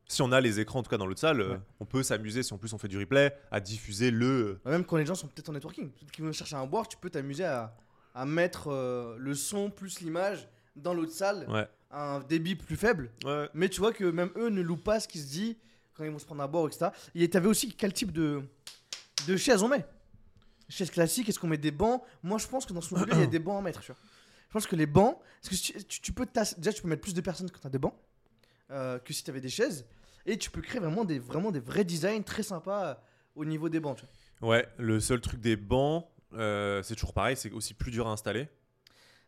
Euh, 0.04 0.08
Si 0.08 0.22
on 0.22 0.32
a 0.32 0.40
les 0.40 0.60
écrans, 0.60 0.78
en 0.80 0.82
tout 0.82 0.90
cas 0.90 0.96
dans 0.98 1.06
l'autre 1.06 1.20
salle, 1.20 1.40
euh, 1.40 1.52
Ouais. 1.54 1.60
on 1.80 1.84
peut 1.84 2.02
s'amuser, 2.02 2.42
si 2.42 2.52
en 2.54 2.58
plus 2.58 2.72
on 2.72 2.78
fait 2.78 2.88
du 2.88 2.98
replay, 2.98 3.36
à 3.50 3.60
diffuser 3.60 4.10
le. 4.10 4.60
Même 4.64 4.84
quand 4.84 4.96
les 4.96 5.06
gens 5.06 5.14
sont 5.14 5.26
peut-être 5.28 5.48
en 5.48 5.52
networking, 5.52 5.90
peut-être 5.90 6.10
qu'ils 6.12 6.24
vont 6.24 6.32
chercher 6.32 6.56
à 6.56 6.64
boire, 6.66 6.86
tu 6.88 6.96
peux 6.96 7.10
t'amuser 7.10 7.44
à, 7.44 7.74
à 8.14 8.24
mettre 8.26 8.68
euh, 8.70 9.16
le 9.18 9.34
son 9.34 9.70
plus 9.70 10.00
l'image 10.00 10.48
dans 10.76 10.94
l'autre 10.94 11.12
salle 11.12 11.46
Ouais. 11.48 11.68
à 11.90 12.16
un 12.16 12.20
débit 12.20 12.54
plus 12.56 12.76
faible. 12.76 13.10
Ouais. 13.24 13.48
Mais 13.54 13.68
tu 13.68 13.80
vois 13.80 13.92
que 13.92 14.04
même 14.04 14.30
eux 14.36 14.48
ne 14.50 14.60
louent 14.60 14.76
pas 14.76 15.00
ce 15.00 15.08
qui 15.08 15.18
se 15.18 15.26
dit 15.28 15.56
quand 15.94 16.04
ils 16.04 16.10
vont 16.10 16.18
se 16.18 16.26
prendre 16.26 16.42
à 16.42 16.48
boire, 16.48 16.66
etc. 16.66 16.90
Et 17.14 17.28
t'avais 17.30 17.46
aussi 17.48 17.72
quel 17.72 17.92
type 17.92 18.10
de, 18.12 18.42
de 19.28 19.36
chaises 19.36 19.62
on 19.62 19.68
met? 19.68 19.84
Chaises 20.68 20.90
classiques, 20.90 21.28
est-ce 21.28 21.38
qu'on 21.38 21.46
met 21.46 21.58
des 21.58 21.70
bancs? 21.70 22.02
Moi 22.22 22.38
je 22.38 22.46
pense 22.48 22.66
que 22.66 22.72
dans 22.72 22.80
ce 22.80 22.94
lieu 22.94 23.04
il 23.12 23.18
y 23.20 23.22
a 23.22 23.26
des 23.26 23.38
bancs 23.38 23.58
à 23.58 23.62
mettre. 23.62 23.80
Tu 23.80 23.92
vois. 23.92 23.96
Je 24.48 24.52
pense 24.52 24.66
que 24.66 24.76
les 24.76 24.86
bancs, 24.86 25.18
parce 25.42 25.56
que 25.56 25.62
tu, 25.62 25.84
tu- 25.84 26.00
tu 26.00 26.12
peux 26.12 26.26
déjà 26.26 26.72
tu 26.72 26.82
peux 26.82 26.88
mettre 26.88 27.02
plus 27.02 27.14
de 27.14 27.20
personnes 27.20 27.50
quand 27.50 27.60
t'as 27.60 27.68
des 27.68 27.78
bancs 27.78 27.94
euh, 28.74 28.98
que 28.98 29.12
si 29.14 29.24
t'avais 29.24 29.40
des 29.40 29.48
chaises. 29.48 29.86
Et 30.26 30.36
tu 30.36 30.50
peux 30.50 30.60
créer 30.60 30.80
vraiment 30.80 31.04
des, 31.04 31.18
vraiment 31.18 31.50
des 31.52 31.60
vrais 31.60 31.84
designs 31.84 32.22
très 32.22 32.42
sympas 32.42 32.84
euh, 32.86 32.94
au 33.36 33.44
niveau 33.46 33.68
des 33.70 33.80
bancs. 33.80 33.96
tu 33.98 34.04
vois. 34.40 34.50
Ouais, 34.50 34.68
le 34.78 35.00
seul 35.00 35.20
truc 35.20 35.40
des 35.40 35.56
bancs, 35.56 36.06
euh, 36.34 36.82
c'est 36.82 36.94
toujours 36.94 37.12
pareil, 37.14 37.36
c'est 37.36 37.50
aussi 37.52 37.72
plus 37.74 37.90
dur 37.90 38.06
à 38.08 38.10
installer. 38.12 38.48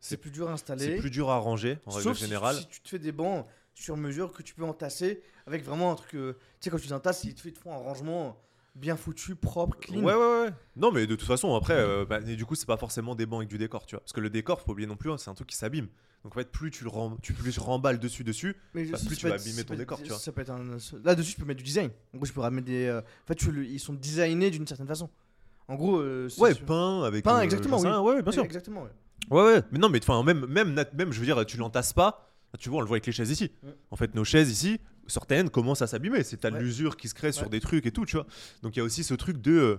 C'est 0.01 0.17
plus 0.19 0.31
dur 0.31 0.47
à 0.51 0.57
C'est 0.57 0.71
installer. 0.71 0.97
plus 0.99 1.11
dur 1.11 1.31
à 1.31 1.39
ranger, 1.39 1.79
en 1.87 1.91
règle 1.93 2.03
Sauf 2.03 2.17
si- 2.19 2.25
générale. 2.25 2.57
Si, 2.57 2.67
tu 2.69 2.81
te 2.81 2.89
fais 2.89 2.99
des 2.99 3.13
bancs 3.13 3.47
sur 3.75 3.97
mesure 3.97 4.33
que 4.33 4.43
tu 4.43 4.55
peux 4.55 4.65
entasser 4.65 5.23
avec 5.47 5.65
vraiment 5.65 5.93
un 5.93 5.95
truc. 5.97 6.15
euh, 6.15 6.33
tu 6.61 6.65
sais, 6.65 6.71
quand 6.71 6.79
tu 6.79 6.87
les 6.87 6.93
entasses, 6.93 7.25
ils 7.25 7.35
te 7.35 7.41
font- 7.41 7.49
ils 7.49 7.53
te 7.53 7.59
font 7.59 7.73
un 7.73 7.79
rangement 7.79 8.39
bien 8.75 8.97
foutu, 8.97 9.35
propre, 9.37 9.79
clean. 9.79 10.03
Ouais, 10.03 10.15
ouais, 10.15 10.41
ouais. 10.45 10.51
Non, 10.77 10.93
mais 10.93 11.07
de 11.07 11.15
toute 11.17 11.27
façon, 11.27 11.55
après, 11.55 11.75
euh, 11.75 12.05
bah, 12.05 12.21
et 12.27 12.37
du 12.37 12.45
coup, 12.45 12.55
c'est 12.55 12.67
pas 12.67 12.77
forcément 12.77 13.15
des 13.15 13.25
bancs 13.27 13.39
avec 13.41 13.49
du 13.49 13.57
décor, 13.59 13.87
tu 13.87 13.95
vois. 13.97 14.01
Parce 14.01 14.13
que 14.13 14.21
le 14.21 14.29
décor, 14.31 14.61
faut 14.61 14.67
pas 14.67 14.73
oublier 14.73 14.87
non 14.87 14.97
plus, 14.97 15.11
hein, 15.11 15.17
c'est 15.19 15.31
un 15.31 15.35
truc 15.35 15.49
qui 15.49 15.57
s'abîme. 15.57 15.89
Donc 16.27 16.35
en 16.37 16.41
fait, 16.41 16.51
plus 16.51 16.73
tu 16.73 16.83
le 16.83 16.91
rem- 16.91 17.17
tu, 17.23 17.33
plus 17.33 17.57
remballes 17.57 18.01
dessus, 18.01 18.25
dessus, 18.25 18.57
Mais 18.75 18.85
Bah, 18.87 18.99
plus 19.07 19.17
tu 19.17 19.29
vas 19.29 19.37
abîmer 19.37 19.63
ton 19.63 19.77
décor, 19.77 20.03
tu 20.03 20.09
vois. 20.09 20.19
Ça 20.19 20.33
peut 20.33 20.41
être 20.41 20.51
un- 20.51 20.77
Là-dessus, 21.05 21.31
je 21.33 21.37
peux 21.37 21.45
mettre 21.45 21.59
du 21.59 21.63
design. 21.65 21.89
En 22.13 22.17
gros, 22.17 22.27
je 22.27 22.33
peux 22.33 22.41
ramener 22.41 22.63
des. 22.63 22.87
euh, 22.87 22.99
En 23.01 23.27
fait, 23.29 23.41
le- 23.47 23.65
ils 23.65 23.79
sont 23.79 23.93
designés 23.93 24.51
d'une 24.51 24.67
certaine 24.67 24.89
façon. 24.89 25.09
En 25.69 25.77
gros. 25.77 25.99
euh, 26.01 26.29
Ouais, 26.39 26.53
peint 26.57 27.05
avec. 27.05 27.23
Peint, 27.25 27.41
exactement, 27.43 27.79
oui. 27.79 27.87
Ouais, 27.89 28.15
ouais, 28.17 28.23
bien 28.23 28.33
sûr. 28.33 28.43
Exactement, 28.43 28.83
ouais. 28.83 28.91
Ouais, 29.31 29.43
ouais. 29.55 29.63
Mais 29.71 29.79
non, 29.79 29.89
mais 29.89 30.01
enfin, 30.03 30.21
même, 30.25 30.47
même, 30.47 30.75
même, 30.95 31.13
je 31.13 31.21
veux 31.21 31.27
dire, 31.27 31.47
tu 31.47 31.59
l'entasses 31.59 31.93
pas. 31.93 32.33
Tu 32.59 32.71
vois, 32.71 32.79
on 32.79 32.81
le 32.81 32.89
voit 32.89 32.97
avec 32.97 33.07
les 33.07 33.13
chaises 33.13 33.31
ici. 33.31 33.53
Ouais. 33.63 33.71
En 33.93 33.97
fait, 33.97 34.17
nos 34.17 34.25
chaises 34.25 34.51
ici, 34.51 34.81
certaines 35.07 35.49
commencent 35.49 35.83
à 35.83 35.87
s'abîmer. 35.87 36.25
C'est 36.25 36.45
Ouais. 36.45 36.51
l'usure 36.61 36.97
qui 36.97 37.09
se 37.09 37.15
crée 37.15 37.31
sur 37.31 37.49
des 37.49 37.61
trucs 37.61 37.87
et 37.87 37.93
tout, 37.93 38.05
tu 38.05 38.17
vois. 38.17 38.27
Donc 38.65 38.75
il 38.75 38.81
y 38.81 38.83
a 38.83 38.85
aussi 38.85 39.05
ce 39.05 39.15
truc 39.15 39.41
de 39.41 39.53
euh, 39.53 39.77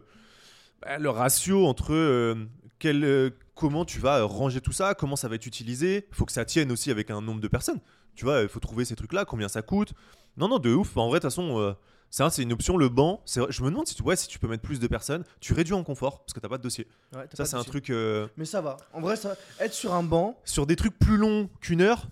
bah, 0.82 0.98
le 0.98 1.10
ratio 1.10 1.66
entre 1.68 1.94
euh, 1.94 2.36
quel, 2.80 3.04
euh, 3.04 3.30
comment 3.56 3.86
tu 3.86 4.00
vas 4.00 4.20
euh, 4.20 4.26
ranger 4.26 4.62
tout 4.62 4.72
ça, 4.72 4.94
comment 4.94 5.16
ça 5.16 5.28
va 5.28 5.36
être 5.36 5.46
utilisé. 5.46 6.06
Il 6.12 6.16
faut 6.16 6.26
que 6.26 6.32
ça 6.32 6.46
tienne 6.46 6.72
aussi 6.72 6.92
avec 6.92 7.10
un 7.12 7.22
nombre 7.22 7.42
de 7.42 7.48
personnes. 7.48 7.80
Tu 8.16 8.26
vois, 8.26 8.42
il 8.42 8.48
faut 8.50 8.60
trouver 8.60 8.86
ces 8.86 8.96
trucs-là, 8.96 9.26
combien 9.26 9.48
ça 9.48 9.62
coûte. 9.62 9.94
Non, 10.38 10.48
non, 10.48 10.60
de 10.60 10.74
ouf. 10.74 10.96
En 10.98 11.08
vrai, 11.10 11.20
de 11.20 11.22
toute 11.22 11.32
façon. 11.32 11.60
euh, 11.60 11.74
ça, 12.10 12.30
c'est 12.30 12.42
une 12.44 12.54
option. 12.54 12.78
Le 12.78 12.88
banc, 12.90 13.22
je 13.26 13.62
me 13.64 13.70
demande 13.70 13.86
si 13.88 13.94
tu, 13.96 14.02
ouais, 14.02 14.16
si 14.16 14.28
tu 14.30 14.40
peux 14.40 14.48
mettre 14.48 14.64
plus 14.64 14.80
de 14.80 14.88
personnes. 14.88 15.24
Tu 15.42 15.54
réduis 15.54 15.74
en 15.74 15.84
confort 15.84 16.20
parce 16.24 16.34
que 16.34 16.40
t'as 16.40 16.48
pas 16.48 16.58
de 16.58 16.64
dossier. 16.64 16.88
Ouais, 17.14 17.26
Ça, 17.34 17.46
c'est 17.46 17.58
un 17.58 17.64
truc. 17.64 17.90
euh, 17.90 18.28
Mais 18.38 18.46
ça 18.46 18.62
va. 18.62 18.78
En 18.94 19.02
vrai, 19.02 19.16
ça... 19.18 19.36
être 19.60 19.74
sur 19.74 19.94
un 19.94 20.04
banc, 20.04 20.40
sur 20.46 20.66
des 20.66 20.76
trucs 20.78 20.98
plus 20.98 21.18
longs 21.18 21.50
qu'une 21.62 21.82
heure, 21.82 22.08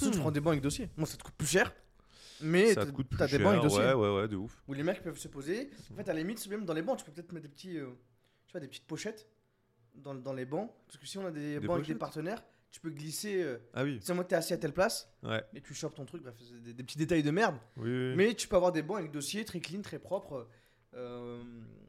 tu 0.00 0.06
Hmm. 0.08 0.10
prends 0.20 0.30
des 0.30 0.40
bancs 0.40 0.52
avec 0.52 0.62
dossier. 0.62 0.88
Moi, 0.96 1.06
ça 1.06 1.16
te 1.16 1.22
coûte 1.22 1.34
plus 1.36 1.48
cher. 1.48 1.72
Mais 2.42 2.72
ça 2.72 2.86
coûte 2.86 3.06
plus 3.08 3.18
t'as 3.18 3.26
cher. 3.26 3.38
des 3.38 3.44
bancs 3.44 3.52
avec 3.54 3.64
dossier. 3.64 3.80
ouais, 3.80 3.92
ouais, 3.92 4.14
ouais, 4.16 4.28
de 4.28 4.36
ouf. 4.36 4.62
Où 4.68 4.72
les 4.72 4.82
mecs 4.82 5.02
peuvent 5.02 5.18
se 5.18 5.28
poser. 5.28 5.70
En 5.92 5.96
fait, 5.96 6.08
à 6.08 6.14
la 6.14 6.20
limite, 6.20 6.46
même 6.48 6.64
dans 6.64 6.72
les 6.72 6.80
bancs, 6.82 6.96
tu 6.98 7.04
peux 7.04 7.12
peut-être 7.12 7.32
mettre 7.32 7.46
des 7.46 7.52
petits. 7.52 7.76
euh, 7.76 7.86
tu 8.46 8.52
vois, 8.52 8.60
des 8.60 8.68
petites 8.68 8.86
pochettes 8.86 9.26
dans, 9.94 10.14
dans 10.14 10.32
les 10.32 10.44
bancs. 10.44 10.70
Parce 10.86 10.98
que 10.98 11.06
si 11.06 11.18
on 11.18 11.26
a 11.26 11.30
des, 11.30 11.58
Des 11.60 11.66
bancs 11.66 11.76
avec 11.76 11.86
des 11.88 11.94
partenaires, 11.94 12.42
tu 12.70 12.80
peux 12.80 12.90
glisser. 12.90 13.42
euh, 13.42 13.58
Ah 13.74 13.82
oui. 13.84 13.98
Si 14.02 14.12
moi 14.12 14.24
t'es 14.24 14.36
assis 14.36 14.52
à 14.52 14.58
telle 14.58 14.72
place 14.72 15.12
Ouais. 15.22 15.42
et 15.54 15.60
tu 15.60 15.74
chopes 15.74 15.94
ton 15.94 16.04
truc, 16.04 16.22
bref, 16.22 16.34
c'est 16.38 16.62
des, 16.62 16.72
des 16.74 16.82
petits 16.84 16.98
détails 16.98 17.22
de 17.22 17.30
merde. 17.30 17.56
Oui, 17.76 17.90
oui. 17.90 18.14
Mais 18.16 18.34
tu 18.34 18.46
peux 18.48 18.56
avoir 18.56 18.72
des 18.72 18.82
bancs 18.82 18.98
avec 18.98 19.10
dossier 19.10 19.44
très 19.44 19.60
clean, 19.60 19.82
très 19.82 19.98
propre, 19.98 20.46
euh, 20.94 21.42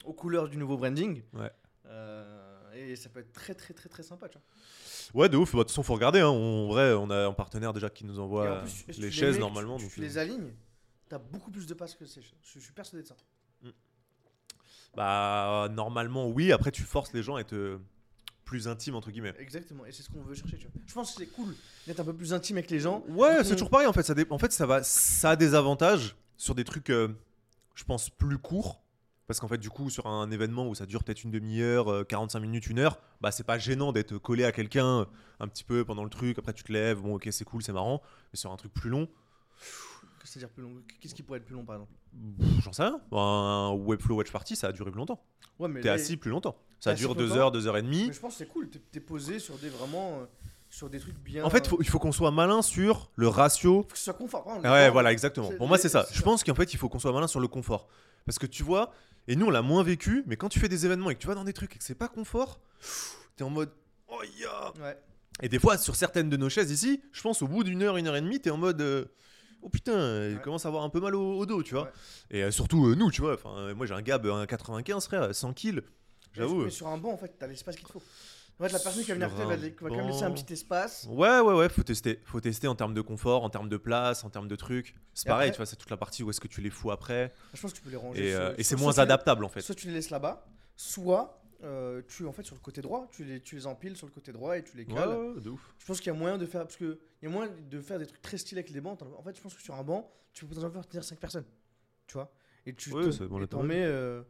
aux 0.05 0.13
couleurs 0.13 0.49
du 0.49 0.57
nouveau 0.57 0.77
branding. 0.77 1.21
Ouais. 1.33 1.51
Euh, 1.87 2.57
et 2.73 2.95
ça 2.95 3.09
peut 3.09 3.19
être 3.19 3.33
très 3.33 3.53
très 3.53 3.73
très 3.73 3.89
très 3.89 4.03
sympa. 4.03 4.29
Tu 4.29 4.37
vois. 4.37 5.21
Ouais, 5.23 5.29
de 5.29 5.37
ouf. 5.37 5.51
Bah, 5.51 5.57
De 5.59 5.63
toute 5.63 5.71
façon, 5.71 5.83
faut 5.83 5.93
regarder. 5.93 6.19
hein. 6.19 6.29
On- 6.29 6.61
En 6.61 6.67
vrai, 6.69 6.93
on 6.93 7.09
a 7.09 7.25
un 7.27 7.33
partenaire 7.33 7.73
déjà 7.73 7.89
qui 7.89 8.05
nous 8.05 8.19
envoie 8.19 8.61
plus, 8.61 8.97
les 8.99 9.11
chaises 9.11 9.35
mets, 9.35 9.41
normalement. 9.41 9.77
Tu, 9.77 9.83
donc, 9.83 9.93
tu 9.93 10.01
les 10.01 10.17
alignes, 10.17 10.53
t'as 11.09 11.17
beaucoup 11.17 11.51
plus 11.51 11.67
de 11.67 11.73
passes 11.73 11.95
que 11.95 12.05
ces 12.05 12.21
chaises. 12.21 12.37
Je, 12.43 12.59
je 12.59 12.63
suis 12.63 12.73
persuadé 12.73 13.03
de 13.03 13.07
ça. 13.07 13.15
Bah, 14.95 15.69
normalement, 15.71 16.27
oui. 16.27 16.51
Après, 16.51 16.71
tu 16.71 16.84
forces 16.84 17.13
les 17.13 17.23
gens 17.23 17.36
à 17.38 17.41
être 17.41 17.54
euh, 17.54 17.77
plus 18.45 18.67
intimes, 18.67 18.95
entre 18.95 19.12
guillemets. 19.12 19.34
Exactement. 19.39 19.86
Et 19.86 19.91
c'est 19.91 20.04
ce 20.04 20.10
qu'on 20.10 20.21
veut 20.21 20.36
chercher. 20.36 20.58
Tu 20.58 20.67
vois. 20.67 20.82
Je 20.86 20.93
pense 20.93 21.12
que 21.15 21.19
c'est 21.23 21.27
cool 21.32 21.56
d'être 21.88 21.99
un 21.99 22.04
peu 22.06 22.13
plus 22.13 22.34
intime 22.34 22.58
avec 22.58 22.69
les 22.69 22.80
gens. 22.80 23.04
Ouais, 23.10 23.43
c'est 23.43 23.51
on- 23.51 23.56
toujours 23.56 23.69
pareil 23.69 23.88
en 23.88 23.93
fait. 23.93 24.04
Ça, 24.04 24.13
dé- 24.13 24.25
en 24.30 24.38
fait, 24.38 24.51
ça, 24.51 24.65
va... 24.65 24.84
ça 24.84 25.32
a 25.32 25.36
des 25.36 25.56
avantages 25.56 26.15
sur 26.38 26.56
des 26.56 26.63
trucs, 26.65 26.89
euh, 26.89 27.08
je 27.75 27.84
pense, 27.86 28.10
plus 28.10 28.38
courts. 28.38 28.82
Parce 29.27 29.39
qu'en 29.39 29.47
fait, 29.47 29.60
du 29.60 29.69
coup, 29.69 29.89
sur 29.89 30.08
un 30.08 30.30
événement 30.30 30.67
où 30.67 30.75
ça 30.75 30.86
dure 30.86 31.06
peut-être 31.06 31.23
une 31.23 31.32
demi-heure, 31.32 31.89
euh, 31.89 32.04
45 32.04 32.41
minutes, 32.41 32.67
une 32.67 32.80
heure, 32.80 32.99
bah 33.21 33.32
c'est 33.32 33.45
pas 33.45 33.58
gênant 33.58 33.93
d'être 33.93 34.17
collé 34.17 34.43
à 34.43 34.51
quelqu'un 34.51 35.01
euh, 35.01 35.06
un 35.39 35.47
petit 35.47 35.63
peu 35.63 35.86
pendant 35.86 36.04
le 36.04 36.10
truc. 36.10 36.38
Après, 36.38 36.51
tu 36.51 36.63
te 36.63 36.73
lèves, 36.73 36.99
bon, 36.99 37.15
ok, 37.15 37.30
c'est 37.32 37.45
cool, 37.45 37.63
c'est 37.63 37.71
marrant. 37.71 38.01
Mais 38.34 38.38
sur 38.38 38.51
un 38.51 38.58
truc 38.58 38.73
plus 38.73 38.89
long, 38.89 39.08
C'est-à-dire 40.23 40.49
plus 40.49 40.63
long. 40.63 40.71
Qu'est-ce 40.99 41.13
qui 41.15 41.23
pourrait 41.23 41.39
être 41.39 41.45
plus 41.45 41.55
long 41.55 41.63
par 41.65 41.75
exemple? 41.75 41.91
J'en 42.63 42.73
sais 42.73 42.84
rien. 42.84 42.99
Un 43.12 43.73
Webflow 43.75 44.15
Watch 44.15 44.31
Party, 44.31 44.55
ça 44.55 44.67
a 44.67 44.71
duré 44.71 44.91
plus 44.91 44.99
longtemps. 44.99 45.23
Ouais, 45.60 45.67
mais 45.67 45.81
T'es 45.81 45.88
là, 45.89 45.93
assis 45.95 46.17
plus 46.17 46.31
longtemps. 46.31 46.55
Ça 46.79 46.93
dure 46.93 47.12
assis 47.12 47.17
deux 47.19 47.25
longtemps. 47.27 47.39
heures, 47.39 47.51
deux 47.51 47.67
heures 47.67 47.77
et 47.77 47.81
demie. 47.81 48.07
Mais 48.07 48.13
je 48.13 48.19
pense 48.19 48.34
que 48.34 48.38
c'est 48.39 48.47
cool. 48.47 48.69
T'es 48.69 48.79
t'es 48.91 48.99
posé 48.99 49.39
sur 49.39 49.57
des 49.57 49.69
vraiment. 49.69 50.19
euh, 50.21 50.25
sur 50.69 50.89
des 50.89 50.99
trucs 50.99 51.19
bien. 51.19 51.43
En 51.43 51.49
fait, 51.49 51.67
faut- 51.67 51.77
il 51.81 51.89
faut 51.89 51.99
qu'on 51.99 52.13
soit 52.13 52.31
malin 52.31 52.62
sur 52.62 53.12
le 53.17 53.27
ratio 53.27 53.81
faut 53.84 53.89
que 53.89 53.97
ce 53.97 54.05
soit 54.05 54.13
confort. 54.13 54.47
Ouais, 54.63 54.89
voilà, 54.89 55.12
exactement. 55.12 55.49
Pour 55.57 55.67
moi, 55.67 55.77
c'est 55.77 55.89
ça. 55.89 56.05
c'est 56.07 56.13
Je 56.13 56.19
ça. 56.19 56.23
pense 56.23 56.43
qu'en 56.45 56.55
fait, 56.55 56.73
il 56.73 56.77
faut 56.77 56.88
qu'on 56.88 56.97
soit 56.99 57.12
malin 57.12 57.27
sur 57.27 57.41
le 57.41 57.49
confort. 57.49 57.89
Parce 58.25 58.39
que 58.39 58.45
tu 58.45 58.63
vois, 58.63 58.93
et 59.27 59.36
nous, 59.36 59.47
on 59.47 59.49
l'a 59.49 59.62
moins 59.62 59.84
vécu, 59.84 60.23
mais 60.27 60.38
quand 60.38 60.47
tu 60.47 60.60
fais 60.60 60.69
des 60.69 60.86
événements 60.86 61.10
et 61.10 61.15
que 61.15 61.19
tu 61.19 61.27
vas 61.27 61.36
dans 61.36 61.43
des 61.43 61.51
trucs 61.51 61.75
et 61.75 61.77
que 61.77 61.84
c'est 61.84 61.93
pas 61.95 62.07
confort, 62.07 62.62
t'es 63.36 63.43
en 63.43 63.49
mode. 63.49 63.69
Oh, 64.07 64.21
Ouais. 64.81 64.97
Et 65.41 65.49
des 65.49 65.60
fois, 65.60 65.77
sur 65.77 65.95
certaines 65.97 66.29
de 66.29 66.38
nos 66.38 66.47
chaises 66.49 66.71
ici, 66.71 67.01
je 67.12 67.21
pense 67.21 67.41
au 67.41 67.47
bout 67.49 67.63
d'une 67.65 67.81
heure, 67.84 67.97
une 67.97 68.07
heure 68.07 68.15
et 68.15 68.21
demie, 68.21 68.39
t'es 68.39 68.49
en 68.49 68.57
mode. 68.57 68.79
euh, 68.81 69.05
Oh 69.62 69.69
putain, 69.69 70.28
il 70.30 70.36
Ouais. 70.38 70.41
commence 70.41 70.65
à 70.65 70.69
avoir 70.69 70.84
un 70.84 70.89
peu 70.89 71.00
mal 71.00 71.15
au, 71.15 71.38
au 71.39 71.45
dos, 71.45 71.62
tu 71.63 71.74
vois. 71.76 71.84
Ouais. 71.84 71.91
Et 72.32 72.43
euh, 72.43 72.52
surtout, 72.52 72.88
euh, 72.88 72.95
nous, 72.95 73.12
tu 73.12 73.21
vois. 73.21 73.34
Enfin, 73.36 73.56
euh, 73.58 73.76
moi, 73.76 73.86
j'ai 73.86 73.93
un 73.93 74.02
gab, 74.02 74.26
un 74.26 74.45
95, 74.45 75.06
frère, 75.06 75.34
100 75.36 75.54
kills. 75.54 75.82
J'avoue. 76.34 76.63
Mais 76.63 76.69
sur 76.69 76.88
un 76.88 76.97
banc, 76.97 77.12
en 77.12 77.17
fait, 77.17 77.36
t'as 77.38 77.47
l'espace 77.47 77.76
qu'il 77.76 77.86
te 77.86 77.91
faut. 77.91 78.02
En 78.60 78.63
fait, 78.65 78.74
la 78.74 78.80
personne 78.80 79.02
qui 79.04 79.08
va 79.10 79.15
venir 79.15 79.30
va, 79.30 79.43
un 79.43 79.47
va 79.58 79.58
quand 79.89 79.95
même 79.95 80.08
laisser 80.08 80.24
un 80.24 80.32
petit 80.32 80.54
espace. 80.54 81.08
Ouais, 81.10 81.39
ouais, 81.39 81.54
ouais, 81.56 81.67
faut 81.69 81.82
tester. 81.84 82.19
Faut 82.26 82.39
tester 82.39 82.67
en 82.67 82.76
termes 82.76 82.93
de 82.93 83.02
confort, 83.02 83.43
en 83.43 83.50
termes 83.50 83.69
de 83.69 83.78
place, 83.78 84.24
en 84.24 84.30
termes 84.30 84.47
de 84.47 84.56
trucs. 84.56 84.95
C'est 85.15 85.28
pareil, 85.28 85.47
après- 85.50 85.54
tu 85.54 85.58
vois, 85.58 85.65
c'est 85.65 85.76
toute 85.78 85.89
la 85.89 85.97
partie 85.97 86.21
où 86.21 86.30
est-ce 86.30 86.39
que 86.39 86.47
tu 86.47 86.62
les 86.62 86.69
fous 86.69 86.91
après. 86.91 87.34
Je 87.54 87.62
pense 87.62 87.71
que 87.71 87.78
tu 87.78 87.84
peux 87.84 87.89
les 87.89 87.97
ranger. 87.97 88.28
Et, 88.30 88.36
euh, 88.36 88.54
c'est 88.60 88.76
moins 88.80 88.91
les- 88.93 89.00
adaptable 89.00 89.43
en 89.45 89.50
fait. 89.50 89.62
Soit 89.62 89.74
tu 89.76 89.88
les 89.88 89.93
laisses 89.93 90.12
là-bas, 90.12 90.45
soit 90.76 91.40
euh, 91.63 92.02
tu 92.08 92.26
en 92.26 92.32
fait 92.32 92.43
sur 92.43 92.56
le 92.56 92.62
côté 92.62 92.82
droit, 92.82 93.08
tu 93.12 93.24
les, 93.24 93.39
tu 93.41 93.56
les 93.56 93.67
empiles 93.67 93.95
sur 93.95 94.08
le 94.08 94.12
côté 94.13 94.32
droit 94.32 94.58
et 94.58 94.63
tu 94.63 94.76
les 94.78 94.86
cales. 94.86 95.10
ouais, 95.10 95.32
ouais, 95.34 95.41
de 95.41 95.50
ouf. 95.50 95.76
Je 95.80 95.86
pense 95.86 96.00
qu'il 96.00 96.12
y 96.12 96.15
a 96.15 96.17
moyen 96.17 96.38
de 96.38 96.45
faire 96.45 96.62
parce 96.63 96.78
que 96.78 97.00
il 97.21 97.26
y 97.26 97.28
a 97.28 97.32
moyen 97.32 97.52
de 97.69 97.82
faire 97.82 98.00
des 98.00 98.06
trucs 98.08 98.21
très 98.21 98.38
stylés 98.38 98.60
avec 98.60 98.71
les 98.71 98.82
bancs. 98.82 99.02
En 99.02 99.21
fait, 99.24 99.36
je 99.36 99.41
pense 99.41 99.54
que 99.54 99.62
sur 99.62 99.76
un 99.76 99.84
banc, 99.84 100.12
tu 100.34 100.41
peux 100.45 100.50
potentiellement 100.50 100.82
faire 100.82 100.88
tenir 100.89 101.04
5 101.04 101.19
personnes. 101.19 101.45
Tu 102.08 102.13
vois 102.13 102.32
Et 102.65 102.74
tu 102.74 102.91
Ouais, 102.93 103.10
te- 103.10 103.24
bon, 103.26 103.41
et 103.41 103.47
t'en 103.47 103.63
mets 103.63 103.84
euh, 103.84 104.21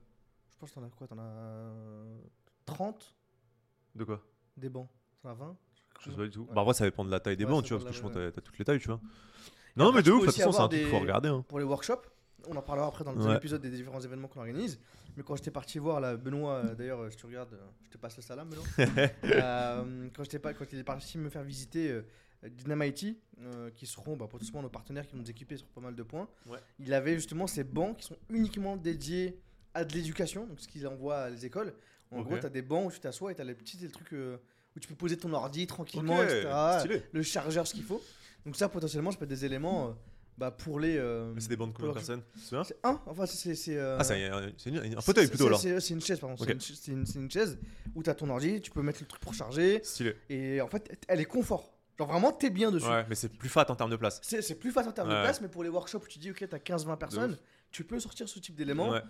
je 0.52 0.58
pense 0.60 0.70
que 0.72 0.76
t'en 0.76 0.84
as 0.84 0.89
quoi 0.89 1.08
T'en 1.08 1.17
as 1.20 1.22
euh, 1.24 2.20
30 2.65 3.15
De 3.96 4.04
quoi? 4.04 4.22
des 4.58 4.70
bancs. 4.70 4.89
T'en 5.22 5.30
as 5.30 5.34
20 5.34 5.58
Je 6.02 6.10
sais 6.12 6.15
pas 6.17 6.24
du 6.24 6.30
tout. 6.32 6.41
Ouais. 6.41 6.48
Bah, 6.54 6.62
après, 6.62 6.74
ça 6.74 6.86
dépend 6.86 7.06
de 7.06 7.12
la 7.12 7.20
taille 7.20 7.38
des 7.38 7.46
bancs, 7.46 7.63
tu 7.63 7.70
vois, 7.74 7.80
parce 7.84 7.89
que 7.91 7.96
je 7.98 8.02
pense 8.02 8.12
que 8.13 8.26
t'as- 8.28 8.32
t'as 8.34 8.41
toutes 8.41 8.58
les 8.60 8.65
tailles, 8.65 8.80
tu 8.80 8.88
vois. 8.88 9.00
Et 9.04 9.80
Non, 9.80 9.91
mais 9.94 10.04
de 10.04 10.12
ouf, 10.12 10.22
de 10.22 10.26
toute 10.26 10.36
façon, 10.36 10.52
c'est 10.52 10.60
un 10.60 10.67
truc 10.67 10.82
qu'il 10.82 10.89
faut 10.89 11.00
regarder. 11.00 11.30
hein. 11.30 11.46
Pour 11.48 11.58
les 11.60 11.63
workshops, 11.65 12.11
on 12.47 12.56
en 12.56 12.62
parlera 12.62 12.88
après 12.88 13.04
dans 13.04 13.15
Ouais. 13.15 13.34
l'épisode 13.34 13.62
des 13.62 13.69
différents 13.69 13.99
événements 14.01 14.27
qu'on 14.27 14.39
organise. 14.39 14.80
Mais 15.17 15.23
quand 15.23 15.36
j'étais 15.36 15.51
parti 15.51 15.77
voir 15.80 15.99
là, 15.99 16.15
Benoît, 16.17 16.56
euh, 16.56 16.75
d'ailleurs, 16.75 17.01
euh, 17.01 17.10
si 17.10 17.17
tu 17.17 17.25
regardes, 17.25 17.54
euh, 17.54 17.58
je 17.84 17.89
te 17.89 17.97
passe 17.97 18.15
le 18.17 18.23
salam, 18.23 18.49
Benoît. 18.49 18.63
Euh, 19.25 20.08
quand, 20.13 20.23
j'étais 20.23 20.39
pas, 20.39 20.54
quand 20.54 20.65
il 20.71 20.80
est 20.80 20.84
parti 20.84 21.17
me 21.17 21.30
faire 21.30 21.43
visiter 21.43 21.89
euh, 21.91 22.01
Dynamite, 22.49 23.17
euh, 23.41 23.69
qui 23.75 23.86
seront 23.86 24.15
bah, 24.15 24.27
potentiellement 24.30 24.62
nos 24.62 24.69
partenaires 24.69 25.06
qui 25.06 25.13
vont 25.13 25.19
nous 25.21 25.30
équiper 25.30 25.58
sur 25.58 25.67
pas 25.67 25.82
mal 25.82 25.95
de 25.95 26.04
points, 26.04 26.27
Ouais. 26.47 26.58
il 26.80 26.93
avait 26.93 27.15
justement 27.15 27.47
ces 27.47 27.63
bancs 27.63 27.97
qui 27.97 28.06
sont 28.06 28.17
uniquement 28.30 28.77
dédiés 28.77 29.39
à 29.73 29.86
de 29.86 29.93
l'éducation, 29.93 30.45
donc 30.47 30.60
ce 30.60 30.67
qu'il 30.67 30.86
envoie 30.88 31.17
à 31.17 31.30
les 31.30 31.45
écoles. 31.45 31.73
En 32.12 32.21
gros, 32.23 32.38
tu 32.38 32.45
as 32.45 32.49
des 32.49 32.62
bancs 32.62 32.88
où 32.88 32.91
tu 32.91 32.99
t'assois 32.99 33.32
et 33.32 33.36
tu 33.36 33.41
as 33.41 33.45
les 33.45 33.54
petits 33.56 33.77
les 33.77 33.88
trucs 33.89 34.12
euh, 34.13 34.38
où 34.75 34.80
tu 34.82 34.88
peux 34.89 34.95
poser 34.95 35.15
ton 35.15 35.32
ordi 35.34 35.65
tranquillement, 35.67 36.21
etc. 36.21 36.49
stylé. 36.80 37.04
Le 37.13 37.21
chargeur, 37.23 37.65
ce 37.67 37.73
qu'il 37.73 37.84
faut. 37.84 38.01
Donc, 38.45 38.56
ça, 38.58 38.67
potentiellement, 38.67 39.12
ça 39.12 39.17
peut 39.17 39.23
être 39.25 39.30
des 39.30 39.45
éléments 39.45 39.89
euh, 39.89 39.91
bah, 40.38 40.52
pour 40.52 40.80
les. 40.80 40.98
euh, 40.98 41.34
c'est 41.39 41.50
des 41.50 41.56
bandes 41.56 41.72
de 41.72 41.76
combien 41.76 41.89
de 41.89 41.94
personnes 41.96 42.22
c'est 42.36 42.56
un, 42.84 43.00
enfin, 43.06 43.26
c'est. 43.26 43.56
c'est, 43.56 43.78
euh, 43.78 43.98
Ah, 44.00 44.04
c'est 44.04 44.26
un, 44.28 44.50
une- 44.65 44.98
un 44.98 45.02
fauteuil 45.02 45.28
plutôt 45.28 45.48
alors. 45.48 45.60
C'est 45.60 45.89
une 45.89 46.02
chaise, 46.02 46.20
pardon. 46.20 46.36
Ok. 46.39 46.56
C'est 46.60 46.91
une 46.91 47.06
une, 47.15 47.24
une 47.24 47.32
chaise 47.32 47.58
où 47.96 48.04
tu 48.04 48.10
as 48.10 48.15
ton 48.15 48.30
ordi, 48.30 48.62
tu 48.62 48.72
peux 48.72 48.82
mettre 48.82 49.00
le 49.02 49.08
truc 49.08 49.22
pour 49.22 49.34
charger. 49.34 49.82
Stylé. 49.84 50.15
Et 50.30 50.62
en 50.62 50.67
fait, 50.67 50.91
elle 51.08 51.20
est 51.20 51.26
confort. 51.26 51.74
Genre 52.00 52.08
vraiment, 52.08 52.32
t'es 52.32 52.50
bien 52.50 52.72
dessus. 52.72 52.88
Ouais, 52.88 53.06
mais 53.10 53.15
c'est 53.15 53.30
plus 53.30 53.50
fat 53.50 53.65
en 53.70 53.76
termes 53.76 53.91
de 53.91 53.96
place. 53.98 54.20
C'est 54.24 54.56
plus 54.60 54.72
facile 54.72 54.89
en 54.89 54.94
termes 54.94 55.10
de 55.10 55.22
place, 55.22 55.41
mais 55.41 55.48
pour 55.50 55.63
les 55.63 55.70
workshops 55.70 56.04
où 56.04 56.08
tu 56.08 56.17
dis, 56.20 56.32
ok, 56.32 56.44
t'as 56.50 56.58
15-20 56.58 56.98
personnes, 56.98 57.38
tu 57.72 57.84
peux 57.84 58.00
sortir 58.00 58.28
ce 58.28 58.39
type 58.39 58.56
d'éléments 58.56 58.89
Ouais. 58.89 59.02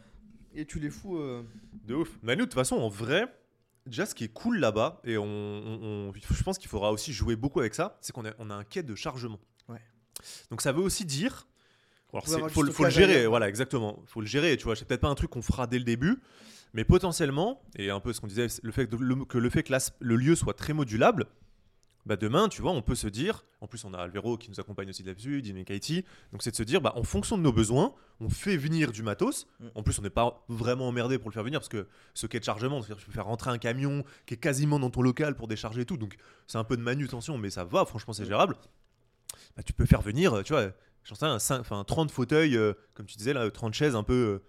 et 0.54 0.66
tu 0.66 0.80
les 0.80 0.90
fous. 0.90 1.18
euh, 1.18 1.44
De 1.86 1.96
ouf. 1.96 2.10
Mais 2.24 2.36
nous, 2.36 2.42
de 2.46 2.50
toute 2.50 2.56
façon, 2.56 2.76
en 2.76 2.90
vrai, 2.90 3.26
déjà, 3.86 4.06
ce 4.06 4.14
qui 4.14 4.26
est 4.26 4.34
cool 4.34 4.58
là-bas, 4.60 5.00
et 5.06 5.18
on, 5.18 5.24
on- 5.26 6.10
on- 6.10 6.14
je 6.14 6.44
pense 6.44 6.58
qu'il 6.58 6.70
faudra 6.70 6.92
aussi 6.92 7.14
jouer 7.14 7.36
beaucoup 7.38 7.60
avec 7.62 7.74
ça, 7.76 7.98
c'est 8.02 8.12
qu'on 8.14 8.26
a, 8.26 8.32
on 8.40 8.50
a 8.50 8.56
un 8.56 8.64
quai 8.66 8.84
de 8.84 8.94
chargement. 8.96 9.40
Donc 10.50 10.62
ça 10.62 10.72
veut 10.72 10.82
aussi 10.82 11.06
dire. 11.06 11.48
Alors, 12.14 12.26
faut, 12.26 12.38
le- 12.38 12.50
faut 12.50 12.64
le 12.64 12.72
stockage 12.72 12.94
gérer, 12.94 13.28
voilà, 13.28 13.48
exactement. 13.48 14.04
Faut 14.06 14.20
le 14.22 14.28
gérer, 14.28 14.58
tu 14.58 14.66
vois. 14.66 14.76
C'est 14.76 14.86
peut-être 14.86 15.02
pas 15.02 15.08
un 15.08 15.16
truc 15.16 15.30
qu'on 15.30 15.42
fera 15.42 15.66
dès 15.66 15.78
le 15.80 15.86
début, 15.86 16.20
mais 16.74 16.84
potentiellement, 16.84 17.62
et 17.78 17.90
un 17.90 18.00
peu 18.02 18.12
ce 18.12 18.20
qu'on 18.20 18.28
disait, 18.28 18.48
le 18.64 18.72
fait 18.74 18.88
que 18.88 18.96
le, 18.98 19.24
que 19.26 19.38
le, 19.38 19.50
fait 19.50 19.64
que 19.64 19.74
le 20.00 20.16
lieu 20.18 20.36
soit 20.36 20.54
très 20.54 20.74
modulable, 20.74 21.28
bah 22.06 22.16
demain, 22.18 22.50
tu 22.50 22.62
vois, 22.64 22.72
on 22.72 22.82
peut 22.82 22.96
se 22.96 23.08
dire, 23.08 23.46
en 23.62 23.68
plus 23.68 23.86
on 23.86 23.94
a 23.94 24.00
Alvero 24.00 24.36
qui 24.36 24.50
nous 24.50 24.60
accompagne 24.60 24.90
aussi 24.90 25.04
là-dessus, 25.04 25.42
Dynamic 25.44 25.70
IT, 25.70 26.06
donc 26.34 26.42
c'est 26.42 26.50
de 26.52 26.56
se 26.56 26.64
dire, 26.64 26.82
bah 26.82 26.92
en 26.96 27.04
fonction 27.04 27.38
de 27.38 27.44
nos 27.44 27.54
besoins, 27.54 27.94
on 28.20 28.30
fait 28.30 28.58
venir 28.58 28.92
du 28.92 29.04
matos. 29.04 29.48
Mm. 29.60 29.66
En 29.76 29.84
plus, 29.84 29.98
on 30.00 30.02
n'est 30.02 30.10
pas 30.10 30.44
vraiment 30.50 30.88
emmerdé 30.88 31.18
pour 31.20 31.30
le 31.30 31.34
faire 31.34 31.44
venir 31.44 31.60
parce 31.60 31.70
que 31.70 31.88
ce 32.16 32.26
quai 32.28 32.40
de 32.40 32.44
chargement, 32.44 32.82
c'est-à-dire 32.82 32.98
tu 32.98 33.06
peux 33.06 33.12
faire 33.14 33.26
rentrer 33.28 33.52
un 33.52 33.58
camion 33.60 34.04
qui 34.26 34.34
est 34.34 34.38
quasiment 34.38 34.80
dans 34.80 34.90
ton 34.90 35.04
local 35.04 35.36
pour 35.36 35.48
décharger 35.48 35.86
tout, 35.86 35.96
donc 35.98 36.18
c'est 36.48 36.58
un 36.58 36.64
peu 36.64 36.76
de 36.76 36.82
manutention, 36.82 37.38
mais 37.38 37.52
ça 37.52 37.64
va, 37.64 37.86
franchement, 37.86 38.12
c'est 38.14 38.24
Mm. 38.24 38.28
gérable. 38.28 38.58
Bah, 39.56 39.64
tu 39.64 39.74
peux 39.74 39.86
faire 39.86 40.02
venir, 40.02 40.44
tu 40.44 40.54
vois, 40.54 40.72
enfin 41.12 41.84
30 41.84 42.12
fauteuils, 42.12 42.56
euh, 42.56 42.74
comme 42.94 43.06
tu 43.06 43.18
disais 43.18 43.34
là, 43.34 43.50
30 43.50 43.74
chaises 43.74 43.96
un 43.96 44.04
peu 44.04 44.14
euh, 44.14 44.44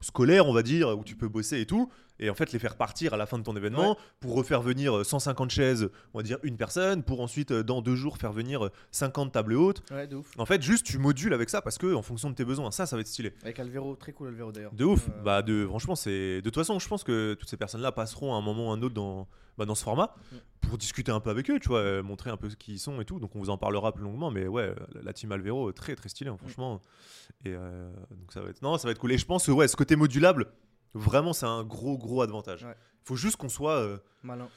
scolaires, 0.00 0.46
on 0.46 0.52
va 0.52 0.62
dire, 0.62 0.88
où 0.98 1.04
tu 1.04 1.16
peux 1.16 1.28
bosser 1.28 1.60
et 1.60 1.66
tout, 1.66 1.90
et 2.22 2.30
en 2.30 2.34
fait 2.34 2.52
les 2.52 2.58
faire 2.58 2.76
partir 2.76 3.12
à 3.12 3.16
la 3.16 3.26
fin 3.26 3.38
de 3.38 3.42
ton 3.42 3.56
événement 3.56 3.96
pour 4.20 4.34
refaire 4.34 4.62
venir 4.62 4.96
euh, 4.98 5.04
150 5.04 5.50
chaises, 5.50 5.90
on 6.14 6.18
va 6.18 6.22
dire 6.22 6.38
une 6.42 6.56
personne, 6.56 7.02
pour 7.02 7.20
ensuite 7.20 7.50
euh, 7.50 7.62
dans 7.62 7.82
deux 7.82 7.96
jours 7.96 8.16
faire 8.16 8.32
venir 8.32 8.66
euh, 8.66 8.70
50 8.92 9.32
tables 9.32 9.54
hautes. 9.54 9.82
Ouais, 9.90 10.06
de 10.06 10.16
ouf. 10.16 10.30
En 10.38 10.46
fait, 10.46 10.62
juste 10.62 10.86
tu 10.86 10.98
modules 10.98 11.34
avec 11.34 11.50
ça 11.50 11.60
parce 11.60 11.78
que 11.78 11.92
en 11.94 12.02
fonction 12.02 12.30
de 12.30 12.34
tes 12.34 12.44
besoins, 12.44 12.70
ça, 12.70 12.86
ça 12.86 12.96
va 12.96 13.00
être 13.00 13.08
stylé. 13.08 13.34
Avec 13.42 13.58
Alvero, 13.58 13.96
très 13.96 14.12
cool 14.12 14.28
Alvero 14.28 14.52
d'ailleurs. 14.52 14.72
De 14.72 14.84
ouf. 14.84 15.08
Euh, 15.08 15.22
Bah 15.22 15.42
de 15.42 15.66
franchement 15.66 15.96
c'est 15.96 16.36
de 16.36 16.40
toute 16.42 16.54
façon 16.54 16.78
je 16.78 16.88
pense 16.88 17.04
que 17.04 17.34
toutes 17.34 17.48
ces 17.50 17.56
personnes 17.56 17.80
là 17.82 17.92
passeront 17.92 18.34
à 18.34 18.36
un 18.38 18.40
moment 18.40 18.68
ou 18.68 18.70
à 18.70 18.74
un 18.74 18.82
autre 18.82 18.94
dans 18.94 19.26
bah, 19.58 19.66
dans 19.66 19.74
ce 19.74 19.82
format 19.84 20.14
Mm. 20.32 20.36
pour 20.62 20.78
discuter 20.78 21.12
un 21.12 21.20
peu 21.20 21.28
avec 21.30 21.50
eux, 21.50 21.58
tu 21.60 21.68
vois, 21.68 21.80
euh, 21.80 22.02
montrer 22.02 22.30
un 22.30 22.36
peu 22.38 22.48
ce 22.48 22.56
qu'ils 22.56 22.78
sont 22.78 23.00
et 23.00 23.04
tout. 23.04 23.18
Donc 23.20 23.34
on 23.36 23.38
vous 23.40 23.50
en 23.50 23.58
parlera 23.58 23.92
plus 23.92 24.04
longuement 24.04 24.30
mais 24.30 24.46
ouais, 24.46 24.74
la, 25.02 25.12
team 25.12 25.30
Alvero 25.32 25.68
euh, 25.68 25.72
très 25.72 25.94
très 25.96 26.08
stylé 26.08 26.30
Mm. 26.30 26.34
hein, 26.34 26.36
franchement. 26.38 26.80
Et 27.44 27.50
euh, 27.54 27.90
donc 28.10 28.32
ça 28.32 28.40
va 28.40 28.50
être 28.50 28.62
non, 28.62 28.78
ça 28.78 28.86
va 28.88 28.92
être 28.92 28.98
cool 28.98 29.12
et 29.12 29.18
je 29.18 29.26
pense 29.26 29.46
que 29.46 29.52
ouais, 29.52 29.68
ce 29.68 29.76
côté 29.76 29.96
modulable 29.96 30.46
vraiment 30.94 31.32
c'est 31.32 31.46
un 31.46 31.64
gros 31.64 31.96
gros 31.98 32.22
avantage. 32.22 32.64
Ouais. 32.64 32.74
Faut 33.04 33.16
juste 33.16 33.36
qu'on 33.36 33.48
soit 33.48 33.76
euh, 33.80 33.98
Malin. 34.22 34.48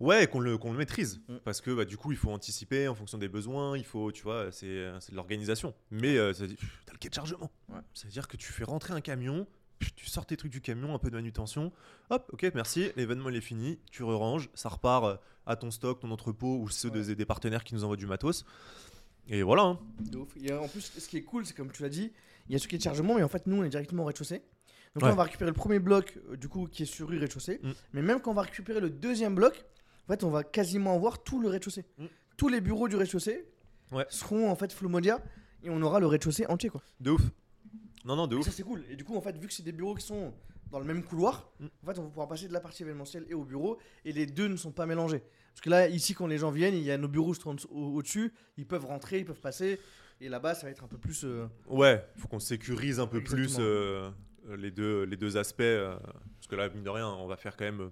Ouais, 0.00 0.28
qu'on 0.28 0.38
le, 0.38 0.56
qu'on 0.56 0.70
le 0.70 0.78
maîtrise. 0.78 1.20
Mm. 1.28 1.36
Parce 1.44 1.60
que 1.60 1.72
bah, 1.72 1.84
du 1.84 1.96
coup, 1.96 2.12
il 2.12 2.18
faut 2.18 2.30
anticiper 2.30 2.86
en 2.86 2.94
fonction 2.94 3.18
des 3.18 3.28
besoins. 3.28 3.76
Il 3.76 3.84
faut, 3.84 4.12
tu 4.12 4.22
vois, 4.22 4.52
c'est, 4.52 4.66
euh, 4.68 4.96
de 5.10 5.16
l'organisation. 5.16 5.74
Mais 5.90 6.16
euh, 6.16 6.32
t'as 6.32 6.92
le 6.92 6.98
quai 6.98 7.08
de 7.08 7.14
chargement. 7.14 7.50
Ouais. 7.68 7.80
C'est-à-dire 7.94 8.28
que 8.28 8.36
tu 8.36 8.52
fais 8.52 8.62
rentrer 8.62 8.92
un 8.94 9.00
camion, 9.00 9.46
tu 9.96 10.06
sors 10.06 10.24
tes 10.24 10.36
trucs 10.36 10.52
du 10.52 10.60
camion, 10.60 10.94
un 10.94 10.98
peu 11.00 11.10
de 11.10 11.16
manutention. 11.16 11.72
Hop, 12.10 12.30
ok, 12.32 12.48
merci. 12.54 12.92
L'événement, 12.94 13.28
il 13.30 13.34
est 13.36 13.40
fini. 13.40 13.80
Tu 13.90 14.04
re-ranges. 14.04 14.50
Ça 14.54 14.68
repart 14.68 15.04
euh, 15.04 15.16
à 15.46 15.56
ton 15.56 15.72
stock, 15.72 15.98
ton 15.98 16.12
entrepôt 16.12 16.58
ou 16.58 16.68
ceux 16.68 16.90
Ouais. 16.90 17.00
des, 17.02 17.16
des 17.16 17.26
partenaires 17.26 17.64
qui 17.64 17.74
nous 17.74 17.82
envoient 17.82 17.96
du 17.96 18.06
matos. 18.06 18.44
Et 19.26 19.42
voilà. 19.42 19.62
hein. 19.64 19.80
De 19.98 20.18
ouf. 20.18 20.28
Il 20.36 20.46
y 20.46 20.52
a- 20.52 20.60
en 20.62 20.68
plus, 20.68 20.92
ce 20.96 21.08
qui 21.08 21.16
est 21.16 21.22
cool, 21.24 21.44
c'est 21.44 21.54
comme 21.56 21.72
tu 21.72 21.82
l'as 21.82 21.88
dit, 21.88 22.12
il 22.48 22.52
y 22.52 22.54
a 22.54 22.60
ce 22.60 22.68
qui 22.68 22.76
est 22.76 22.78
de 22.78 22.84
chargement, 22.84 23.16
mais 23.16 23.24
en 23.24 23.28
fait, 23.28 23.48
nous, 23.48 23.56
on 23.56 23.64
est 23.64 23.68
directement 23.68 24.04
au 24.04 24.06
rez-de-chaussée. 24.06 24.42
Donc 24.94 25.02
là, 25.04 25.12
on 25.12 25.16
va 25.16 25.24
récupérer 25.24 25.50
le 25.50 25.54
premier 25.56 25.78
bloc, 25.78 26.18
euh, 26.30 26.36
du 26.36 26.48
coup, 26.48 26.66
qui 26.66 26.82
est 26.82 26.86
sur 26.86 27.08
rue 27.08 27.18
rez-de-chaussée. 27.18 27.60
Mm. 27.62 27.70
Mais 27.92 28.02
même 28.02 28.20
quand 28.20 28.30
on 28.30 28.34
va 28.34 28.42
récupérer 28.42 28.80
le 28.80 28.90
deuxième 28.90 29.34
bloc, 29.34 29.64
en 30.08 30.12
fait, 30.12 30.24
on 30.24 30.30
va 30.30 30.42
quasiment 30.44 30.94
avoir 30.94 31.22
tout 31.22 31.40
le 31.40 31.48
rez-de-chaussée. 31.48 31.84
Mm. 31.98 32.06
Tous 32.36 32.48
les 32.48 32.60
bureaux 32.60 32.88
du 32.88 32.96
rez-de-chaussée 32.96 33.46
Ouais. 33.92 34.06
seront 34.10 34.50
en 34.50 34.54
fait 34.54 34.72
Flomodia 34.72 35.22
et 35.62 35.70
on 35.70 35.80
aura 35.82 35.98
le 36.00 36.06
rez-de-chaussée 36.06 36.46
entier, 36.46 36.68
quoi. 36.70 36.82
De 37.00 37.10
ouf. 37.12 37.22
Non, 38.04 38.16
non, 38.16 38.26
de 38.26 38.36
Et 38.36 38.38
ouf. 38.38 38.44
ça, 38.44 38.50
c'est 38.52 38.62
cool. 38.62 38.84
Et 38.90 38.96
du 38.96 39.04
coup, 39.04 39.16
en 39.16 39.20
fait, 39.20 39.36
vu 39.38 39.46
que 39.46 39.52
c'est 39.52 39.62
des 39.62 39.72
bureaux 39.72 39.94
qui 39.94 40.04
sont 40.06 40.32
dans 40.70 40.78
le 40.78 40.84
même 40.84 41.02
couloir, 41.02 41.50
Mm. 41.60 41.66
en 41.66 41.86
fait, 41.86 41.98
on 41.98 42.02
va 42.04 42.08
pouvoir 42.08 42.28
passer 42.28 42.46
de 42.48 42.52
la 42.52 42.60
partie 42.60 42.82
événementielle 42.82 43.24
et 43.28 43.34
au 43.34 43.44
bureau, 43.44 43.78
et 44.04 44.12
les 44.12 44.26
deux 44.26 44.48
ne 44.48 44.56
sont 44.56 44.72
pas 44.72 44.86
mélangés. 44.86 45.22
Parce 45.54 45.60
que 45.62 45.70
là, 45.70 45.88
ici, 45.88 46.14
quand 46.14 46.26
les 46.26 46.38
gens 46.38 46.50
viennent, 46.50 46.74
il 46.74 46.82
y 46.84 46.90
a 46.90 46.98
nos 46.98 47.08
bureaux 47.08 47.34
au- 47.44 47.76
au-dessus, 47.96 48.32
ils 48.56 48.66
peuvent 48.66 48.84
rentrer, 48.84 49.18
ils 49.20 49.24
peuvent 49.24 49.40
passer, 49.40 49.80
et 50.20 50.28
là-bas, 50.28 50.54
ça 50.54 50.66
va 50.66 50.70
être 50.70 50.84
un 50.84 50.88
peu 50.88 50.98
plus. 50.98 51.24
euh, 51.24 51.46
Ouais, 51.66 52.04
faut 52.16 52.28
qu'on 52.28 52.38
sécurise 52.38 53.00
un 53.00 53.06
peu 53.06 53.22
plus 53.24 53.56
euh, 53.58 54.10
les, 54.56 54.70
deux, 54.70 55.04
les 55.04 55.16
deux 55.16 55.36
aspects. 55.36 55.60
euh, 55.60 55.96
parce 55.96 56.46
que 56.48 56.56
là, 56.56 56.68
mine 56.68 56.84
de 56.84 56.90
rien, 56.90 57.08
on 57.08 57.26
va 57.26 57.36
faire 57.36 57.56
quand 57.56 57.64
même 57.64 57.80
euh, 57.82 57.88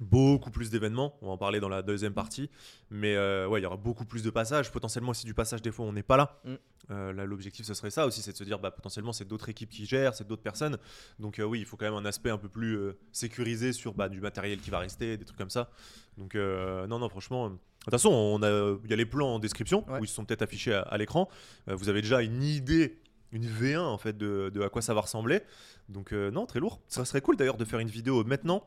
beaucoup 0.00 0.50
plus 0.50 0.70
d'événements. 0.70 1.16
On 1.20 1.26
va 1.26 1.32
en 1.32 1.38
parler 1.38 1.60
dans 1.60 1.68
la 1.68 1.82
deuxième 1.82 2.14
partie. 2.14 2.48
Mais 2.90 3.16
euh, 3.16 3.46
ouais, 3.48 3.60
il 3.60 3.62
y 3.62 3.66
aura 3.66 3.76
beaucoup 3.76 4.04
plus 4.04 4.22
de 4.22 4.30
passages. 4.30 4.70
Potentiellement 4.72 5.10
aussi 5.10 5.26
du 5.26 5.34
passage, 5.34 5.60
des 5.62 5.70
fois, 5.72 5.84
on 5.84 5.92
n'est 5.92 6.02
pas 6.02 6.16
là. 6.16 6.40
Mm. 6.44 6.54
Euh, 6.92 7.12
là, 7.12 7.24
l'objectif, 7.24 7.66
ce 7.66 7.74
serait 7.74 7.90
ça 7.90 8.06
aussi 8.06 8.20
c'est 8.22 8.32
de 8.32 8.36
se 8.36 8.42
dire, 8.44 8.58
bah, 8.58 8.70
potentiellement, 8.70 9.12
c'est 9.12 9.26
d'autres 9.28 9.48
équipes 9.48 9.70
qui 9.70 9.86
gèrent, 9.86 10.14
c'est 10.14 10.26
d'autres 10.26 10.42
personnes. 10.42 10.76
Donc, 11.18 11.38
euh, 11.38 11.44
oui, 11.44 11.60
il 11.60 11.64
faut 11.66 11.76
quand 11.76 11.84
même 11.84 11.94
un 11.94 12.04
aspect 12.04 12.30
un 12.30 12.38
peu 12.38 12.48
plus 12.48 12.76
euh, 12.76 12.98
sécurisé 13.12 13.72
sur 13.72 13.94
bah, 13.94 14.08
du 14.08 14.20
matériel 14.20 14.58
qui 14.58 14.70
va 14.70 14.78
rester, 14.80 15.16
des 15.16 15.24
trucs 15.24 15.38
comme 15.38 15.50
ça. 15.50 15.70
Donc, 16.18 16.34
euh, 16.34 16.86
non, 16.86 16.98
non, 16.98 17.08
franchement. 17.08 17.46
euh, 17.46 17.48
de 17.50 17.84
toute 17.84 17.90
façon, 17.92 18.38
a- 18.42 18.76
il 18.84 18.90
y 18.90 18.92
a 18.92 18.96
les 18.96 19.06
plans 19.06 19.34
en 19.36 19.38
description 19.38 19.88
Ouais. 19.88 20.00
où 20.00 20.04
ils 20.04 20.08
sont 20.08 20.24
peut-être 20.24 20.42
affichés 20.42 20.74
à, 20.74 20.80
à 20.82 20.98
l'écran. 20.98 21.28
Euh, 21.68 21.74
vous 21.76 21.88
avez 21.88 22.02
déjà 22.02 22.20
une 22.20 22.42
idée, 22.42 22.98
une 23.32 23.46
V1 23.46 23.78
en 23.78 23.98
fait 23.98 24.16
de, 24.16 24.50
de 24.52 24.60
à 24.62 24.68
quoi 24.68 24.82
ça 24.82 24.94
va 24.94 25.00
ressembler. 25.02 25.40
Donc 25.88 26.12
euh, 26.12 26.30
non, 26.30 26.46
très 26.46 26.60
lourd. 26.60 26.80
Ça 26.88 27.04
serait 27.04 27.20
cool 27.20 27.36
d'ailleurs 27.36 27.56
de 27.56 27.64
faire 27.64 27.78
une 27.78 27.88
vidéo 27.88 28.24
maintenant 28.24 28.66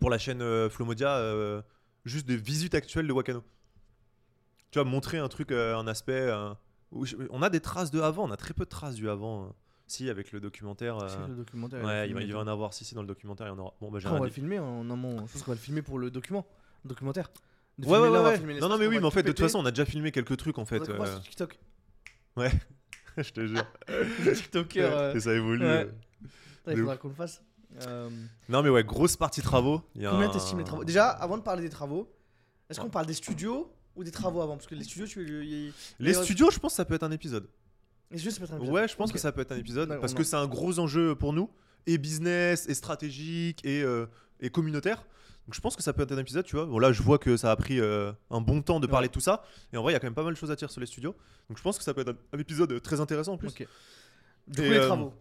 pour 0.00 0.10
la 0.10 0.18
chaîne 0.18 0.42
euh, 0.42 0.68
Flomodia, 0.68 1.16
euh, 1.16 1.62
juste 2.04 2.26
des 2.26 2.36
visites 2.36 2.74
actuelles 2.74 3.06
de 3.06 3.12
Wakano. 3.12 3.42
Tu 4.70 4.78
vois, 4.80 4.84
montrer 4.88 5.18
un 5.18 5.28
truc, 5.28 5.52
un 5.52 5.86
aspect. 5.86 6.30
où 6.90 7.04
je- 7.06 7.16
on 7.30 7.42
a 7.42 7.50
des 7.50 7.60
traces 7.60 7.90
de 7.90 8.00
avant, 8.00 8.28
on 8.28 8.30
a 8.32 8.36
très 8.36 8.54
peu 8.54 8.64
de 8.64 8.68
traces 8.70 8.94
du 8.96 9.08
avant. 9.08 9.44
euh. 9.44 9.48
si, 9.86 10.08
avec 10.10 10.32
le 10.32 10.40
documentaire. 10.40 10.98
c'est 11.08 11.28
le 11.28 11.34
documentaire. 11.36 11.84
ouais, 11.84 12.08
il 12.08 12.14
va, 12.14 12.22
il 12.22 12.32
va 12.32 12.38
en 12.40 12.46
avoir. 12.46 12.72
Si, 12.74 12.84
si, 12.84 12.94
dans 12.94 13.02
le 13.02 13.06
documentaire, 13.08 13.46
il 13.46 13.50
y 13.50 13.52
en 13.52 13.58
aura. 13.58 13.74
Bon, 13.80 13.90
bah 13.90 13.98
j'ai 14.00 14.08
on 14.08 14.18
va 14.18 14.24
le 14.24 14.30
filmer 14.32 14.58
en 14.58 14.88
amont. 14.90 15.26
Je 15.26 15.32
pense 15.32 15.42
qu'on 15.42 15.50
va 15.52 15.54
le 15.56 15.60
filmer 15.60 15.82
pour 15.82 15.98
le 15.98 16.10
document. 16.10 16.46
Le 16.84 16.88
documentaire. 16.88 17.30
De 17.78 17.86
Ouais, 17.86 17.98
ouais, 17.98 18.10
là, 18.10 18.22
ouais. 18.22 18.38
Non, 18.60 18.68
non, 18.68 18.78
mais 18.78 18.86
oui, 18.86 18.98
mais 18.98 19.04
en 19.06 19.10
fait, 19.10 19.22
de 19.22 19.28
toute 19.28 19.40
façon, 19.40 19.58
on 19.58 19.66
a 19.66 19.70
déjà 19.70 19.84
filmé 19.84 20.10
quelques 20.12 20.36
trucs 20.36 20.58
en 20.58 20.64
fait. 20.64 20.78
TikTok. 21.20 21.58
je 23.22 23.30
te 23.30 23.46
jure. 23.46 23.66
TikToker. 24.34 24.80
euh, 24.92 25.14
Et 25.14 25.20
ça 25.20 25.32
évolue. 25.34 25.62
ouais. 25.64 25.66
euh. 25.86 25.90
Il 26.68 26.74
de 26.74 26.78
faudra 26.80 26.96
qu'on 26.96 27.08
le 27.08 27.14
fasse. 27.14 27.42
Euh, 27.86 28.08
Non, 28.48 28.62
mais 28.62 28.68
ouais, 28.70 28.84
grosse 28.84 29.16
partie 29.16 29.42
travaux. 29.42 29.82
Il 29.94 30.02
y 30.02 30.06
a 30.06 30.10
Combien 30.10 30.28
un- 30.28 30.32
t'estimes 30.32 30.58
les 30.58 30.64
travaux? 30.64 30.84
Déjà, 30.84 31.08
avant 31.08 31.36
de 31.36 31.42
parler 31.42 31.62
des 31.62 31.68
travaux, 31.68 32.10
est-ce 32.70 32.80
qu'on 32.80 32.88
parle 32.88 33.06
des 33.06 33.14
studios 33.14 33.70
ou 33.96 34.04
des 34.04 34.10
travaux 34.10 34.40
avant? 34.40 34.56
Parce 34.56 34.66
que 34.66 34.74
les 34.74 34.84
studios, 34.84 35.06
tu 35.06 35.20
il- 35.44 35.72
Les 35.98 36.16
euh, 36.16 36.22
studios, 36.22 36.50
je 36.50 36.58
pense 36.58 36.72
que 36.72 36.76
ça 36.76 36.84
peut 36.84 36.94
être 36.94 37.02
un 37.02 37.10
épisode. 37.10 37.48
les 38.10 38.18
studios, 38.18 38.30
ça 38.32 38.38
peut 38.38 38.44
être 38.44 38.52
un 38.52 38.56
épisode. 38.58 38.74
Ouais, 38.74 38.88
je 38.88 38.96
pense 38.96 39.12
que 39.12 39.18
ça 39.18 39.32
peut 39.32 39.40
être 39.40 39.52
un 39.52 39.56
épisode 39.58 39.88
parce 40.00 40.14
que 40.14 40.22
en- 40.22 40.24
c'est 40.24 40.36
un 40.36 40.46
gros 40.46 40.78
enjeu 40.78 41.14
pour 41.16 41.32
nous, 41.32 41.50
et 41.86 41.98
business, 41.98 42.66
et 42.68 42.74
stratégique, 42.74 43.64
et, 43.64 43.82
euh, 43.82 44.06
et 44.40 44.50
communautaire. 44.50 45.04
Donc 45.46 45.54
je 45.54 45.60
pense 45.60 45.76
que 45.76 45.82
ça 45.82 45.92
peut 45.92 46.02
être 46.02 46.12
un 46.12 46.18
épisode, 46.18 46.44
tu 46.46 46.56
vois. 46.56 46.64
Bon, 46.66 46.78
là, 46.78 46.90
je 46.92 47.02
vois 47.02 47.18
que 47.18 47.36
ça 47.36 47.50
a 47.50 47.56
pris 47.56 47.78
euh, 47.80 48.12
un 48.30 48.40
bon 48.40 48.62
temps 48.62 48.80
de 48.80 48.86
parler 48.86 49.08
de 49.08 49.12
tout 49.12 49.20
ça, 49.20 49.42
et 49.72 49.76
en 49.76 49.82
vrai, 49.82 49.92
il 49.92 49.94
y 49.94 49.96
a 49.96 50.00
quand 50.00 50.06
même 50.06 50.14
pas 50.14 50.22
mal 50.24 50.32
de 50.32 50.38
choses 50.38 50.50
à 50.50 50.56
dire 50.56 50.70
sur 50.70 50.80
les 50.80 50.86
studios. 50.86 51.14
Donc 51.48 51.58
je 51.58 51.62
pense 51.62 51.76
que 51.78 51.84
ça 51.84 51.92
peut 51.92 52.00
être 52.00 52.10
un, 52.10 52.16
un 52.32 52.38
épisode 52.38 52.80
très 52.82 53.00
intéressant 53.00 53.34
en 53.34 53.36
plus. 53.36 53.48
Ok. 53.48 53.66
Du 54.48 54.62
coup, 54.62 54.68
les 54.68 54.78
euh, 54.78 54.86
travaux. 54.86 55.12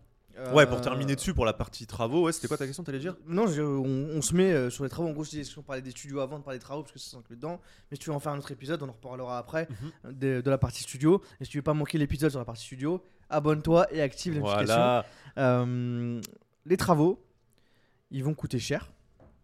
Ouais, 0.52 0.66
pour 0.66 0.78
Euh, 0.80 0.82
terminer 0.82 1.16
dessus, 1.16 1.34
pour 1.36 1.46
la 1.46 1.54
partie 1.54 1.86
travaux, 1.86 2.24
ouais, 2.24 2.32
c'était 2.32 2.48
quoi 2.48 2.58
ta 2.58 2.66
question, 2.66 2.84
t'allais 2.84 2.98
dire? 3.00 3.16
Non, 3.28 3.46
je- 3.46 3.62
on, 3.62 4.18
on 4.18 4.22
se 4.24 4.34
met 4.34 4.52
euh, 4.52 4.70
sur 4.72 4.84
les 4.84 4.90
travaux. 4.90 5.08
En 5.08 5.12
gros, 5.12 5.24
je 5.24 5.30
disais, 5.30 5.44
si 5.44 5.60
on 5.60 5.62
parlait 5.62 5.84
des 5.84 5.92
studios 5.92 6.22
avant 6.22 6.40
de 6.40 6.44
parler 6.44 6.58
des 6.58 6.64
travaux, 6.64 6.82
parce 6.82 6.92
que 6.92 6.98
ça 7.00 7.12
s'inclut 7.12 7.36
dedans. 7.36 7.62
Mais 7.92 7.98
si 7.98 8.00
tu 8.04 8.10
veux 8.10 8.16
en 8.16 8.20
faire 8.20 8.32
un 8.32 8.40
autre 8.40 8.52
épisode, 8.52 8.82
on 8.82 8.90
en 8.90 8.94
reparlera 8.94 9.38
après 9.38 9.68
Mhm. 9.70 9.92
euh, 10.06 10.12
de, 10.38 10.42
de 10.42 10.50
la 10.50 10.58
partie 10.58 10.82
studio. 10.82 11.22
Et 11.40 11.46
si 11.46 11.52
tu 11.52 11.58
veux 11.60 11.62
pas 11.64 11.76
manquer 11.76 12.00
l'épisode 12.00 12.32
sur 12.32 12.40
la 12.40 12.46
partie 12.46 12.64
studio, 12.64 13.04
abonne-toi 13.30 13.94
et 13.94 14.02
active 14.02 14.34
les 14.34 14.40
notifications. 14.40 14.74
Voilà. 14.74 15.06
Euh, 15.38 16.20
les 16.66 16.78
travaux, 16.78 17.24
ils 18.10 18.24
vont 18.24 18.34
coûter 18.34 18.58
cher. 18.58 18.90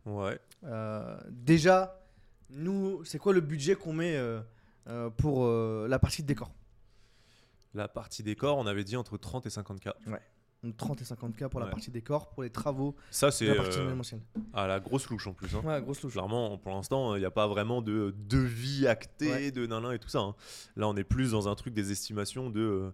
Ouais. 0.08 0.40
Euh, 0.64 1.18
déjà, 1.30 2.02
nous, 2.50 3.04
c'est 3.06 3.20
quoi 3.20 3.34
le 3.34 3.42
budget 3.42 3.76
qu'on 3.76 3.94
met 3.94 4.16
euh, 4.16 4.42
euh, 4.88 5.10
pour 5.10 5.48
la 5.88 6.00
partie 6.00 6.22
de 6.22 6.28
décor? 6.28 6.52
La 7.74 7.88
partie 7.88 8.24
décor, 8.24 8.58
on 8.58 8.66
avait 8.66 8.84
dit 8.84 8.96
entre 8.96 9.18
30 9.18 9.46
et 9.46 9.50
50K. 9.50 9.94
Donc 10.62 10.76
30 10.76 11.02
et 11.02 11.06
50K 11.06 11.48
pour 11.48 11.62
la 11.62 11.68
Ouais. 11.68 11.72
partie 11.72 11.90
décor, 11.92 12.28
pour 12.32 12.44
les 12.44 12.50
travaux 12.50 12.94
Ça, 13.12 13.32
c'est 13.32 13.46
la 13.46 13.62
euh, 13.64 13.96
à 14.52 14.68
la 14.68 14.82
grosse 14.82 15.08
louche 15.10 15.26
en 15.28 15.34
plus. 15.34 15.56
hein. 15.56 15.62
Ouais, 15.64 15.80
grosse 15.82 16.02
louche. 16.02 16.14
Clairement, 16.14 16.58
pour 16.58 16.72
l'instant, 16.74 17.16
il 17.16 17.20
n'y 17.20 17.26
a 17.26 17.32
pas 17.32 17.48
vraiment 17.48 17.82
de 17.82 18.14
devis 18.18 18.86
acté, 18.88 19.32
Ouais. 19.32 19.52
de 19.52 19.66
nanan 19.66 19.94
et 19.94 20.00
tout 20.00 20.10
ça. 20.10 20.20
hein. 20.20 20.36
Là, 20.76 20.90
on 20.90 20.98
est 20.98 21.06
plus 21.06 21.32
dans 21.32 21.48
un 21.48 21.56
truc 21.56 21.74
des 21.74 21.92
estimations 21.94 22.50
de 22.50 22.60
de, 22.60 22.62
euh, 22.62 22.92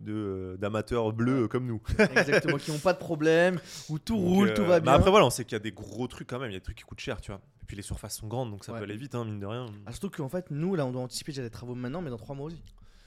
d'amateurs 0.00 1.12
bleus 1.12 1.44
euh, 1.44 1.48
comme 1.48 1.66
nous. 1.66 1.80
Exactement, 1.98 2.56
qui 2.58 2.70
n'ont 2.70 2.78
pas 2.78 2.92
de 2.92 2.98
problème, 2.98 3.60
où 3.88 3.98
tout 3.98 4.14
Donc, 4.16 4.24
roule, 4.24 4.48
euh, 4.50 4.54
tout 4.54 4.64
va 4.64 4.76
mais 4.76 4.84
bien. 4.84 4.92
après, 4.92 5.10
voilà, 5.10 5.26
on 5.26 5.30
sait 5.30 5.44
qu'il 5.44 5.52
y 5.52 5.56
a 5.56 5.60
des 5.60 5.72
gros 5.72 6.06
trucs 6.06 6.28
quand 6.28 6.38
même. 6.38 6.50
Il 6.50 6.54
y 6.54 6.56
a 6.56 6.60
des 6.60 6.64
trucs 6.64 6.76
qui 6.78 6.84
coûtent 6.84 7.00
cher, 7.00 7.20
tu 7.20 7.30
vois. 7.30 7.40
Et 7.62 7.64
puis 7.66 7.76
les 7.76 7.82
surfaces 7.82 8.16
sont 8.16 8.26
grandes, 8.28 8.50
donc 8.50 8.64
ça 8.64 8.72
Ouais. 8.72 8.78
peut 8.78 8.84
aller 8.84 8.96
vite, 8.96 9.14
hein, 9.14 9.24
mine 9.24 9.40
de 9.40 9.46
rien. 9.46 9.66
Ah, 9.86 9.92
surtout 9.92 10.10
qu'en 10.10 10.28
fait, 10.28 10.50
nous, 10.50 10.74
là, 10.74 10.86
on 10.86 10.92
doit 10.92 11.02
anticiper 11.02 11.32
déjà 11.32 11.42
des 11.42 11.50
travaux 11.50 11.74
maintenant, 11.74 12.00
mais 12.02 12.10
dans 12.10 12.16
3 12.16 12.34
mois 12.34 12.46
aussi. 12.46 12.62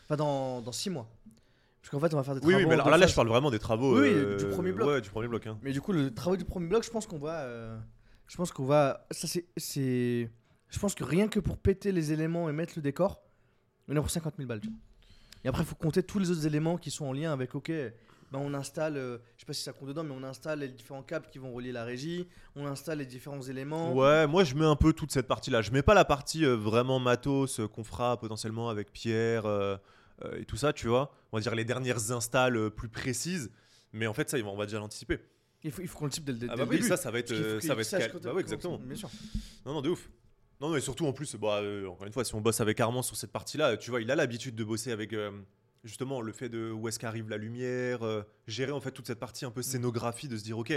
Enfin, 0.05 0.17
dans, 0.17 0.61
dans 0.61 0.71
6 0.71 0.89
mois. 0.89 1.09
Parce 1.81 1.89
qu'en 1.89 1.99
fait, 1.99 2.13
on 2.13 2.17
va 2.17 2.23
faire 2.23 2.35
des 2.35 2.41
Oui, 2.45 2.53
travaux. 2.53 2.59
oui, 2.59 2.65
mais 2.67 2.73
alors 2.75 2.89
là, 2.89 2.97
là, 2.97 3.07
je 3.07 3.15
parle 3.15 3.27
vraiment 3.27 3.49
des 3.49 3.57
travaux. 3.57 3.99
Oui, 3.99 4.09
euh, 4.13 4.37
du 4.37 4.45
premier 4.49 4.71
bloc. 4.71 4.87
Ouais, 4.87 5.01
du 5.01 5.09
premier 5.09 5.27
bloc. 5.27 5.47
hein. 5.47 5.57
Mais 5.63 5.71
du 5.71 5.81
coup, 5.81 5.93
le 5.93 6.13
travail 6.13 6.37
du 6.37 6.45
premier 6.45 6.67
bloc, 6.67 6.83
je 6.83 6.91
pense 6.91 7.07
qu'on 7.07 7.17
va. 7.17 7.39
euh, 7.41 7.75
je 8.27 8.37
pense 8.37 8.51
qu'on 8.51 8.65
va. 8.65 9.07
Ça, 9.11 9.27
c'est- 9.27 10.29
Je 10.69 10.79
pense 10.79 10.93
que 10.95 11.03
rien 11.03 11.27
que 11.27 11.39
pour 11.39 11.57
péter 11.57 11.91
les 11.91 12.13
éléments 12.13 12.49
et 12.49 12.53
mettre 12.53 12.73
le 12.77 12.81
décor, 12.81 13.21
on 13.89 13.93
est 13.95 13.99
pour 13.99 14.09
50 14.11 14.35
000 14.37 14.47
balles. 14.47 14.61
tu 14.61 14.67
vois. 14.69 14.77
Et 15.43 15.47
après, 15.47 15.63
il 15.63 15.65
faut 15.65 15.75
compter 15.75 16.03
tous 16.03 16.19
les 16.19 16.29
autres 16.31 16.45
éléments 16.45 16.77
qui 16.77 16.91
sont 16.91 17.05
en 17.05 17.13
lien 17.13 17.31
avec. 17.33 17.55
Ok, 17.55 17.69
ben 17.69 18.39
on 18.39 18.53
installe. 18.53 18.95
euh, 18.97 19.17
je 19.35 19.41
sais 19.41 19.45
pas 19.45 19.53
si 19.53 19.63
ça 19.63 19.73
compte 19.73 19.87
dedans, 19.89 20.03
mais 20.03 20.13
on 20.17 20.23
installe 20.23 20.59
les 20.59 20.67
différents 20.69 21.01
câbles 21.03 21.27
qui 21.31 21.37
vont 21.39 21.51
relier 21.53 21.71
la 21.71 21.83
régie. 21.83 22.27
On 22.55 22.65
installe 22.67 22.99
les 22.99 23.05
différents 23.05 23.41
éléments. 23.41 23.93
Ouais, 23.93 24.27
moi 24.27 24.43
je 24.43 24.55
mets 24.55 24.65
un 24.65 24.75
peu 24.75 24.93
toute 24.93 25.11
cette 25.11 25.27
partie-là. 25.27 25.61
Je 25.61 25.71
mets 25.71 25.81
pas 25.81 25.93
la 25.93 26.05
partie 26.05 26.45
euh, 26.45 26.55
vraiment 26.55 26.99
matos 26.99 27.59
euh, 27.59 27.67
qu'on 27.67 27.83
fera 27.83 28.17
potentiellement 28.19 28.69
avec 28.69 28.91
Pierre 28.93 29.45
euh, 29.45 29.77
et 30.37 30.45
tout 30.45 30.57
ça, 30.57 30.71
tu 30.73 30.87
vois. 30.87 31.11
On 31.31 31.37
va 31.37 31.41
dire 31.41 31.55
les 31.55 31.65
dernières 31.65 32.11
installs 32.11 32.69
plus 32.69 32.89
précises. 32.89 33.51
Mais 33.93 34.05
en 34.07 34.13
fait, 34.13 34.29
ça, 34.29 34.37
on 34.45 34.55
va 34.55 34.65
déjà 34.65 34.77
l'anticiper. 34.79 35.19
Il 35.63 35.71
faut, 35.71 35.81
il 35.81 35.87
faut 35.87 35.97
qu'on 35.99 36.05
le 36.05 36.11
type 36.11 36.23
dès, 36.23 36.31
le- 36.31 36.37
dès 36.39 36.47
Ah 36.49 36.55
le 36.55 36.57
bah 36.59 36.67
oui, 36.69 36.77
début. 36.77 36.87
ça, 36.87 36.97
ça 36.97 37.11
va 37.11 37.19
être, 37.19 37.29
ça 37.61 37.75
va 37.75 37.81
être 37.81 37.89
cal- 37.89 38.11
Bah 38.23 38.39
exactement. 38.39 38.77
Bien 38.77 38.95
sûr. 38.95 39.09
Non, 39.65 39.73
non, 39.73 39.81
de 39.81 39.89
ouf. 39.89 40.09
Non, 40.61 40.69
mais 40.69 40.79
surtout 40.79 41.07
en 41.07 41.11
plus, 41.11 41.35
bah, 41.37 41.59
euh, 41.63 41.87
encore 41.87 42.05
une 42.05 42.13
fois, 42.13 42.23
si 42.23 42.35
on 42.35 42.41
bosse 42.41 42.61
avec 42.61 42.79
Armand 42.79 43.01
sur 43.01 43.15
cette 43.15 43.31
partie-là, 43.31 43.77
tu 43.77 43.89
vois, 43.89 43.99
il 43.99 44.11
a 44.11 44.15
l'habitude 44.15 44.53
de 44.53 44.63
bosser 44.63 44.91
avec 44.91 45.11
euh, 45.11 45.31
justement 45.83 46.21
le 46.21 46.31
fait 46.31 46.49
de 46.49 46.71
où 46.71 46.87
est-ce 46.87 46.99
qu'arrive 46.99 47.27
la 47.29 47.37
lumière, 47.37 48.05
euh, 48.05 48.21
gérer 48.45 48.71
en 48.71 48.79
fait 48.79 48.91
toute 48.91 49.07
cette 49.07 49.19
partie 49.19 49.43
un 49.43 49.49
peu 49.49 49.63
scénographie, 49.63 50.27
de 50.27 50.37
se 50.37 50.43
dire, 50.43 50.59
ok, 50.59 50.71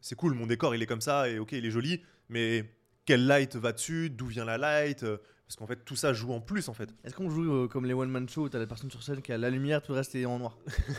c'est 0.00 0.16
cool, 0.16 0.34
mon 0.34 0.48
décor 0.48 0.74
il 0.74 0.82
est 0.82 0.86
comme 0.86 1.00
ça, 1.00 1.28
et 1.28 1.38
ok, 1.38 1.52
il 1.52 1.64
est 1.64 1.70
joli, 1.70 2.02
mais 2.28 2.74
quel 3.04 3.24
light 3.24 3.54
va 3.54 3.70
dessus, 3.70 4.10
d'où 4.10 4.26
vient 4.26 4.44
la 4.44 4.58
light, 4.58 5.06
parce 5.50 5.56
qu'en 5.56 5.66
fait 5.66 5.84
tout 5.84 5.96
ça 5.96 6.12
joue 6.12 6.32
en 6.32 6.40
plus 6.40 6.68
en 6.68 6.74
fait. 6.74 6.88
Est-ce 7.02 7.12
qu'on 7.12 7.28
joue 7.28 7.52
euh, 7.52 7.66
comme 7.66 7.84
les 7.84 7.92
one-man 7.92 8.28
show 8.28 8.42
où 8.42 8.48
t'as 8.48 8.60
la 8.60 8.68
personne 8.68 8.88
sur 8.88 9.02
scène 9.02 9.20
qui 9.20 9.32
a 9.32 9.36
la 9.38 9.50
lumière, 9.50 9.82
tout 9.82 9.90
le 9.90 9.98
reste 9.98 10.14
est 10.14 10.24
en 10.24 10.38
noir 10.38 10.56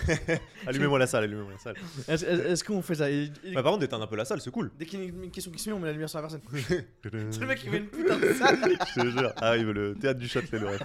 Allumez-moi 0.68 0.99
la 0.99 1.08
salle, 1.08 1.24
allumez-moi 1.24 1.54
la 1.54 1.58
salle. 1.58 1.76
Est-ce 2.10 2.26
est-ce 2.26 2.62
qu'on 2.66 2.82
fait 2.82 2.95
ça 2.95 3.10
Et- 3.10 3.32
et- 3.45 3.54
Bah, 3.54 3.64
par 3.64 3.72
contre, 3.72 3.80
d'éteindre 3.80 4.04
un 4.04 4.08
peu 4.08 4.18
la 4.18 4.26
salle, 4.26 4.41
c'est 4.41 4.52
cool. 4.52 4.70
Dès 4.78 4.86
qu'il 4.86 4.99
y 4.99 5.04
a 5.04 5.06
une 5.08 5.32
question 5.32 5.52
qui 5.52 5.60
se 5.60 5.70
met, 5.70 5.76
on 5.76 5.80
met 5.80 5.88
la 5.88 5.93
lumière 5.93 6.10
sur 6.10 6.20
la 6.22 6.24
personne. 6.28 6.41
c'est 6.68 6.86
C'est 7.32 7.39
le 7.39 7.47
mec 7.47 7.60
qui 7.60 7.70
met 7.70 7.78
une 7.78 7.88
putain 7.88 8.18
de 8.20 8.34
salle. 8.34 8.60
Je 8.95 9.02
te 9.02 9.10
jure, 9.10 9.32
arrive 9.38 9.72
le 9.72 9.95
théâtre 9.95 10.20
du 10.20 10.28
Châtelet, 10.28 10.60
le 10.60 10.68
rêve. 10.68 10.84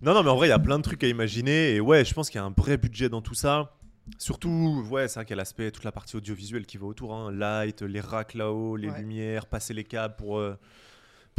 Non, 0.00 0.14
non, 0.14 0.22
mais 0.22 0.30
en 0.30 0.36
vrai, 0.36 0.46
il 0.46 0.50
y 0.50 0.52
a 0.52 0.58
plein 0.60 0.78
de 0.78 0.84
trucs 0.84 1.02
à 1.02 1.08
imaginer. 1.08 1.74
Et 1.74 1.80
ouais, 1.80 2.04
je 2.04 2.14
pense 2.14 2.30
qu'il 2.30 2.38
y 2.40 2.42
a 2.42 2.46
un 2.46 2.54
vrai 2.56 2.76
budget 2.76 3.08
dans 3.08 3.20
tout 3.20 3.34
ça. 3.34 3.74
Surtout, 4.16 4.86
ouais, 4.90 5.08
c'est 5.08 5.16
vrai 5.16 5.24
qu'il 5.24 5.34
y 5.34 5.38
a 5.38 5.42
l'aspect, 5.42 5.72
toute 5.72 5.82
la 5.84 5.92
partie 5.92 6.16
audiovisuelle 6.16 6.66
qui 6.66 6.78
va 6.78 6.86
autour. 6.86 7.14
Hein. 7.16 7.32
Light, 7.32 7.82
les 7.82 8.00
racks 8.00 8.34
là-haut, 8.34 8.76
les 8.76 8.90
Ouais. 8.90 8.98
lumières, 9.00 9.46
passer 9.46 9.74
les 9.74 9.82
câbles 9.84 10.14
pour, 10.16 10.38
euh, 10.38 10.56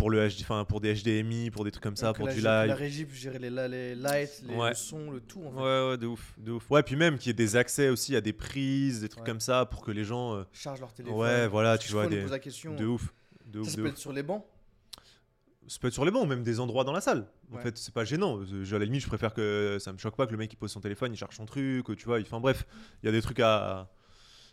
pour, 0.01 0.09
le 0.09 0.27
HD, 0.27 0.41
enfin, 0.41 0.65
pour 0.65 0.81
des 0.81 0.93
HDMI, 0.95 1.51
pour 1.51 1.63
des 1.63 1.69
trucs 1.71 1.83
comme 1.83 1.95
ça, 1.95 2.11
Que 2.11 2.17
pour 2.17 2.25
la, 2.27 2.33
du 2.33 2.39
que 2.39 2.43
La 2.45 2.65
live. 2.65 2.75
régie 2.75 3.05
puisse 3.05 3.21
gérer 3.21 3.37
les, 3.37 3.49
les 3.49 3.93
lights, 3.95 4.41
les, 4.47 4.55
Ouais. 4.55 4.69
le 4.69 4.75
son, 4.75 5.11
le 5.11 5.19
tout. 5.21 5.43
En 5.45 5.51
fait. 5.51 5.57
Ouais, 5.57 5.89
ouais, 5.91 5.97
de 5.97 6.07
ouf, 6.07 6.33
de 6.39 6.51
ouf. 6.53 6.71
Ouais, 6.71 6.81
puis 6.81 6.95
même 6.95 7.17
qu'il 7.19 7.27
y 7.27 7.29
ait 7.29 7.33
des 7.33 7.55
accès 7.55 7.89
aussi 7.89 8.15
à 8.15 8.21
des 8.21 8.33
prises, 8.33 9.01
des 9.01 9.09
trucs 9.09 9.23
Ouais. 9.23 9.29
comme 9.29 9.39
ça, 9.39 9.65
pour 9.65 9.81
que 9.83 9.91
les 9.91 10.03
gens. 10.03 10.35
euh, 10.35 10.43
Charge 10.53 10.79
leur 10.79 10.91
téléphone. 10.93 11.19
ouais, 11.19 11.47
voilà, 11.47 11.77
tu 11.77 11.91
vois, 11.91 12.07
des, 12.07 12.21
pose 12.21 12.31
la 12.31 12.39
question. 12.39 12.75
de 12.75 12.85
ouf. 12.85 13.13
De 13.45 13.59
ouf, 13.59 13.67
Ça, 13.69 13.71
de 13.77 13.81
peut 13.81 13.87
ouf. 13.87 13.93
être 13.93 13.97
sur 13.99 14.11
les 14.13 14.23
bancs. 14.23 14.43
Ça 15.67 15.77
peut 15.79 15.87
être 15.87 15.93
sur 15.93 16.03
les 16.05 16.11
bancs, 16.11 16.23
ou 16.23 16.27
même 16.27 16.43
des 16.43 16.59
endroits 16.59 16.83
dans 16.83 16.91
la 16.91 17.01
salle. 17.01 17.27
En 17.51 17.57
Ouais. 17.57 17.61
fait, 17.61 17.77
c'est 17.77 17.93
pas 17.93 18.03
gênant. 18.03 18.43
Je- 18.43 18.75
à 18.75 18.79
la 18.79 18.85
limite, 18.85 19.01
je 19.03 19.07
préfère 19.07 19.33
que 19.33 19.77
ça 19.79 19.93
me 19.93 19.97
choque 19.99 20.15
pas 20.15 20.25
que 20.25 20.31
le 20.31 20.37
mec 20.37 20.51
il 20.51 20.55
pose 20.55 20.71
son 20.71 20.81
téléphone, 20.81 21.13
il 21.13 21.17
cherche 21.17 21.37
son 21.37 21.45
truc, 21.45 21.85
tu 21.95 22.05
vois. 22.05 22.19
Enfin 22.19 22.39
bref, 22.39 22.65
il 23.03 23.05
y 23.05 23.09
a 23.09 23.11
des 23.11 23.21
trucs 23.21 23.39
à, 23.39 23.87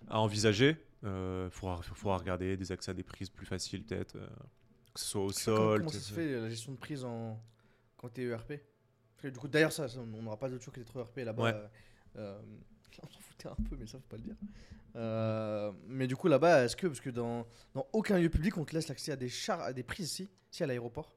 à 0.08 0.20
envisager. 0.20 0.76
Euh, 1.04 1.48
faudra, 1.50 1.80
faudra 1.82 2.18
regarder 2.18 2.56
des 2.56 2.70
accès 2.72 2.90
à 2.90 2.94
des 2.94 3.02
prises 3.04 3.30
plus 3.30 3.46
faciles, 3.46 3.82
peut-être. 3.84 4.16
Que 4.98 5.04
ce 5.04 5.10
soit 5.10 5.20
au 5.20 5.26
Comment, 5.28 5.32
sol. 5.68 5.78
comment 5.80 5.90
ça 5.90 6.00
se 6.00 6.12
fait 6.12 6.40
la 6.40 6.48
gestion 6.50 6.72
de 6.72 6.76
prise 6.78 7.04
en... 7.04 7.40
quand 7.96 8.08
t'es 8.08 8.22
ERP 8.24 8.54
que 9.18 9.26
du 9.28 9.38
coup, 9.38 9.48
d'ailleurs, 9.48 9.72
ça, 9.72 9.88
ça, 9.88 9.98
on 9.98 10.22
n'aura 10.22 10.38
pas 10.38 10.48
toujours 10.48 10.72
qui 10.72 10.78
est 10.80 10.84
trop 10.84 11.00
ERP 11.00 11.16
là-bas. 11.18 11.42
Ouais. 11.42 11.52
euh, 11.54 11.68
euh, 12.16 12.40
on 13.02 13.08
s'en 13.08 13.18
foutait 13.20 13.48
un 13.48 13.56
peu, 13.68 13.76
mais 13.76 13.86
ça, 13.86 13.98
faut 13.98 14.06
pas 14.08 14.16
le 14.16 14.22
dire. 14.22 14.36
Euh, 14.96 15.72
mais 15.88 16.06
du 16.06 16.14
coup, 16.16 16.28
là-bas, 16.28 16.64
est-ce 16.64 16.76
que, 16.76 16.86
parce 16.86 17.00
que 17.00 17.10
dans, 17.10 17.44
dans 17.74 17.86
aucun 17.92 18.16
lieu 18.18 18.28
public, 18.30 18.56
on 18.56 18.64
te 18.64 18.74
laisse 18.74 18.86
l'accès 18.88 19.10
à 19.12 19.16
des 19.16 19.28
chars, 19.28 19.60
à 19.60 19.72
des 19.72 19.82
prises, 19.82 20.10
si, 20.12 20.28
si 20.52 20.62
à 20.62 20.66
l'aéroport. 20.68 21.14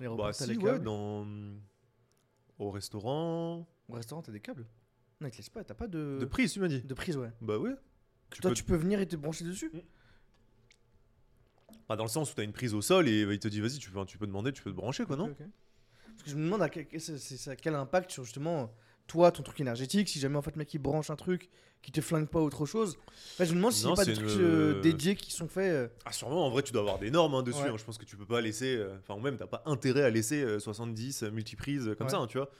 L'aéroport, 0.00 0.26
Bah, 0.26 0.32
si, 0.32 0.46
les 0.46 0.56
ouais, 0.56 0.64
câbles? 0.64 0.84
dans... 0.84 1.26
au 2.58 2.70
restaurant. 2.70 3.66
Au 3.88 3.92
restaurant, 3.92 4.22
t'as 4.22 4.32
des 4.32 4.40
câbles? 4.40 4.66
Non, 5.20 5.28
ils 5.28 5.30
te 5.30 5.36
laissent 5.36 5.50
pas, 5.50 5.64
t'as 5.64 5.74
pas 5.74 5.86
de, 5.88 6.18
De 6.20 6.24
prise, 6.26 6.52
tu 6.52 6.60
m'as 6.60 6.68
dit 6.68 6.80
de 6.82 6.94
prise, 6.94 7.16
ouais. 7.18 7.30
Bah 7.40 7.58
ouais. 7.58 7.74
Tu 8.30 8.40
Toi, 8.40 8.50
peux- 8.50 8.54
tu 8.56 8.64
peux 8.64 8.76
venir 8.76 9.00
et 9.00 9.06
te 9.06 9.16
brancher 9.16 9.44
dessus? 9.44 9.70
Bah, 11.88 11.96
dans 11.96 12.04
le 12.04 12.10
sens 12.10 12.32
où 12.32 12.34
tu 12.34 12.40
as 12.40 12.44
une 12.44 12.52
prise 12.52 12.74
au 12.74 12.82
sol 12.82 13.08
et 13.08 13.22
euh, 13.22 13.32
il 13.34 13.38
te 13.38 13.48
dit 13.48 13.60
vas-y, 13.60 13.78
tu 13.78 13.90
peux, 13.90 14.04
tu 14.06 14.18
peux 14.18 14.26
demander, 14.26 14.52
tu 14.52 14.62
peux 14.62 14.70
te 14.70 14.76
brancher, 14.76 15.04
quoi, 15.04 15.16
non. 15.16 15.34
Parce 15.36 16.22
que 16.24 16.30
je 16.30 16.36
me 16.36 16.44
demande 16.44 16.62
à 16.62 16.68
quel, 16.68 17.74
impact 17.74 18.10
sur 18.10 18.24
justement 18.24 18.72
toi, 19.06 19.30
ton 19.30 19.42
truc 19.44 19.60
énergétique, 19.60 20.08
si 20.08 20.18
jamais 20.18 20.36
en 20.36 20.42
fait 20.42 20.50
le 20.52 20.58
mec 20.58 20.72
il 20.74 20.78
branche 20.78 21.10
un 21.10 21.16
truc 21.16 21.48
qui 21.82 21.92
te 21.92 22.00
flingue 22.00 22.26
pas 22.28 22.40
autre 22.40 22.66
chose. 22.66 22.96
En 23.06 23.36
fait, 23.36 23.44
je 23.46 23.52
me 23.52 23.56
demande 23.58 23.70
s'il 23.72 23.86
n'y 23.86 23.92
a 23.92 23.94
pas 23.94 24.04
des 24.04 24.14
c'est 24.16 24.20
trucs 24.20 24.34
une- 24.34 24.40
euh, 24.42 24.80
dédiés 24.80 25.14
qui 25.14 25.30
sont 25.30 25.46
faits. 25.46 25.70
euh, 25.72 25.88
Ah 26.04 26.10
sûrement, 26.12 26.44
en 26.44 26.50
vrai 26.50 26.62
tu 26.62 26.72
dois 26.72 26.82
avoir 26.82 26.98
des 26.98 27.10
normes 27.12 27.34
hein, 27.36 27.42
dessus, 27.44 27.62
Ouais. 27.62 27.68
hein. 27.68 27.76
je 27.76 27.84
pense 27.84 27.98
que 27.98 28.04
tu 28.04 28.16
peux 28.16 28.26
pas 28.26 28.40
laisser, 28.40 28.74
euh, 28.76 28.96
enfin 28.98 29.14
ou 29.14 29.20
même 29.22 29.36
t'as 29.36 29.46
pas 29.46 29.62
intérêt 29.66 30.02
à 30.02 30.10
laisser 30.10 30.42
euh, 30.42 30.58
70 30.58 31.22
euh, 31.22 31.30
multiprises 31.30 31.86
euh, 31.86 31.94
comme 31.94 32.06
Ouais. 32.08 32.12
ça, 32.12 32.18
hein, 32.18 32.26
tu 32.26 32.38
vois. 32.38 32.50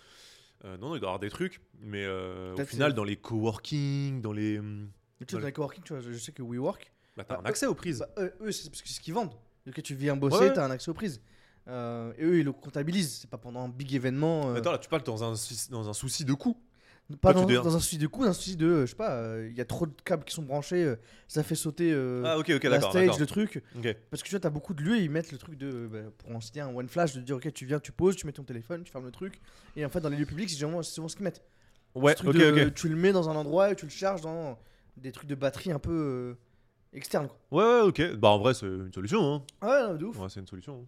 Euh, 0.65 0.77
non, 0.77 0.91
non, 0.91 0.95
il 0.97 1.01
doit 1.01 1.09
y 1.09 1.11
avoir 1.11 1.19
des 1.19 1.31
trucs, 1.31 1.61
mais 1.81 2.05
euh, 2.05 2.55
au 2.55 2.65
final 2.65 2.95
dans 2.95 3.03
les 3.05 3.17
coworking, 3.17 4.21
dans 4.21 4.33
les... 4.33 4.59
hum, 4.61 4.91
Tu 5.27 5.35
Ouais. 5.35 5.41
dans 5.41 5.47
les 5.47 5.53
coworking, 5.53 5.83
tu 5.83 5.95
vois, 5.95 6.03
je 6.03 6.13
sais 6.13 6.31
que 6.33 6.43
WeWork, 6.43 6.93
Bah 7.17 7.25
t'as 7.25 7.35
Bah, 7.37 7.41
un 7.45 7.49
accès 7.49 7.67
aux 7.67 7.75
prises. 7.75 8.01
bah, 8.01 8.09
eux, 8.23 8.33
eux, 8.43 8.53
c'est 8.53 8.69
parce 8.71 8.83
que 8.83 8.89
c'est 8.89 8.95
ce 8.95 9.01
qu'ils 9.01 9.15
vendent. 9.15 9.33
Donc, 9.65 9.83
tu 9.83 9.95
viens 9.95 10.17
bosser, 10.17 10.39
Ouais. 10.39 10.53
t'as 10.53 10.65
un 10.67 10.71
accès 10.71 10.91
aux 10.91 10.95
prises. 10.95 11.21
Euh, 11.69 12.13
et 12.19 12.25
eux, 12.25 12.39
ils 12.39 12.45
le 12.45 12.53
comptabilisent. 12.53 13.19
C'est 13.23 13.31
pas 13.31 13.39
pendant 13.39 13.65
un 13.65 13.69
big 13.69 13.93
événement. 13.95 14.51
euh, 14.51 14.53
Mais 14.53 14.59
Attends, 14.61 14.73
là 14.73 14.79
tu 14.79 14.89
parles 14.89 15.03
dans 15.03 15.25
un, 15.25 15.35
souci- 15.35 15.71
dans 15.71 15.89
un 15.89 15.93
souci 15.93 16.25
de 16.25 16.33
coût. 16.33 16.57
pas 17.21 17.33
toi, 17.33 17.45
dans, 17.45 17.77
un 17.77 17.81
souci 17.81 17.99
de 17.99 18.07
coût, 18.07 18.23
dans 18.23 18.31
un 18.31 18.33
souci 18.33 18.57
de. 18.57 18.83
je 18.83 18.91
sais 18.91 18.97
pas, 18.97 19.11
euh, 19.13 19.49
il 19.51 19.57
y 19.57 19.61
a 19.61 19.65
trop 19.65 19.87
de 19.87 19.93
câbles 20.05 20.23
qui 20.25 20.35
sont 20.35 20.43
branchés, 20.43 20.85
euh, 20.85 20.97
ça 21.27 21.43
fait 21.43 21.55
sauter 21.57 21.93
ah 22.25 22.37
la 22.63 22.81
stage, 22.81 23.19
le 23.19 23.27
truc. 23.27 23.63
Parce 24.11 24.23
que 24.23 24.29
tu 24.29 24.31
vois, 24.33 24.41
t'as 24.41 24.51
beaucoup 24.51 24.75
de 24.75 24.83
lieux, 24.83 24.99
ils 24.99 25.11
mettent 25.11 25.33
le 25.33 25.39
truc 25.39 25.57
de. 25.59 25.89
bah, 25.91 25.99
pour 26.19 26.37
en 26.37 26.41
citer 26.41 26.61
un 26.61 26.69
one 26.73 26.89
flash, 26.89 27.15
de 27.15 27.21
dire 27.21 27.37
ok, 27.37 27.53
tu 27.53 27.67
viens, 27.67 27.81
tu 27.81 27.91
poses, 27.91 28.15
tu 28.15 28.27
mets 28.27 28.33
ton 28.33 28.45
téléphone, 28.45 28.85
tu 28.85 28.93
fermes 28.93 29.07
le 29.07 29.11
truc. 29.11 29.41
Et 29.75 29.85
en 29.85 29.89
fait, 29.89 30.01
dans 30.01 30.09
les 30.09 30.17
lieux 30.17 30.27
publics, 30.27 30.51
c'est 30.51 30.57
souvent, 30.57 30.83
c'est 30.85 30.93
souvent 30.95 31.09
ce 31.09 31.17
qu'ils 31.17 31.25
mettent. 31.25 31.43
Ouais, 31.97 32.15
ok, 32.25 32.33
de- 32.35 32.67
ok. 32.67 32.75
Tu 32.75 32.89
le 32.89 32.97
mets 32.97 33.13
dans 33.13 33.29
un 33.29 33.35
endroit 33.37 33.73
et 33.73 33.75
tu 33.77 33.87
le 33.87 33.91
charges 33.91 34.21
dans 34.21 34.57
des 34.97 35.11
trucs 35.13 35.29
de 35.29 35.35
batterie 35.35 35.73
un 35.73 35.79
peu 35.81 36.37
externes. 36.93 37.29
Quoi. 37.29 37.39
Ouais, 37.65 37.81
ouais, 37.83 37.89
ok. 37.89 38.15
Bah 38.17 38.29
en 38.29 38.39
vrai 38.39 38.55
c'est 38.55 38.67
une 38.67 38.93
solution, 38.93 39.21
hein. 39.35 39.43
Ouais, 39.63 39.87
non, 39.89 39.95
de 39.97 40.05
ouf. 40.07 40.19
Ouais, 40.19 40.29
c'est 40.29 40.41
une 40.41 40.47
solution. 40.47 40.81
hein. 40.83 40.87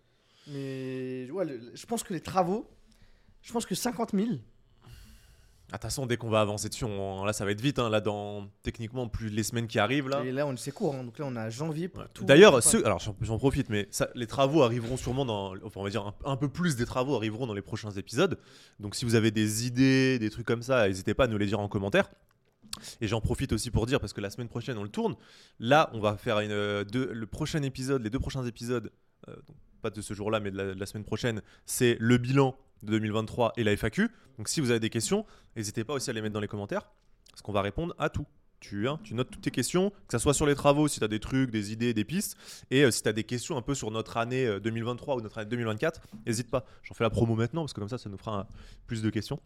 Mais 0.50 1.30
ouais, 1.30 1.44
le- 1.44 1.60
je 1.74 1.86
pense 1.86 2.02
que 2.02 2.14
les 2.14 2.20
travaux, 2.20 2.66
je 3.42 3.52
pense 3.52 3.66
que 3.66 3.74
50 3.74 4.12
000, 4.14 4.26
Ah, 5.70 5.72
de 5.76 5.76
toute 5.76 5.82
façon, 5.82 6.06
dès 6.06 6.16
qu'on 6.16 6.30
va 6.30 6.40
avancer 6.40 6.70
dessus, 6.70 6.84
on- 6.86 7.26
là 7.26 7.34
ça 7.34 7.44
va 7.44 7.50
être 7.50 7.60
vite, 7.60 7.78
hein. 7.78 7.90
là 7.90 8.00
dans 8.00 8.48
techniquement 8.62 9.06
plus 9.06 9.28
les 9.28 9.42
semaines 9.42 9.66
qui 9.66 9.78
arrivent 9.78 10.08
là. 10.08 10.24
et 10.24 10.32
là 10.32 10.46
on 10.46 10.56
c'est 10.56 10.70
court, 10.72 10.94
hein, 10.94 11.04
donc 11.04 11.18
là 11.18 11.26
on 11.28 11.36
a 11.36 11.50
janvier 11.50 11.88
pour 11.88 12.00
Ouais. 12.04 12.08
tout. 12.14 12.24
D'ailleurs, 12.24 12.62
ceux- 12.62 12.82
alors 12.86 13.00
j'en 13.00 13.14
j'en 13.20 13.36
profite, 13.36 13.68
mais 13.68 13.86
ça, 13.90 14.08
les 14.14 14.26
travaux 14.26 14.62
arriveront 14.62 14.96
sûrement 14.96 15.26
dans, 15.26 15.52
enfin 15.62 15.80
on 15.80 15.84
va 15.84 15.90
dire 15.90 16.06
un, 16.06 16.14
un 16.24 16.36
peu 16.36 16.48
plus 16.48 16.74
des 16.76 16.86
travaux 16.86 17.14
arriveront 17.16 17.46
dans 17.46 17.52
les 17.52 17.60
prochains 17.60 17.90
épisodes. 17.90 18.38
Donc 18.80 18.94
si 18.94 19.04
vous 19.04 19.14
avez 19.14 19.30
des 19.30 19.66
idées, 19.66 20.18
des 20.18 20.30
trucs 20.30 20.46
comme 20.46 20.62
ça, 20.62 20.88
n'hésitez 20.88 21.12
pas 21.12 21.24
à 21.24 21.26
nous 21.26 21.36
les 21.36 21.44
dire 21.46 21.60
en 21.60 21.68
commentaire. 21.68 22.08
Et 23.00 23.08
j'en 23.08 23.20
profite 23.20 23.52
aussi 23.52 23.70
pour 23.70 23.86
dire 23.86 24.00
parce 24.00 24.12
que 24.12 24.20
la 24.20 24.30
semaine 24.30 24.48
prochaine 24.48 24.78
on 24.78 24.82
le 24.82 24.88
tourne. 24.88 25.16
Là, 25.58 25.90
on 25.92 26.00
va 26.00 26.16
faire 26.16 26.40
une, 26.40 26.50
euh, 26.52 26.84
deux- 26.84 27.12
le 27.12 27.26
prochain 27.26 27.62
épisode, 27.62 28.02
les 28.02 28.10
deux 28.10 28.18
prochains 28.20 28.44
épisodes, 28.44 28.90
euh, 29.28 29.36
pas 29.82 29.90
de 29.90 30.00
ce 30.00 30.14
jour-là, 30.14 30.40
mais 30.40 30.50
de 30.50 30.56
la, 30.56 30.86
semaine 30.86 31.04
prochaine, 31.04 31.42
c'est 31.66 31.96
le 32.00 32.18
bilan 32.18 32.56
de 32.82 32.90
2023 32.92 33.52
et 33.56 33.64
la 33.64 33.72
FAQ. 33.72 34.08
Donc 34.38 34.48
si 34.48 34.60
vous 34.60 34.70
avez 34.70 34.80
des 34.80 34.90
questions, 34.90 35.24
n'hésitez 35.56 35.84
pas 35.84 35.94
aussi 35.94 36.10
à 36.10 36.12
les 36.12 36.20
mettre 36.22 36.34
dans 36.34 36.40
les 36.40 36.48
commentaires, 36.48 36.88
parce 37.30 37.42
qu'on 37.42 37.52
va 37.52 37.62
répondre 37.62 37.94
à 37.98 38.08
tout. 38.08 38.26
Tu, 38.60 38.88
hein, 38.88 38.98
tu 39.04 39.14
notes 39.14 39.30
toutes 39.30 39.42
tes 39.42 39.52
questions, 39.52 39.90
que 39.90 40.12
ce 40.12 40.18
soit 40.18 40.34
sur 40.34 40.44
les 40.44 40.56
travaux, 40.56 40.88
si 40.88 40.98
tu 40.98 41.04
as 41.04 41.08
des 41.08 41.20
trucs, 41.20 41.52
des 41.52 41.70
idées, 41.72 41.94
des 41.94 42.04
pistes, 42.04 42.36
et 42.72 42.82
euh, 42.82 42.90
si 42.90 43.02
tu 43.02 43.08
as 43.08 43.12
des 43.12 43.22
questions 43.22 43.56
un 43.56 43.62
peu 43.62 43.72
sur 43.76 43.92
notre 43.92 44.16
année 44.16 44.46
euh, 44.46 44.58
2023 44.58 45.14
ou 45.16 45.20
notre 45.20 45.38
année 45.38 45.48
2024, 45.48 46.00
n'hésite 46.26 46.50
pas. 46.50 46.64
J'en 46.82 46.94
fais 46.94 47.04
la 47.04 47.10
promo 47.10 47.36
maintenant, 47.36 47.62
parce 47.62 47.72
que 47.72 47.78
comme 47.78 47.88
ça, 47.88 47.98
ça 47.98 48.10
nous 48.10 48.18
fera 48.18 48.48
plus 48.88 49.00
de 49.00 49.10
questions. 49.10 49.40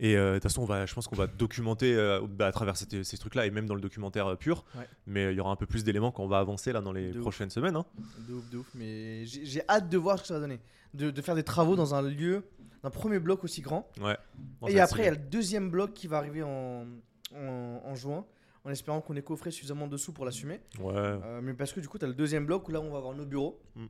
Et 0.00 0.16
euh, 0.16 0.30
de 0.30 0.34
toute 0.36 0.44
façon, 0.44 0.62
on 0.62 0.66
va, 0.66 0.84
je 0.86 0.94
pense 0.94 1.08
qu'on 1.08 1.16
va 1.16 1.26
documenter 1.26 1.94
euh, 1.94 2.20
bah, 2.28 2.46
à 2.48 2.52
travers 2.52 2.76
cette- 2.76 3.02
ces 3.02 3.16
trucs-là 3.18 3.46
et 3.46 3.50
même 3.50 3.66
dans 3.66 3.74
le 3.74 3.80
documentaire 3.80 4.26
euh, 4.26 4.36
pur. 4.36 4.64
Ouais. 4.76 4.86
Mais 5.06 5.32
il 5.32 5.36
y 5.36 5.40
aura 5.40 5.50
un 5.50 5.56
peu 5.56 5.66
plus 5.66 5.84
d'éléments 5.84 6.12
quand 6.12 6.22
on 6.24 6.28
va 6.28 6.38
avancer 6.38 6.72
là 6.72 6.80
dans 6.80 6.92
les 6.92 7.10
De 7.12 7.16
ouf. 7.18 7.22
prochaines 7.22 7.50
semaines. 7.50 7.76
hein. 7.76 7.86
De 8.28 8.34
ouf, 8.34 8.50
de 8.50 8.58
ouf. 8.58 8.70
Mais 8.74 9.24
j'ai 9.26 9.62
hâte 9.68 9.88
de 9.88 9.96
voir 9.98 10.18
ce 10.18 10.22
que 10.22 10.28
ça 10.28 10.34
va 10.34 10.40
donner. 10.40 10.60
De, 10.94 11.10
de 11.10 11.22
faire 11.22 11.34
des 11.34 11.42
travaux 11.44 11.76
dans 11.76 11.94
un 11.94 12.02
lieu, 12.02 12.44
un 12.82 12.90
premier 12.90 13.18
bloc 13.18 13.44
aussi 13.44 13.60
grand. 13.62 13.90
Ouais. 14.00 14.16
Bon, 14.60 14.68
Et 14.68 14.80
après, 14.80 15.02
il 15.02 15.04
y 15.06 15.08
a 15.08 15.12
le 15.12 15.16
deuxième 15.16 15.70
bloc 15.70 15.92
qui 15.94 16.06
va 16.06 16.18
arriver 16.18 16.42
en, 16.42 16.86
en, 17.34 17.80
en 17.84 17.94
juin. 17.94 18.24
En 18.64 18.70
espérant 18.70 19.00
qu'on 19.00 19.14
ait 19.14 19.22
coffré 19.22 19.52
suffisamment 19.52 19.86
de 19.86 19.96
sous 19.96 20.12
pour 20.12 20.24
l'assumer. 20.24 20.60
Ouais. 20.80 20.92
Euh, 20.96 21.40
mais 21.40 21.54
parce 21.54 21.72
que 21.72 21.78
du 21.78 21.86
coup, 21.88 21.98
tu 21.98 22.04
as 22.04 22.08
le 22.08 22.14
deuxième 22.14 22.46
bloc 22.46 22.66
où 22.68 22.72
là, 22.72 22.80
on 22.80 22.90
va 22.90 22.98
avoir 22.98 23.14
nos 23.14 23.24
bureaux. 23.24 23.60
Mm. 23.76 23.84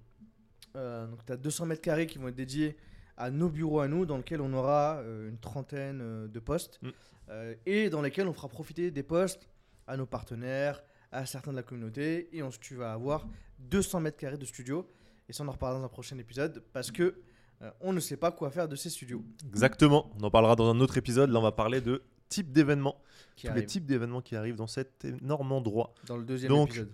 Euh, 0.77 1.07
donc, 1.07 1.25
tu 1.25 1.33
as 1.33 1.37
200 1.39 1.65
mètres 1.67 1.81
carrés 1.81 2.07
qui 2.07 2.19
vont 2.19 2.29
être 2.29 2.35
dédiés 2.35 2.77
à 3.17 3.31
nos 3.31 3.49
bureaux 3.49 3.81
à 3.81 3.89
nous, 3.89 4.07
dans 4.07 4.17
lesquels 4.17 4.41
on 4.41 4.53
aura 4.53 4.97
euh, 4.99 5.29
une 5.29 5.39
trentaine 5.39 6.01
euh, 6.03 6.29
de 6.29 6.39
postes. 6.39 6.79
Mm. 6.83 6.89
Euh, 7.29 7.55
et 7.67 7.91
dans 7.91 8.03
lesquels 8.03 8.29
on 8.29 8.33
fera 8.33 8.49
profiter 8.49 8.91
des 8.91 9.03
postes 9.03 9.49
à 9.87 9.97
nos 9.97 10.07
partenaires, 10.07 10.83
à 11.13 11.27
certains 11.27 11.51
de 11.51 11.57
la 11.57 11.63
communauté. 11.63 12.29
Et 12.37 12.43
ensuite, 12.43 12.63
tu 12.63 12.75
vas 12.75 12.93
avoir 12.93 13.27
200 13.59 14.01
mètres 14.01 14.19
carrés 14.19 14.39
de 14.39 14.45
studio. 14.45 14.89
Et 15.29 15.33
ça, 15.33 15.45
on 15.45 15.49
en 15.49 15.53
reparlera 15.53 15.81
dans 15.81 15.87
un 15.87 15.91
prochain 15.91 16.19
épisode 16.19 16.63
parce 16.73 16.91
que 16.91 17.21
euh, 17.63 17.71
on 17.81 17.93
ne 17.93 18.01
sait 18.01 18.17
pas 18.17 18.31
quoi 18.31 18.51
faire 18.51 18.69
de 18.69 18.77
ces 18.77 18.91
studios 18.91 19.25
Exactement. 19.49 20.11
On 20.21 20.25
en 20.25 20.31
parlera 20.31 20.57
dans 20.57 20.71
un 20.71 20.81
autre 20.81 20.99
épisode. 20.99 21.31
Là, 21.31 21.39
on 21.39 21.43
va 21.43 21.53
parler 21.53 21.81
de 21.81 22.03
type 22.29 22.53
d'événements. 22.53 23.01
Tous 23.37 23.53
les 23.53 23.67
types 23.67 23.87
d'événements 23.87 24.21
qui 24.21 24.35
arrivent 24.35 24.57
dans 24.57 24.67
cet 24.67 25.05
énorme 25.05 25.53
endroit. 25.53 25.95
dans 26.07 26.17
le 26.17 26.25
deuxième 26.25 26.51
Donc, 26.51 26.71
épisode. 26.71 26.93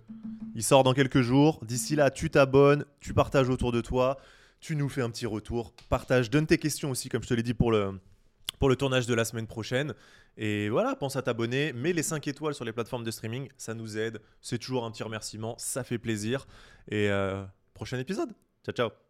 Il 0.55 0.63
sort 0.63 0.83
dans 0.83 0.93
quelques 0.93 1.21
jours. 1.21 1.59
D'ici 1.63 1.95
là, 1.95 2.11
tu 2.11 2.29
t'abonnes, 2.29 2.85
tu 2.99 3.13
partages 3.13 3.49
autour 3.49 3.71
de 3.71 3.81
toi, 3.81 4.17
tu 4.63 4.77
nous 4.77 4.87
fais 4.87 5.01
un 5.01 5.09
petit 5.09 5.25
retour, 5.25 5.73
partage, 5.89 6.29
donne 6.29 6.47
tes 6.47 6.57
questions 6.57 6.89
aussi, 6.89 7.09
comme 7.09 7.21
je 7.21 7.27
te 7.27 7.33
l'ai 7.33 7.43
dit 7.43 7.53
pour 7.53 7.69
le, 7.69 7.99
pour 8.59 8.69
le 8.69 8.77
tournage 8.77 9.05
de 9.05 9.13
la 9.13 9.25
semaine 9.25 9.45
prochaine. 9.45 9.93
Et 10.37 10.69
voilà, 10.69 10.95
pense 10.95 11.17
à 11.17 11.21
t'abonner, 11.21 11.73
mets 11.73 11.91
les 11.91 12.01
5 12.01 12.25
étoiles 12.29 12.55
sur 12.55 12.63
les 12.63 12.71
plateformes 12.71 13.03
de 13.03 13.11
streaming, 13.11 13.49
ça 13.57 13.73
nous 13.73 13.97
aide. 13.97 14.21
C'est 14.41 14.57
toujours 14.57 14.85
un 14.85 14.91
petit 14.91 15.03
remerciement, 15.03 15.55
ça 15.59 15.83
fait 15.83 15.97
plaisir. 15.97 16.47
Et 16.87 17.09
euh, 17.09 17.43
prochain 17.73 17.99
épisode. 17.99 18.33
Ciao, 18.63 18.73
ciao. 18.73 19.02